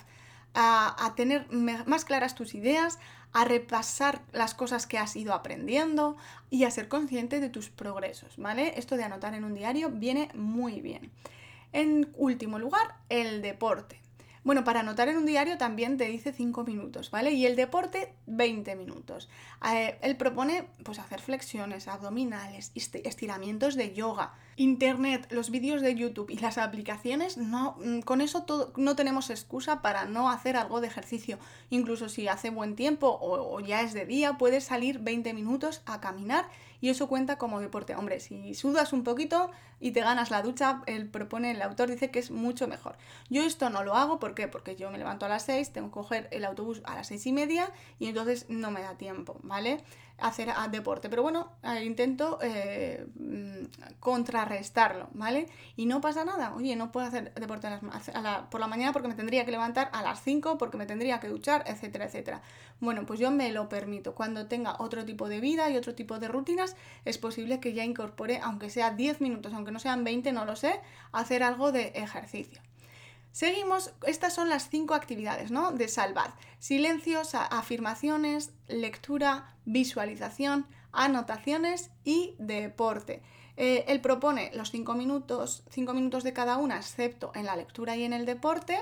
a, 0.53 1.05
a 1.05 1.14
tener 1.14 1.46
más 1.53 2.05
claras 2.05 2.35
tus 2.35 2.55
ideas, 2.55 2.99
a 3.33 3.44
repasar 3.44 4.23
las 4.33 4.55
cosas 4.55 4.87
que 4.87 4.99
has 4.99 5.14
ido 5.14 5.33
aprendiendo 5.33 6.16
y 6.51 6.64
a 6.64 6.70
ser 6.70 6.88
consciente 6.88 7.40
de 7.40 7.49
tus 7.49 7.70
progresos, 7.70 8.37
¿vale? 8.37 8.75
Esto 8.77 8.96
de 8.96 9.05
anotar 9.05 9.35
en 9.35 9.44
un 9.44 9.55
diario 9.55 9.90
viene 9.90 10.29
muy 10.35 10.81
bien. 10.81 11.12
En 11.73 12.11
último 12.16 12.59
lugar, 12.59 12.96
el 13.09 13.42
deporte. 13.42 14.00
Bueno, 14.42 14.64
para 14.64 14.81
anotar 14.81 15.09
en 15.09 15.18
un 15.18 15.26
diario 15.26 15.59
también 15.59 15.98
te 15.98 16.07
dice 16.07 16.33
5 16.33 16.64
minutos, 16.64 17.11
¿vale? 17.11 17.33
Y 17.33 17.44
el 17.44 17.57
deporte 17.57 18.14
20 18.26 18.74
minutos. 18.74 19.29
Eh, 19.70 19.98
él 20.00 20.16
propone 20.16 20.66
pues 20.83 20.98
hacer 20.98 21.20
flexiones, 21.20 21.88
abdominales, 21.88 22.72
estiramientos 22.74 23.74
de 23.76 23.92
yoga, 23.92 24.33
internet, 24.57 25.26
los 25.31 25.50
vídeos 25.50 25.83
de 25.83 25.94
YouTube 25.94 26.31
y 26.31 26.38
las 26.38 26.57
aplicaciones, 26.57 27.37
no, 27.37 27.76
mm, 27.85 28.00
con 28.00 28.22
eso 28.22 28.44
todo, 28.44 28.72
no 28.76 28.96
tenemos 28.96 29.29
excusa 29.29 29.83
para 29.83 30.07
no 30.07 30.31
hacer 30.31 30.57
algo 30.57 30.81
de 30.81 30.87
ejercicio. 30.87 31.38
Incluso 31.68 32.09
si 32.09 32.26
hace 32.26 32.48
buen 32.48 32.76
tiempo 32.76 33.09
o, 33.09 33.57
o 33.57 33.61
ya 33.61 33.83
es 33.83 33.92
de 33.92 34.07
día, 34.07 34.38
puedes 34.38 34.64
salir 34.64 35.00
20 35.00 35.35
minutos 35.35 35.83
a 35.85 36.00
caminar 36.00 36.46
y 36.81 36.88
eso 36.88 37.09
cuenta 37.09 37.38
como 37.38 37.61
deporte. 37.61 37.95
Hombre, 37.95 38.21
si 38.21 38.55
sudas 38.55 38.93
un 38.93 39.05
poquito 39.05 39.51
y 39.79 39.93
te 39.93 40.01
ganas 40.01 40.31
la 40.31 40.43
ducha, 40.43 40.83
él 40.87 41.09
propone, 41.09 41.53
el 41.53 41.62
autor 41.62 41.90
dice 41.90 42.11
que 42.11 42.19
es 42.19 42.31
mucho 42.31 42.69
mejor. 42.69 42.97
Yo 43.29 43.43
esto 43.43 43.71
no 43.71 43.85
lo 43.85 43.95
hago, 43.95 44.19
¿por 44.19 44.35
qué? 44.35 44.49
Porque 44.49 44.77
yo 44.77 44.90
me 44.90 44.99
levanto 44.99 45.27
a 45.27 45.29
las 45.29 45.45
6, 45.45 45.73
tengo 45.73 45.88
que 45.88 45.95
coger 45.95 46.29
el 46.31 46.45
autobús 46.45 46.83
a 46.85 46.95
las 46.95 47.09
6 47.09 47.27
y 47.27 47.33
media 47.33 47.71
y 47.99 48.07
entonces 48.07 48.47
no 48.49 48.71
me 48.71 48.83
da 48.83 48.97
tiempo, 48.97 49.38
¿vale? 49.43 49.83
Hacer 50.21 50.51
deporte. 50.71 51.09
Pero 51.09 51.23
bueno, 51.23 51.53
eh, 51.63 51.85
intento 51.85 52.39
eh, 52.43 53.07
contrarrestarlo, 53.99 55.09
¿vale? 55.13 55.49
Y 55.77 55.87
no 55.87 56.01
pasa 56.01 56.25
nada. 56.25 56.55
Oye, 56.55 56.77
no 56.77 56.93
puedo 56.93 57.07
hacer 57.07 57.35
deporte 57.35 57.69
por 58.51 58.61
la 58.61 58.67
mañana 58.67 58.93
porque 58.93 59.09
me 59.09 59.15
tendría 59.15 59.45
que 59.45 59.51
levantar 59.51 59.91
a 59.93 60.03
las 60.03 60.23
5, 60.23 60.59
porque 60.59 60.77
me 60.77 60.87
tendría 60.87 61.21
que 61.21 61.29
duchar, 61.29 61.65
etcétera, 61.67 62.07
etcétera. 62.07 62.43
Bueno, 62.81 63.05
pues 63.07 63.21
yo 63.21 63.31
me 63.31 63.53
lo 63.53 63.69
permito. 63.69 64.15
Cuando 64.15 64.47
tenga 64.47 64.77
otro 64.79 65.05
tipo 65.05 65.29
de 65.29 65.41
vida 65.41 65.69
y 65.71 65.77
otro 65.77 65.95
tipo 65.95 66.19
de 66.19 66.29
rutinas, 66.29 66.77
es 67.05 67.19
posible 67.19 67.61
que 67.61 67.75
ya 67.75 67.85
incorpore, 67.85 68.41
aunque 68.43 68.71
sea 68.71 68.91
10 68.91 69.21
minutos, 69.21 69.53
aunque 69.53 69.73
no 69.73 69.79
sean 69.79 70.05
20, 70.05 70.33
no 70.33 70.45
lo 70.45 70.57
sé, 70.57 70.81
hacer 71.13 71.43
algo 71.43 71.73
de 71.73 71.89
ejercicio. 71.95 72.63
Seguimos, 73.33 73.93
estas 74.07 74.35
son 74.35 74.49
las 74.49 74.69
cinco 74.69 74.95
actividades 74.95 75.51
¿no? 75.51 75.73
de 75.73 75.88
Salvad. 75.88 76.31
Silencios, 76.59 77.35
afirmaciones, 77.35 78.53
lectura, 78.69 79.55
visualización, 79.64 80.66
anotaciones 80.93 81.90
y 82.05 82.35
deporte. 82.38 83.23
Eh, 83.57 83.85
él 83.88 84.01
propone 84.01 84.51
los 84.55 84.71
cinco 84.71 84.95
minutos, 84.95 85.62
cinco 85.70 85.95
minutos 85.95 86.24
de 86.24 86.33
cada 86.33 86.57
una, 86.57 86.76
excepto 86.76 87.31
en 87.35 87.47
la 87.47 87.57
lectura 87.57 87.97
y 87.97 88.05
en 88.05 88.12
el 88.12 88.26
deporte, 88.26 88.78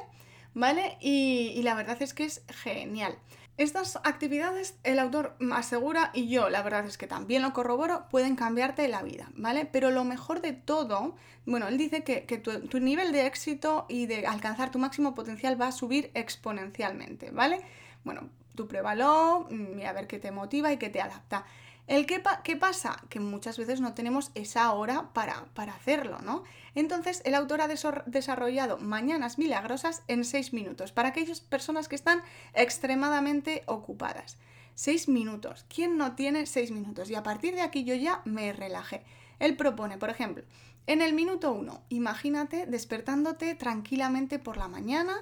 ¿vale? 0.54 0.96
y 1.00 1.60
la 1.62 1.74
verdad 1.74 2.00
es 2.00 2.14
que 2.14 2.24
es 2.24 2.42
genial. 2.48 3.18
Estas 3.58 3.96
actividades 4.04 4.78
el 4.84 5.00
autor 5.00 5.36
asegura, 5.52 6.12
y 6.14 6.28
yo 6.28 6.48
la 6.48 6.62
verdad 6.62 6.86
es 6.86 6.96
que 6.96 7.08
también 7.08 7.42
lo 7.42 7.52
corroboro, 7.52 8.06
pueden 8.08 8.36
cambiarte 8.36 8.86
la 8.86 9.02
vida, 9.02 9.30
¿vale? 9.34 9.66
Pero 9.66 9.90
lo 9.90 10.04
mejor 10.04 10.40
de 10.40 10.52
todo, 10.52 11.16
bueno, 11.44 11.66
él 11.66 11.76
dice 11.76 12.04
que, 12.04 12.20
tu, 12.38 12.78
nivel 12.78 13.10
de 13.10 13.26
éxito 13.26 13.84
y 13.88 14.06
de 14.06 14.28
alcanzar 14.28 14.70
tu 14.70 14.78
máximo 14.78 15.16
potencial 15.16 15.60
va 15.60 15.66
a 15.66 15.72
subir 15.72 16.12
exponencialmente, 16.14 17.32
¿vale? 17.32 17.60
Bueno, 18.04 18.30
tú 18.54 18.68
pruébalo, 18.68 19.48
mira 19.50 19.90
a 19.90 19.92
ver 19.92 20.06
qué 20.06 20.20
te 20.20 20.30
motiva 20.30 20.72
y 20.72 20.76
qué 20.76 20.88
te 20.88 21.00
adapta. 21.00 21.44
El 21.88 22.04
qué, 22.04 22.22
¿Qué 22.44 22.54
pasa? 22.54 23.02
Que 23.08 23.18
muchas 23.18 23.56
veces 23.56 23.80
no 23.80 23.94
tenemos 23.94 24.30
esa 24.34 24.70
hora 24.72 25.08
para, 25.14 25.46
para 25.54 25.72
hacerlo, 25.72 26.18
¿no? 26.22 26.44
Entonces, 26.74 27.22
el 27.24 27.34
autor 27.34 27.62
ha 27.62 27.68
desarrollado 28.06 28.76
Mañanas 28.76 29.38
Milagrosas 29.38 30.02
en 30.06 30.26
6 30.26 30.52
minutos 30.52 30.92
para 30.92 31.08
aquellas 31.08 31.40
personas 31.40 31.88
que 31.88 31.96
están 31.96 32.22
extremadamente 32.52 33.62
ocupadas. 33.64 34.36
6 34.74 35.08
minutos. 35.08 35.64
¿Quién 35.74 35.96
no 35.96 36.14
tiene 36.14 36.44
6 36.44 36.72
minutos? 36.72 37.08
Y 37.10 37.14
a 37.14 37.22
partir 37.22 37.54
de 37.54 37.62
aquí 37.62 37.84
yo 37.84 37.94
ya 37.94 38.20
me 38.26 38.52
relajé. 38.52 39.02
Él 39.38 39.56
propone, 39.56 39.96
por 39.96 40.10
ejemplo, 40.10 40.44
en 40.86 41.00
el 41.00 41.14
minuto 41.14 41.52
1, 41.52 41.84
imagínate 41.88 42.66
despertándote 42.66 43.54
tranquilamente 43.54 44.38
por 44.38 44.58
la 44.58 44.68
mañana, 44.68 45.16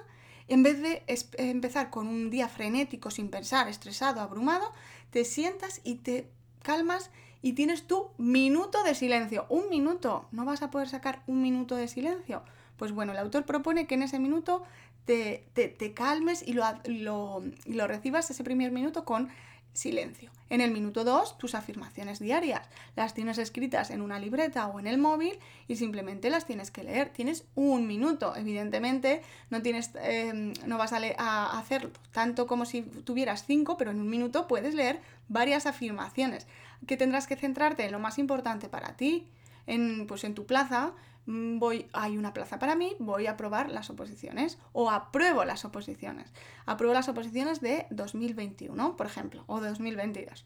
en 0.49 0.63
vez 0.63 0.81
de 0.81 1.03
empezar 1.37 1.89
con 1.89 2.07
un 2.07 2.29
día 2.29 2.49
frenético, 2.49 3.09
sin 3.09 3.29
pensar, 3.29 3.67
estresado, 3.67 4.21
abrumado, 4.21 4.71
te 5.11 5.25
sientas 5.25 5.81
y 5.83 5.95
te 5.95 6.29
calmas 6.67 7.11
y 7.41 7.53
tienes 7.53 7.87
tu 7.87 8.09
minuto 8.17 8.83
de 8.83 8.93
silencio. 8.93 9.45
Un 9.47 9.69
minuto. 9.69 10.27
¿No 10.33 10.43
vas 10.43 10.61
a 10.61 10.69
poder 10.69 10.89
sacar 10.89 11.23
un 11.25 11.41
minuto 11.41 11.77
de 11.77 11.87
silencio? 11.87 12.43
Pues 12.75 12.91
bueno, 12.91 13.13
el 13.13 13.17
autor 13.19 13.45
propone 13.45 13.87
que 13.87 13.95
en 13.95 14.03
ese 14.03 14.19
minuto 14.19 14.63
te, 15.05 15.45
te, 15.53 15.93
calmes 15.93 16.45
y 16.45 16.51
lo, 16.51 16.65
lo, 16.85 17.41
lo 17.65 17.87
recibas 17.87 18.29
ese 18.29 18.43
primer 18.43 18.73
minuto 18.73 19.05
con 19.05 19.29
silencio. 19.73 20.31
En 20.49 20.61
el 20.61 20.71
minuto 20.71 21.03
2, 21.03 21.37
tus 21.37 21.55
afirmaciones 21.55 22.19
diarias. 22.19 22.67
Las 22.95 23.13
tienes 23.13 23.37
escritas 23.37 23.91
en 23.91 24.01
una 24.01 24.19
libreta 24.19 24.67
o 24.67 24.79
en 24.79 24.87
el 24.87 24.97
móvil 24.97 25.37
y 25.67 25.75
simplemente 25.75 26.29
las 26.29 26.45
tienes 26.45 26.71
que 26.71 26.83
leer. 26.83 27.09
Tienes 27.09 27.45
un 27.55 27.85
minuto. 27.85 28.35
Evidentemente, 28.35 29.21
no, 29.49 29.61
tienes, 29.61 29.91
em, 30.01 30.53
no 30.65 30.77
vas 30.77 30.93
a, 30.93 30.99
a 31.17 31.59
hacer 31.59 31.91
tanto 32.11 32.47
como 32.47 32.65
si 32.65 32.81
tuvieras 32.81 33.45
cinco, 33.45 33.77
pero 33.77 33.91
en 33.91 33.99
un 33.99 34.09
minuto 34.09 34.47
puedes 34.47 34.73
leer 34.73 35.01
varias 35.27 35.65
afirmaciones. 35.65 36.47
Que 36.85 36.97
tendrás 36.97 37.27
que 37.27 37.35
centrarte 37.35 37.85
en 37.85 37.91
lo 37.91 37.99
más 37.99 38.17
importante 38.17 38.69
para 38.69 38.95
ti, 38.95 39.27
en, 39.65 40.07
pues 40.07 40.23
en 40.23 40.33
tu 40.33 40.45
plaza, 40.45 40.93
voy, 41.27 41.87
hay 41.93 42.17
una 42.17 42.33
plaza 42.33 42.57
para 42.57 42.75
mí, 42.75 42.95
voy 42.99 43.27
a 43.27 43.37
probar 43.37 43.69
las 43.69 43.89
oposiciones 43.89 44.57
o 44.71 44.89
apruebo 44.89 45.43
las 45.43 45.65
oposiciones. 45.65 46.31
Apruebo 46.65 46.93
las 46.93 47.09
oposiciones 47.09 47.59
de 47.61 47.85
2021, 47.91 48.95
por 48.95 49.05
ejemplo, 49.05 49.43
o 49.47 49.59
de 49.59 49.69
2022. 49.69 50.45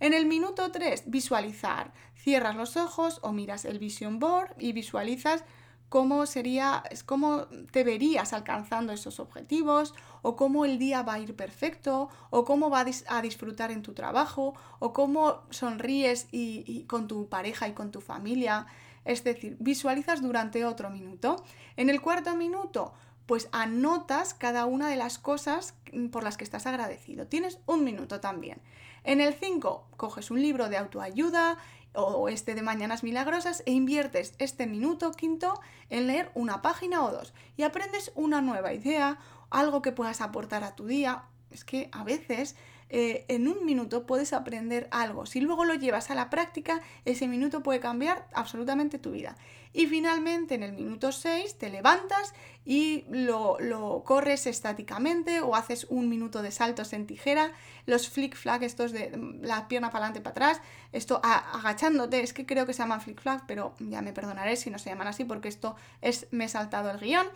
En 0.00 0.12
el 0.14 0.26
minuto 0.26 0.70
3, 0.70 1.04
visualizar. 1.06 1.92
Cierras 2.14 2.54
los 2.54 2.76
ojos 2.76 3.20
o 3.22 3.32
miras 3.32 3.64
el 3.64 3.78
vision 3.78 4.18
board 4.18 4.54
y 4.58 4.72
visualizas 4.72 5.44
cómo 5.88 6.26
sería, 6.26 6.82
cómo 7.06 7.46
te 7.70 7.82
verías 7.82 8.34
alcanzando 8.34 8.92
esos 8.92 9.20
objetivos, 9.20 9.94
o 10.20 10.36
cómo 10.36 10.66
el 10.66 10.78
día 10.78 11.02
va 11.02 11.14
a 11.14 11.18
ir 11.20 11.34
perfecto, 11.34 12.10
o 12.30 12.44
cómo 12.44 12.68
vas 12.68 13.04
a 13.08 13.22
disfrutar 13.22 13.70
en 13.70 13.82
tu 13.82 13.94
trabajo, 13.94 14.54
o 14.78 14.92
cómo 14.92 15.42
sonríes 15.50 16.28
y 16.30 16.84
con 16.84 17.08
tu 17.08 17.28
pareja 17.28 17.66
y 17.68 17.72
con 17.72 17.90
tu 17.90 18.02
familia. 18.02 18.66
Es 19.08 19.24
decir, 19.24 19.56
visualizas 19.58 20.20
durante 20.20 20.66
otro 20.66 20.90
minuto. 20.90 21.42
En 21.76 21.88
el 21.88 22.02
cuarto 22.02 22.36
minuto, 22.36 22.92
pues 23.24 23.48
anotas 23.52 24.34
cada 24.34 24.66
una 24.66 24.90
de 24.90 24.96
las 24.96 25.18
cosas 25.18 25.72
por 26.12 26.22
las 26.22 26.36
que 26.36 26.44
estás 26.44 26.66
agradecido. 26.66 27.26
Tienes 27.26 27.58
un 27.64 27.84
minuto 27.84 28.20
también. 28.20 28.60
En 29.04 29.22
el 29.22 29.32
5, 29.32 29.88
coges 29.96 30.30
un 30.30 30.42
libro 30.42 30.68
de 30.68 30.76
autoayuda 30.76 31.56
o 31.94 32.28
este 32.28 32.54
de 32.54 32.60
Mañanas 32.60 33.02
Milagrosas 33.02 33.62
e 33.64 33.72
inviertes 33.72 34.34
este 34.38 34.66
minuto 34.66 35.12
quinto 35.12 35.58
en 35.88 36.06
leer 36.06 36.30
una 36.34 36.60
página 36.60 37.02
o 37.02 37.10
dos 37.10 37.32
y 37.56 37.62
aprendes 37.62 38.12
una 38.14 38.42
nueva 38.42 38.74
idea, 38.74 39.18
algo 39.48 39.80
que 39.80 39.92
puedas 39.92 40.20
aportar 40.20 40.64
a 40.64 40.76
tu 40.76 40.86
día. 40.86 41.24
Es 41.50 41.64
que 41.64 41.88
a 41.92 42.04
veces 42.04 42.56
eh, 42.90 43.24
en 43.28 43.48
un 43.48 43.66
minuto 43.66 44.06
puedes 44.06 44.32
aprender 44.32 44.88
algo. 44.90 45.26
Si 45.26 45.40
luego 45.40 45.64
lo 45.64 45.74
llevas 45.74 46.10
a 46.10 46.14
la 46.14 46.30
práctica, 46.30 46.80
ese 47.04 47.28
minuto 47.28 47.62
puede 47.62 47.80
cambiar 47.80 48.26
absolutamente 48.32 48.98
tu 48.98 49.12
vida. 49.12 49.36
Y 49.72 49.86
finalmente, 49.86 50.54
en 50.54 50.62
el 50.62 50.72
minuto 50.72 51.12
6, 51.12 51.58
te 51.58 51.68
levantas 51.68 52.34
y 52.64 53.04
lo, 53.10 53.58
corres 54.04 54.46
estáticamente 54.46 55.40
o 55.40 55.54
haces 55.54 55.86
un 55.90 56.08
minuto 56.08 56.42
de 56.42 56.50
saltos 56.50 56.92
en 56.92 57.06
tijera, 57.06 57.52
los 57.86 58.08
flick 58.08 58.34
flag, 58.34 58.62
estos 58.62 58.92
de 58.92 59.16
mm, 59.16 59.42
la 59.42 59.68
pierna 59.68 59.90
para 59.90 60.06
adelante, 60.06 60.20
para 60.20 60.48
atrás, 60.48 60.62
esto 60.92 61.20
agachándote, 61.22 62.20
es 62.20 62.32
que 62.32 62.46
creo 62.46 62.66
que 62.66 62.72
se 62.72 62.80
llaman 62.80 63.00
flick 63.00 63.20
flag, 63.20 63.44
pero 63.46 63.74
ya 63.78 64.02
me 64.02 64.12
perdonaré 64.12 64.56
si 64.56 64.70
no 64.70 64.78
se 64.78 64.90
llaman 64.90 65.08
así 65.08 65.24
porque 65.24 65.48
esto 65.48 65.76
es, 66.00 66.26
me 66.30 66.44
he 66.44 66.48
saltado 66.48 66.90
el 66.90 66.98
guion. 66.98 67.26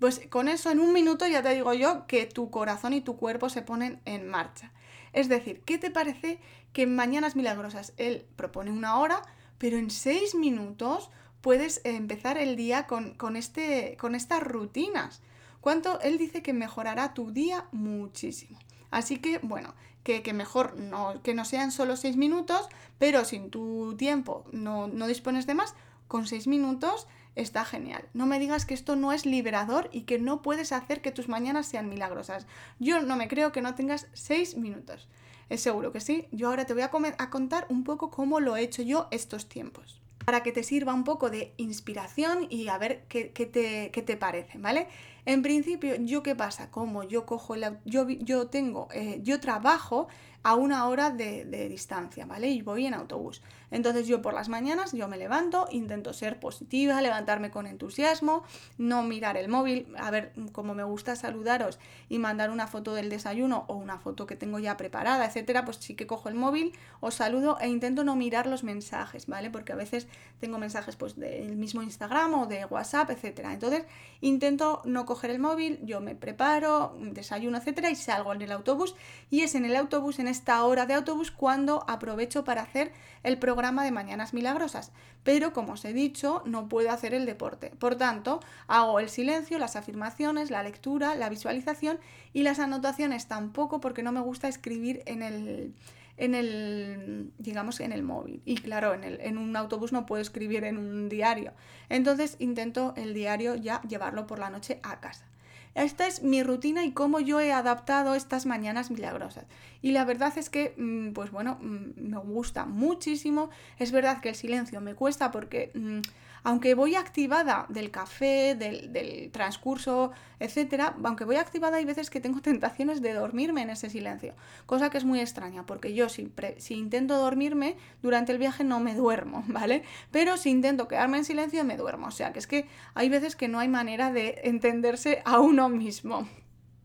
Pues 0.00 0.20
con 0.28 0.48
eso 0.48 0.70
en 0.70 0.80
un 0.80 0.92
minuto 0.92 1.26
ya 1.26 1.42
te 1.42 1.50
digo 1.54 1.72
yo 1.72 2.06
que 2.06 2.26
tu 2.26 2.50
corazón 2.50 2.92
y 2.94 3.00
tu 3.00 3.16
cuerpo 3.16 3.48
se 3.48 3.62
ponen 3.62 4.00
en 4.04 4.26
marcha. 4.28 4.72
Es 5.14 5.28
decir, 5.28 5.62
¿qué 5.64 5.78
te 5.78 5.90
parece 5.90 6.40
que 6.72 6.82
en 6.82 6.94
Mañanas 6.94 7.36
Milagrosas 7.36 7.94
él 7.96 8.26
propone 8.36 8.72
una 8.72 8.98
hora, 8.98 9.22
pero 9.58 9.78
en 9.78 9.90
seis 9.90 10.34
minutos 10.34 11.08
puedes 11.40 11.80
empezar 11.84 12.36
el 12.36 12.56
día 12.56 12.86
con, 12.86 13.36
este, 13.36 13.96
con 13.98 14.14
estas 14.14 14.42
rutinas? 14.42 15.22
¿Cuánto? 15.60 16.00
Él 16.00 16.18
dice 16.18 16.42
que 16.42 16.52
mejorará 16.52 17.14
tu 17.14 17.30
día 17.30 17.68
muchísimo. 17.70 18.58
Así 18.90 19.18
que, 19.18 19.38
bueno, 19.38 19.74
que, 20.02 20.20
mejor 20.34 20.76
no, 20.76 21.22
que 21.22 21.32
no 21.32 21.44
sean 21.44 21.70
solo 21.70 21.96
seis 21.96 22.16
minutos, 22.16 22.68
pero 22.98 23.24
sin 23.24 23.50
tu 23.50 23.94
tiempo 23.96 24.44
no, 24.52 24.88
no 24.88 25.06
dispones 25.06 25.46
de 25.46 25.54
más, 25.54 25.74
con 26.08 26.26
seis 26.26 26.46
minutos 26.46 27.06
está 27.36 27.64
genial. 27.64 28.08
No 28.14 28.26
me 28.26 28.38
digas 28.38 28.66
que 28.66 28.74
esto 28.74 28.96
no 28.96 29.12
es 29.12 29.26
liberador 29.26 29.88
y 29.92 30.02
que 30.02 30.18
no 30.18 30.42
puedes 30.42 30.72
hacer 30.72 31.02
que 31.02 31.12
tus 31.12 31.28
mañanas 31.28 31.66
sean 31.66 31.88
milagrosas. 31.88 32.46
Yo 32.78 33.02
no 33.02 33.16
me 33.16 33.28
creo 33.28 33.52
que 33.52 33.62
no 33.62 33.74
tengas 33.74 34.06
seis 34.12 34.56
minutos. 34.56 35.08
Es 35.48 35.60
seguro 35.60 35.92
que 35.92 36.00
sí. 36.00 36.26
Yo 36.32 36.48
ahora 36.48 36.64
te 36.64 36.74
voy 36.74 36.82
a, 36.82 36.90
a 37.18 37.30
contar 37.30 37.66
un 37.68 37.84
poco 37.84 38.10
cómo 38.10 38.40
lo 38.40 38.56
he 38.56 38.62
hecho 38.62 38.82
yo 38.82 39.08
estos 39.10 39.48
tiempos 39.48 40.00
para 40.24 40.42
que 40.42 40.52
te 40.52 40.62
sirva 40.62 40.94
un 40.94 41.04
poco 41.04 41.30
de 41.30 41.52
inspiración 41.56 42.46
y 42.48 42.68
a 42.68 42.78
ver 42.78 43.04
qué, 43.08 43.24
te, 43.24 43.90
te, 43.90 44.16
parece, 44.16 44.58
¿vale? 44.58 44.88
En 45.26 45.42
principio, 45.42 45.94
¿yo 45.96 46.22
qué 46.22 46.34
pasa? 46.34 46.70
Como 46.70 47.02
yo 47.02 47.24
cojo 47.24 47.56
la, 47.56 47.78
yo, 47.84 48.08
yo 48.08 48.48
tengo, 48.48 48.88
eh, 48.92 49.20
yo 49.22 49.40
trabajo 49.40 50.08
a 50.44 50.54
una 50.54 50.86
hora 50.88 51.10
de, 51.10 51.68
distancia, 51.70 52.26
¿vale? 52.26 52.48
Y 52.48 52.60
voy 52.60 52.86
en 52.86 52.92
autobús. 52.92 53.40
Entonces 53.70 54.06
yo 54.06 54.20
por 54.20 54.34
las 54.34 54.50
mañanas 54.50 54.92
yo 54.92 55.08
me 55.08 55.16
levanto, 55.16 55.66
intento 55.70 56.12
ser 56.12 56.38
positiva, 56.38 57.00
levantarme 57.00 57.50
con 57.50 57.66
entusiasmo, 57.66 58.44
no 58.76 59.02
mirar 59.02 59.38
el 59.38 59.48
móvil, 59.48 59.88
a 59.98 60.10
ver, 60.10 60.34
como 60.52 60.74
me 60.74 60.84
gusta 60.84 61.16
saludaros 61.16 61.78
y 62.10 62.18
mandar 62.18 62.50
una 62.50 62.66
foto 62.66 62.92
del 62.92 63.08
desayuno 63.08 63.64
o 63.68 63.74
una 63.74 63.98
foto 63.98 64.26
que 64.26 64.36
tengo 64.36 64.58
ya 64.58 64.76
preparada, 64.76 65.24
etcétera, 65.24 65.64
pues 65.64 65.78
sí 65.78 65.94
que 65.94 66.06
cojo 66.06 66.28
el 66.28 66.34
móvil, 66.34 66.72
os 67.00 67.14
saludo 67.14 67.56
e 67.58 67.68
intento 67.68 68.04
no 68.04 68.14
mirar 68.14 68.46
los 68.46 68.64
mensajes, 68.64 69.26
¿vale? 69.26 69.50
Porque 69.50 69.72
a 69.72 69.76
veces 69.76 70.08
tengo 70.40 70.58
mensajes 70.58 70.94
pues 70.94 71.16
del 71.16 71.56
mismo 71.56 71.82
Instagram 71.82 72.34
o 72.34 72.46
de 72.46 72.66
WhatsApp, 72.66 73.10
etcétera. 73.10 73.54
Entonces 73.54 73.86
intento 74.20 74.82
no 74.84 75.06
el 75.22 75.38
móvil, 75.38 75.78
yo 75.82 76.00
me 76.00 76.14
preparo, 76.14 76.96
desayuno, 76.98 77.58
etcétera, 77.58 77.90
y 77.90 77.96
salgo 77.96 78.32
en 78.32 78.42
el 78.42 78.50
autobús 78.50 78.96
y 79.30 79.42
es 79.42 79.54
en 79.54 79.64
el 79.64 79.76
autobús 79.76 80.18
en 80.18 80.28
esta 80.28 80.64
hora 80.64 80.86
de 80.86 80.94
autobús 80.94 81.30
cuando 81.30 81.84
aprovecho 81.88 82.44
para 82.44 82.62
hacer 82.62 82.92
el 83.22 83.38
programa 83.38 83.84
de 83.84 83.92
Mañanas 83.92 84.34
Milagrosas. 84.34 84.92
Pero 85.22 85.52
como 85.52 85.74
os 85.74 85.84
he 85.84 85.92
dicho, 85.92 86.42
no 86.44 86.68
puedo 86.68 86.90
hacer 86.90 87.14
el 87.14 87.26
deporte. 87.26 87.70
Por 87.78 87.96
tanto, 87.96 88.40
hago 88.66 89.00
el 89.00 89.08
silencio, 89.08 89.58
las 89.58 89.76
afirmaciones, 89.76 90.50
la 90.50 90.62
lectura, 90.62 91.14
la 91.14 91.28
visualización 91.28 91.98
y 92.32 92.42
las 92.42 92.58
anotaciones 92.58 93.26
tampoco 93.26 93.80
porque 93.80 94.02
no 94.02 94.12
me 94.12 94.20
gusta 94.20 94.48
escribir 94.48 95.02
en 95.06 95.22
el 95.22 95.74
en 96.16 96.34
el, 96.34 97.32
digamos, 97.38 97.80
en 97.80 97.92
el 97.92 98.02
móvil. 98.02 98.40
Y 98.44 98.56
claro, 98.56 98.94
en, 98.94 99.04
el, 99.04 99.20
en 99.20 99.38
un 99.38 99.56
autobús 99.56 99.92
no 99.92 100.06
puedo 100.06 100.22
escribir 100.22 100.64
en 100.64 100.78
un 100.78 101.08
diario. 101.08 101.52
Entonces 101.88 102.36
intento 102.38 102.94
el 102.96 103.14
diario 103.14 103.54
ya 103.54 103.82
llevarlo 103.82 104.26
por 104.26 104.38
la 104.38 104.50
noche 104.50 104.80
a 104.82 105.00
casa. 105.00 105.26
Esta 105.74 106.06
es 106.06 106.22
mi 106.22 106.42
rutina 106.44 106.84
y 106.84 106.92
cómo 106.92 107.18
yo 107.18 107.40
he 107.40 107.52
adaptado 107.52 108.14
estas 108.14 108.46
mañanas 108.46 108.92
milagrosas. 108.92 109.44
Y 109.82 109.90
la 109.90 110.04
verdad 110.04 110.32
es 110.38 110.48
que, 110.48 110.74
mm, 110.76 111.12
pues 111.12 111.32
bueno, 111.32 111.58
mm, 111.60 112.00
me 112.00 112.18
gusta 112.18 112.64
muchísimo. 112.64 113.50
Es 113.78 113.90
verdad 113.90 114.20
que 114.20 114.28
el 114.28 114.34
silencio 114.36 114.80
me 114.80 114.94
cuesta 114.94 115.32
porque 115.32 115.72
mm, 115.74 116.00
aunque 116.44 116.74
voy 116.74 116.94
activada 116.94 117.66
del 117.70 117.90
café, 117.90 118.54
del, 118.54 119.30
transcurso, 119.32 120.12
etcétera, 120.38 120.94
aunque 121.02 121.24
voy 121.24 121.36
activada 121.36 121.78
hay 121.78 121.84
veces 121.84 122.10
que 122.10 122.20
tengo 122.20 122.40
tentaciones 122.42 123.02
de 123.02 123.14
dormirme 123.14 123.62
en 123.62 123.70
ese 123.70 123.90
silencio, 123.90 124.34
cosa 124.66 124.90
que 124.90 124.98
es 124.98 125.04
muy 125.04 125.20
extraña, 125.20 125.66
porque 125.66 125.94
yo 125.94 126.08
si, 126.08 126.30
si 126.58 126.74
intento 126.74 127.16
dormirme 127.16 127.76
durante 128.02 128.32
el 128.32 128.38
viaje 128.38 128.62
no 128.62 128.78
me 128.78 128.94
duermo, 128.94 129.42
¿vale? 129.48 129.82
Pero 130.10 130.36
si 130.36 130.50
intento 130.50 130.86
quedarme 130.86 131.18
en 131.18 131.24
silencio 131.24 131.64
me 131.64 131.76
duermo, 131.76 132.08
o 132.08 132.12
sea 132.12 132.32
que 132.32 132.38
es 132.38 132.46
que 132.46 132.66
hay 132.94 133.08
veces 133.08 133.34
que 133.34 133.48
no 133.48 133.58
hay 133.58 133.68
manera 133.68 134.12
de 134.12 134.40
entenderse 134.44 135.22
a 135.24 135.40
uno 135.40 135.68
mismo. 135.68 136.28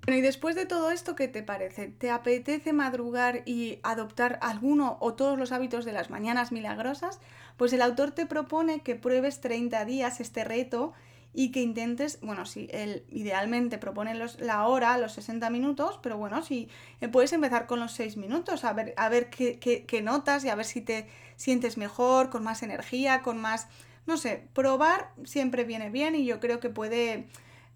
Bueno, 0.06 0.20
y 0.20 0.22
después 0.22 0.56
de 0.56 0.66
todo 0.66 0.92
esto, 0.92 1.16
¿qué 1.16 1.28
te 1.28 1.44
parece? 1.44 1.88
¿Te 1.88 2.10
apetece 2.10 2.74
madrugar 2.74 3.44
y 3.46 3.80
adoptar 3.84 4.40
alguno 4.42 4.98
o 5.02 5.14
todos 5.14 5.38
los 5.38 5.52
hábitos 5.52 5.86
de 5.86 5.94
las 5.94 6.10
mañanas 6.10 6.52
milagrosas? 6.52 7.20
Pues 7.58 7.74
el 7.74 7.82
autor 7.82 8.12
te 8.12 8.26
propone 8.26 8.82
que 8.82 8.96
pruebes 8.96 9.42
30 9.42 9.86
días 9.86 10.20
este 10.20 10.44
reto 10.44 10.94
y 11.34 11.52
que 11.52 11.62
intentes, 11.62 12.20
bueno, 12.22 12.46
si 12.46 12.68
él 12.72 13.04
idealmente 13.10 13.78
propone 13.78 14.16
los, 14.16 14.40
la 14.40 14.66
hora, 14.68 14.98
los 14.98 15.14
60 15.14 15.50
minutos, 15.50 16.00
pero 16.02 16.18
bueno, 16.18 16.42
si 16.42 16.70
eh, 17.02 17.08
puedes 17.08 17.34
empezar 17.34 17.68
con 17.68 17.80
los 17.80 17.92
6 17.92 18.18
minutos, 18.18 18.64
a 18.64 18.74
ver, 18.74 18.94
a 18.98 19.10
ver 19.10 19.30
qué, 19.30 19.60
qué, 19.60 20.02
notas 20.02 20.44
y 20.44 20.50
a 20.50 20.56
ver 20.56 20.66
si 20.66 20.82
te 20.82 21.08
sientes 21.36 21.78
mejor, 21.78 22.30
con 22.30 22.44
más 22.44 22.64
energía, 22.64 23.22
con 23.22 23.38
más, 23.38 23.68
no 24.08 24.18
sé, 24.18 24.48
probar 24.54 25.12
siempre 25.24 25.66
viene 25.66 25.90
bien 25.90 26.16
y 26.16 26.26
yo 26.26 26.40
creo 26.40 26.60
que 26.60 26.70
puede... 26.70 27.28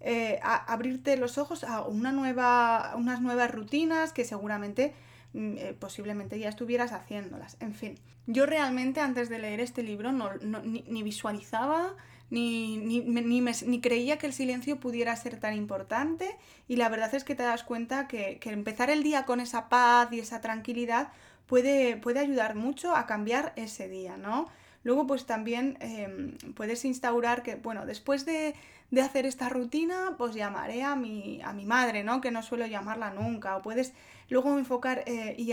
Eh, 0.06 0.38
abrirte 0.42 1.16
los 1.16 1.38
ojos 1.38 1.64
a 1.64 1.80
una 1.80 2.12
nueva, 2.12 2.92
unas 2.94 3.22
nuevas 3.22 3.50
rutinas 3.50 4.12
que 4.12 4.26
seguramente 4.26 4.92
mm, 5.32 5.56
eh, 5.56 5.76
posiblemente 5.78 6.38
ya 6.38 6.50
estuvieras 6.50 6.92
haciéndolas. 6.92 7.56
En 7.60 7.72
fin, 7.72 7.94
yo 8.26 8.44
realmente 8.44 9.00
antes 9.00 9.30
de 9.30 9.38
leer 9.38 9.60
este 9.60 9.82
libro 9.82 10.12
no, 10.12 10.28
ni, 10.62 11.02
visualizaba 11.02 11.94
ni, 12.28 12.76
ni, 12.76 13.00
ni, 13.00 13.80
creía 13.80 14.18
que 14.18 14.26
el 14.26 14.34
silencio 14.34 14.78
pudiera 14.78 15.16
ser 15.16 15.40
tan 15.40 15.54
importante 15.54 16.36
y 16.68 16.76
la 16.76 16.90
verdad 16.90 17.14
es 17.14 17.24
que 17.24 17.34
te 17.34 17.42
das 17.42 17.64
cuenta 17.64 18.06
que, 18.06 18.38
empezar 18.44 18.90
el 18.90 19.02
día 19.02 19.24
con 19.24 19.40
esa 19.40 19.70
paz 19.70 20.12
y 20.12 20.20
esa 20.20 20.42
tranquilidad 20.42 21.12
puede, 21.46 21.96
puede 21.96 22.20
ayudar 22.20 22.56
mucho 22.56 22.94
a 22.94 23.06
cambiar 23.06 23.54
ese 23.56 23.88
día, 23.88 24.18
¿no? 24.18 24.50
Luego 24.82 25.06
pues 25.06 25.24
también 25.24 25.78
em, 25.80 26.36
puedes 26.54 26.84
instaurar 26.84 27.42
que, 27.42 27.54
bueno, 27.54 27.86
después 27.86 28.26
de, 28.26 28.54
hacer 29.00 29.26
esta 29.26 29.48
rutina, 29.48 30.14
pues 30.18 30.34
llamaré 30.34 30.82
a 30.82 30.96
mi, 30.96 31.40
a 31.42 31.52
mi 31.52 31.66
madre, 31.66 32.04
¿no? 32.04 32.20
Que 32.20 32.30
no 32.30 32.42
suelo 32.42 32.66
llamarla 32.66 33.10
nunca. 33.10 33.56
O 33.56 33.62
puedes 33.62 33.92
luego 34.28 34.58
enfocar 34.58 35.04
eh, 35.06 35.34
y, 35.38 35.52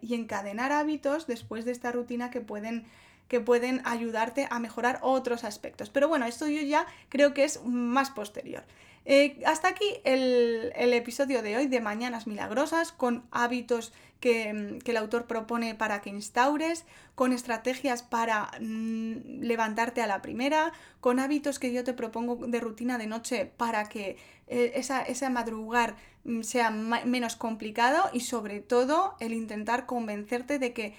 y 0.00 0.14
encadenar 0.14 0.72
hábitos 0.72 1.26
después 1.26 1.64
de 1.64 1.72
esta 1.72 1.92
rutina 1.92 2.30
que 2.30 2.40
pueden 2.40 2.84
que 3.28 3.40
pueden 3.40 3.82
ayudarte 3.84 4.46
a 4.50 4.58
mejorar 4.58 4.98
otros 5.02 5.44
aspectos. 5.44 5.90
Pero 5.90 6.08
bueno, 6.08 6.26
esto 6.26 6.46
yo 6.46 6.62
ya 6.62 6.86
creo 7.08 7.34
que 7.34 7.44
es 7.44 7.64
más 7.64 8.10
posterior. 8.10 8.64
Eh, 9.08 9.40
hasta 9.46 9.68
aquí 9.68 9.84
el, 10.02 10.72
episodio 10.74 11.40
de 11.40 11.56
hoy 11.56 11.68
de 11.68 11.80
Mañanas 11.80 12.26
Milagrosas, 12.26 12.90
con 12.90 13.24
hábitos 13.30 13.92
que, 14.18 14.80
el 14.84 14.96
autor 14.96 15.26
propone 15.26 15.76
para 15.76 16.00
que 16.00 16.10
instaures, 16.10 16.84
con 17.14 17.32
estrategias 17.32 18.02
para 18.02 18.50
mm, 18.60 19.42
levantarte 19.42 20.02
a 20.02 20.08
la 20.08 20.22
primera, 20.22 20.72
con 21.00 21.20
hábitos 21.20 21.60
que 21.60 21.72
yo 21.72 21.84
te 21.84 21.92
propongo 21.92 22.46
de 22.48 22.58
rutina 22.58 22.98
de 22.98 23.06
noche 23.06 23.46
para 23.56 23.88
que 23.88 24.16
eh, 24.48 24.72
esa, 24.74 25.02
esa, 25.02 25.30
madrugar 25.30 25.94
mm, 26.24 26.42
sea 26.42 26.70
menos 26.70 27.36
complicado 27.36 28.10
y 28.12 28.20
sobre 28.20 28.58
todo 28.58 29.14
el 29.20 29.34
intentar 29.34 29.86
convencerte 29.86 30.58
de 30.58 30.72
que 30.72 30.94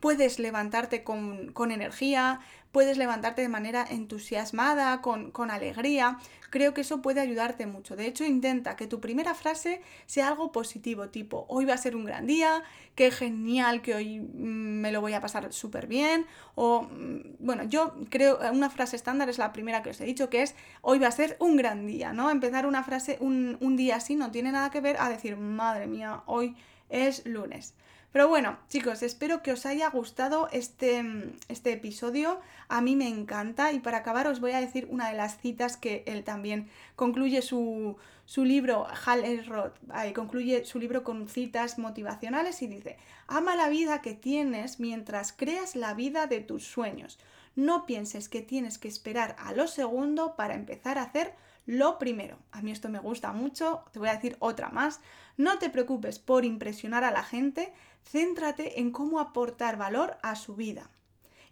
puedes 0.00 0.38
levantarte 0.38 1.04
con, 1.04 1.70
energía, 1.70 2.40
puedes 2.72 2.96
levantarte 2.96 3.42
de 3.42 3.48
manera 3.48 3.84
entusiasmada, 3.88 5.00
con, 5.00 5.30
con, 5.30 5.50
alegría. 5.50 6.18
Creo 6.50 6.74
que 6.74 6.80
eso 6.82 7.00
puede 7.00 7.20
ayudarte 7.20 7.66
mucho. 7.66 7.96
De 7.96 8.06
hecho, 8.06 8.24
intenta 8.24 8.76
que 8.76 8.86
tu 8.86 9.00
primera 9.00 9.34
frase 9.34 9.80
sea 10.06 10.28
algo 10.28 10.52
positivo, 10.52 11.08
tipo, 11.08 11.46
hoy 11.48 11.64
va 11.64 11.74
a 11.74 11.78
ser 11.78 11.96
un 11.96 12.04
gran 12.04 12.26
día, 12.26 12.62
qué 12.94 13.10
genial 13.10 13.82
que 13.82 13.94
hoy 13.94 14.20
mm, 14.20 14.80
me 14.80 14.92
lo 14.92 15.00
voy 15.00 15.12
a 15.12 15.20
pasar 15.20 15.52
súper 15.52 15.86
bien. 15.86 16.26
O, 16.54 16.82
mm, 16.82 17.36
bueno, 17.38 17.64
yo 17.64 17.94
creo, 18.10 18.38
una 18.52 18.70
frase 18.70 18.96
estándar 18.96 19.28
es 19.28 19.38
la 19.38 19.52
primera 19.52 19.82
que 19.82 19.90
os 19.90 20.00
he 20.00 20.04
dicho, 20.04 20.28
que 20.28 20.42
es, 20.42 20.54
hoy 20.80 20.98
va 20.98 21.08
a 21.08 21.12
ser 21.12 21.36
un 21.40 21.56
gran 21.56 21.86
día, 21.86 22.12
¿no? 22.12 22.30
Empezar 22.30 22.66
una 22.66 22.82
frase, 22.82 23.16
un, 23.20 23.56
un 23.60 23.76
día 23.76 23.96
así, 23.96 24.16
no 24.16 24.30
tiene 24.30 24.52
nada 24.52 24.70
que 24.70 24.80
ver 24.80 24.96
a 24.98 25.08
decir, 25.08 25.36
madre 25.36 25.86
mía, 25.86 26.22
hoy 26.26 26.56
es 26.88 27.24
lunes. 27.26 27.74
Pero 28.12 28.28
bueno, 28.28 28.58
chicos, 28.68 29.02
espero 29.02 29.42
que 29.42 29.52
os 29.52 29.64
haya 29.64 29.88
gustado 29.88 30.48
este, 30.52 31.02
este 31.48 31.72
episodio. 31.72 32.40
A 32.68 32.82
mí 32.82 32.94
me 32.94 33.08
encanta 33.08 33.72
y 33.72 33.80
para 33.80 33.98
acabar 33.98 34.26
os 34.26 34.40
voy 34.40 34.52
a 34.52 34.60
decir 34.60 34.86
una 34.90 35.08
de 35.08 35.16
las 35.16 35.38
citas 35.38 35.78
que 35.78 36.02
él 36.06 36.22
también 36.22 36.68
concluye 36.94 37.40
su, 37.40 37.96
su 38.26 38.44
libro, 38.44 38.86
Hal 39.06 39.24
Elrod, 39.24 39.72
concluye 40.14 40.66
su 40.66 40.78
libro 40.78 41.04
con 41.04 41.26
citas 41.26 41.78
motivacionales 41.78 42.60
y 42.60 42.66
dice, 42.66 42.98
ama 43.28 43.56
la 43.56 43.70
vida 43.70 44.02
que 44.02 44.12
tienes 44.12 44.78
mientras 44.78 45.32
creas 45.32 45.74
la 45.74 45.94
vida 45.94 46.26
de 46.26 46.40
tus 46.40 46.64
sueños. 46.64 47.18
No 47.56 47.86
pienses 47.86 48.28
que 48.28 48.42
tienes 48.42 48.76
que 48.76 48.88
esperar 48.88 49.36
a 49.38 49.52
lo 49.52 49.66
segundo 49.66 50.36
para 50.36 50.54
empezar 50.54 50.98
a 50.98 51.04
hacer 51.04 51.34
lo 51.66 51.98
primero. 51.98 52.38
A 52.50 52.62
mí 52.62 52.70
esto 52.70 52.88
me 52.88 52.98
gusta 52.98 53.32
mucho, 53.32 53.84
te 53.92 53.98
voy 53.98 54.08
a 54.08 54.14
decir 54.14 54.36
otra 54.40 54.70
más. 54.70 55.00
No 55.36 55.58
te 55.58 55.70
preocupes 55.70 56.18
por 56.18 56.44
impresionar 56.44 57.04
a 57.04 57.10
la 57.10 57.22
gente, 57.22 57.72
céntrate 58.04 58.80
en 58.80 58.90
cómo 58.90 59.20
aportar 59.20 59.76
valor 59.76 60.18
a 60.22 60.36
su 60.36 60.56
vida. 60.56 60.90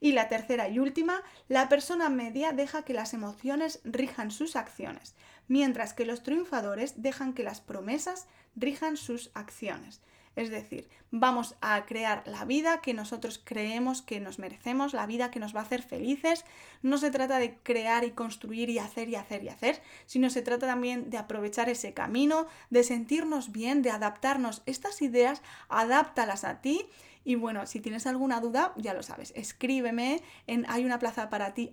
Y 0.00 0.12
la 0.12 0.28
tercera 0.28 0.68
y 0.68 0.78
última, 0.78 1.22
la 1.48 1.68
persona 1.68 2.08
media 2.08 2.52
deja 2.52 2.82
que 2.82 2.94
las 2.94 3.12
emociones 3.12 3.80
rijan 3.84 4.30
sus 4.30 4.56
acciones, 4.56 5.14
mientras 5.46 5.92
que 5.92 6.06
los 6.06 6.22
triunfadores 6.22 7.02
dejan 7.02 7.34
que 7.34 7.42
las 7.42 7.61
promesas 7.61 8.26
rijan 8.56 8.96
sus 8.96 9.30
acciones. 9.34 10.00
Es 10.37 10.49
decir, 10.49 10.89
vamos 11.11 11.57
a 11.61 11.85
crear 11.87 12.22
la 12.26 12.45
vida 12.45 12.81
que 12.81 12.95
nosotros 12.95 13.41
creemos 13.43 14.01
que 14.01 14.20
nos 14.20 14.39
merecemos, 14.39 14.95
la 14.95 15.07
vida 15.07 15.31
que 15.31 15.41
nos 15.41 15.55
va 15.55 15.61
a 15.61 15.64
hacer 15.64 15.83
felices. 15.83 16.45
No 16.83 16.99
se 16.99 17.11
trata 17.11 17.39
de 17.39 17.57
crear 17.59 18.05
y 18.05 18.12
construir 18.12 18.70
y 18.70 18.78
hacer 18.78 19.09
y 19.09 19.16
hacer 19.16 19.43
y 19.43 19.49
hacer, 19.49 19.83
sino 20.07 20.31
se 20.31 20.43
trata 20.43 20.68
también 20.68 21.11
de 21.11 21.18
aprovechar 21.18 21.68
ese 21.68 21.95
camino, 21.95 22.47
de 22.70 22.85
sentirnos 22.85 23.51
bien, 23.51 23.83
de 23.83 23.91
adaptarnos 23.91 24.62
estas 24.66 25.03
ideas, 25.03 25.43
adáptalas 25.68 26.45
a 26.45 26.61
ti 26.61 26.87
y 27.23 27.35
bueno, 27.35 27.66
si 27.66 27.81
tienes 27.81 28.07
alguna 28.07 28.41
duda, 28.41 28.73
ya 28.77 28.95
lo 28.95 29.03
sabes, 29.03 29.33
escríbeme 29.37 30.23
en 30.47 30.64
hay 30.68 30.85
una 30.87 30.99
plaza 30.99 31.29
para 31.29 31.53
ti 31.53 31.71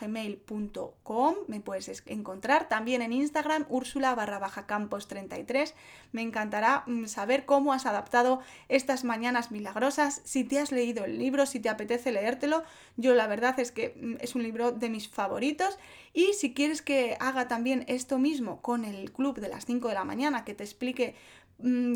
gmail.com, 0.00 1.34
me 1.46 1.60
puedes 1.60 2.02
encontrar 2.06 2.68
también 2.68 3.02
en 3.02 3.12
Instagram, 3.12 3.64
úrsula 3.68 4.14
barra 4.16 4.38
baja 4.40 4.66
campos 4.66 5.06
33. 5.06 5.74
Me 6.12 6.22
encantará 6.22 6.82
mm, 6.86 7.06
saber 7.06 7.44
cómo 7.44 7.72
has 7.72 7.86
adaptado 7.86 8.40
estas 8.68 9.04
mañanas 9.04 9.52
milagrosas, 9.52 10.20
si 10.24 10.42
te 10.42 10.58
has 10.58 10.72
leído 10.72 11.04
el 11.04 11.18
libro, 11.18 11.46
si 11.46 11.60
te 11.60 11.68
apetece 11.68 12.10
leértelo. 12.10 12.64
Yo 12.96 13.14
la 13.14 13.28
verdad 13.28 13.58
es 13.60 13.70
que 13.70 13.94
mm, 14.00 14.16
es 14.20 14.34
un 14.34 14.42
libro 14.42 14.72
de 14.72 14.90
mis 14.90 15.08
favoritos 15.08 15.78
y 16.12 16.32
si 16.32 16.54
quieres 16.54 16.82
que 16.82 17.16
haga 17.20 17.46
también 17.46 17.84
esto 17.86 18.18
mismo 18.18 18.60
con 18.62 18.84
el 18.84 19.12
club 19.12 19.38
de 19.38 19.48
las 19.48 19.64
5 19.66 19.88
de 19.88 19.94
la 19.94 20.04
mañana, 20.04 20.44
que 20.44 20.54
te 20.54 20.64
explique 20.64 21.14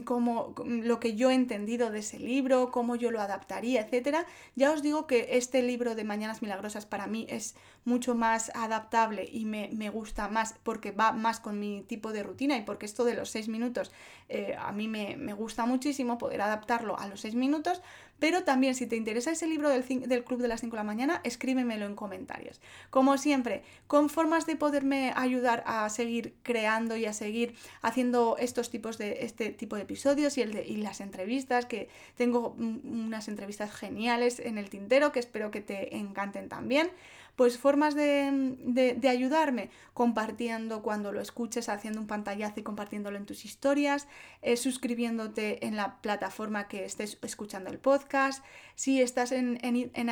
como 0.05 0.55
lo 0.67 0.99
que 0.99 1.15
yo 1.15 1.31
he 1.31 1.35
entendido 1.35 1.91
de 1.91 2.01
ese 2.01 2.19
libro, 2.19 2.73
cómo 2.73 2.97
yo 2.97 3.13
lo 3.13 3.21
adaptaría, 3.21 3.83
etcétera. 3.83 4.27
Ya 4.57 4.73
os 4.73 4.83
digo 4.83 5.07
que 5.07 5.29
este 5.33 5.63
libro 5.63 5.95
de 5.95 6.03
Mañanas 6.03 6.43
Milagrosas 6.43 6.85
para 6.85 7.07
mí 7.07 7.27
es 7.29 7.55
mucho 7.85 8.17
más 8.17 8.51
adaptable 8.55 9.29
y 9.31 9.45
me, 9.45 9.69
gusta 9.91 10.29
más 10.29 10.57
porque 10.65 10.91
va 10.91 11.13
más 11.13 11.39
con 11.39 11.61
mi 11.61 11.83
tipo 11.83 12.13
de 12.13 12.25
rutina 12.25 12.57
y 12.57 12.63
porque 12.63 12.87
esto 12.87 13.05
de 13.05 13.15
los 13.15 13.31
seis 13.31 13.49
minutos 13.49 13.93
eh, 14.29 14.57
a 14.59 14.73
mí 14.73 14.89
me, 14.89 15.17
me, 15.17 15.33
gusta 15.33 15.65
muchísimo 15.65 16.19
poder 16.19 16.41
adaptarlo 16.43 16.99
a 16.99 17.07
los 17.07 17.21
seis 17.21 17.35
minutos, 17.35 17.83
pero 18.23 18.45
también 18.45 18.77
si 18.77 18.87
te 18.87 18.95
interesa 18.95 19.33
ese 19.33 19.49
libro 19.49 19.69
del, 19.69 19.83
Club 20.23 20.41
de 20.41 20.47
las 20.47 20.61
5 20.61 20.77
de 20.77 20.79
la 20.79 20.85
mañana, 20.85 21.21
escríbemelo 21.25 21.87
en 21.87 21.97
comentarios. 21.97 22.61
Como 22.89 23.19
siempre, 23.19 23.65
con 23.89 24.09
formas 24.09 24.47
de 24.47 24.55
poderme 24.55 25.13
ayudar 25.17 25.65
a 25.67 25.91
seguir 25.91 26.33
creando 26.45 26.95
y 26.95 27.05
a 27.07 27.15
seguir 27.15 27.57
haciendo 27.81 28.37
estos 28.39 28.71
tipos 28.71 28.97
de, 28.97 29.25
este 29.25 29.51
tipo 29.51 29.75
de 29.75 29.83
episodios 29.83 30.39
y 30.39 30.77
las 30.77 31.01
entrevistas, 31.01 31.67
que 31.67 31.89
tengo 32.17 32.51
unas 32.51 33.27
entrevistas 33.27 33.75
geniales 33.75 34.39
en 34.39 34.57
el 34.57 34.71
tintero 34.71 35.11
que 35.11 35.19
espero 35.19 35.51
que 35.51 35.61
te 35.61 35.97
encanten 35.97 36.49
también. 36.49 36.93
Pues 37.37 37.59
formas 37.59 37.95
de, 37.95 38.99
ayudarme, 39.09 39.71
compartiendo 39.95 40.83
cuando 40.83 41.13
lo 41.13 41.21
escuches, 41.21 41.69
haciendo 41.69 42.01
un 42.01 42.07
pantallazo 42.07 42.61
y 42.61 42.63
compartiéndolo 42.63 43.17
en 43.17 43.27
tus 43.27 43.45
historias, 43.45 44.07
eh, 44.43 44.57
suscribiéndote 44.57 45.67
en 45.67 45.77
la 45.77 46.01
plataforma 46.03 46.69
que 46.69 46.85
estés 46.85 47.19
escuchando 47.23 47.71
el 47.71 47.79
podcast, 47.79 48.45
si 48.75 49.01
estás 49.01 49.33
en, 49.33 49.59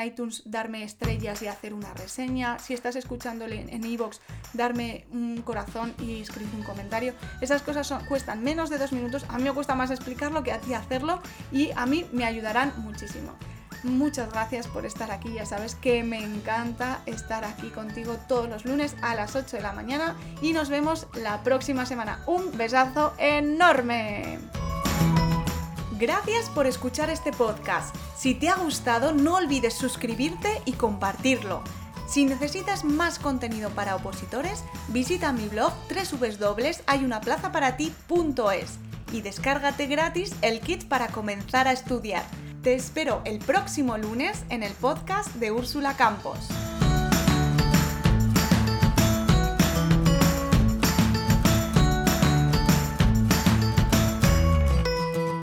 iTunes, 0.05 0.43
darme 0.47 0.83
estrellas 0.83 1.43
y 1.43 1.49
hacer 1.49 1.75
una 1.75 1.93
reseña, 1.95 2.59
si 2.59 2.73
estás 2.75 2.97
escuchándole 2.97 3.67
en 3.69 3.85
iVoox, 3.85 4.21
darme 4.55 5.07
un 5.11 5.43
corazón 5.43 5.95
y 6.01 6.21
escribir 6.21 6.55
un 6.55 6.63
comentario. 6.63 7.15
Esas 7.41 7.63
cosas 7.63 7.93
cuestan 8.09 8.43
menos 8.43 8.71
de 8.71 8.79
dos 8.79 8.93
minutos, 8.93 9.25
a 9.29 9.37
mí 9.37 9.45
me 9.45 9.53
cuesta 9.53 9.75
más 9.75 9.91
explicarlo 9.91 10.43
que 10.43 10.53
a 10.53 10.61
hacerlo 10.79 11.21
y 11.53 11.71
a 11.77 11.87
mí 11.87 12.07
me 12.13 12.25
ayudarán 12.25 12.73
muchísimo. 12.79 13.37
Muchas 13.83 14.31
gracias 14.31 14.67
por 14.67 14.85
estar 14.85 15.11
aquí, 15.11 15.33
ya 15.33 15.47
sabes 15.47 15.75
que 15.75 16.05
me 16.05 16.23
encanta 16.23 17.01
estar 17.07 17.45
aquí 17.45 17.71
contigo 17.71 18.19
todos 18.29 18.47
los 18.49 18.67
lunes 18.67 18.95
a 19.01 19.15
las 19.15 19.37
8 19.37 19.57
de 19.57 19.63
la 19.63 19.73
mañana 19.73 20.17
y 20.43 20.53
nos 20.53 20.69
vemos 20.69 21.07
la 21.15 21.43
próxima 21.43 21.87
semana. 21.87 22.23
Un 22.27 22.55
besazo 22.57 23.15
enorme. 23.19 24.39
Gracias 25.99 26.51
por 26.51 26.67
escuchar 26.67 27.09
este 27.11 27.33
podcast. 27.33 27.97
Si 28.17 28.35
te 28.35 28.49
ha 28.49 28.57
gustado, 28.57 29.13
no 29.13 29.37
olvides 29.37 29.75
suscribirte 29.75 30.61
y 30.65 30.73
compartirlo. 30.73 31.63
Si 32.09 32.25
necesitas 32.25 32.85
más 32.85 33.19
contenido 33.19 33.69
para 33.71 33.97
opositores, 33.97 34.65
visita 34.89 35.33
mi 35.33 35.49
blog 35.49 35.73
www.hayunaplazaparati.es 35.89 38.79
y 39.13 39.23
descárgate 39.23 39.87
gratis 39.87 40.35
el 40.43 40.61
kit 40.61 40.87
para 40.89 41.09
comenzar 41.09 41.67
a 41.69 41.73
estudiar. 41.73 42.25
Te 42.63 42.75
espero 42.75 43.23
el 43.25 43.39
próximo 43.39 43.97
lunes 43.97 44.45
en 44.51 44.63
el 44.63 44.73
podcast 44.75 45.35
de 45.37 45.51
Úrsula 45.51 45.97
Campos. 45.97 46.37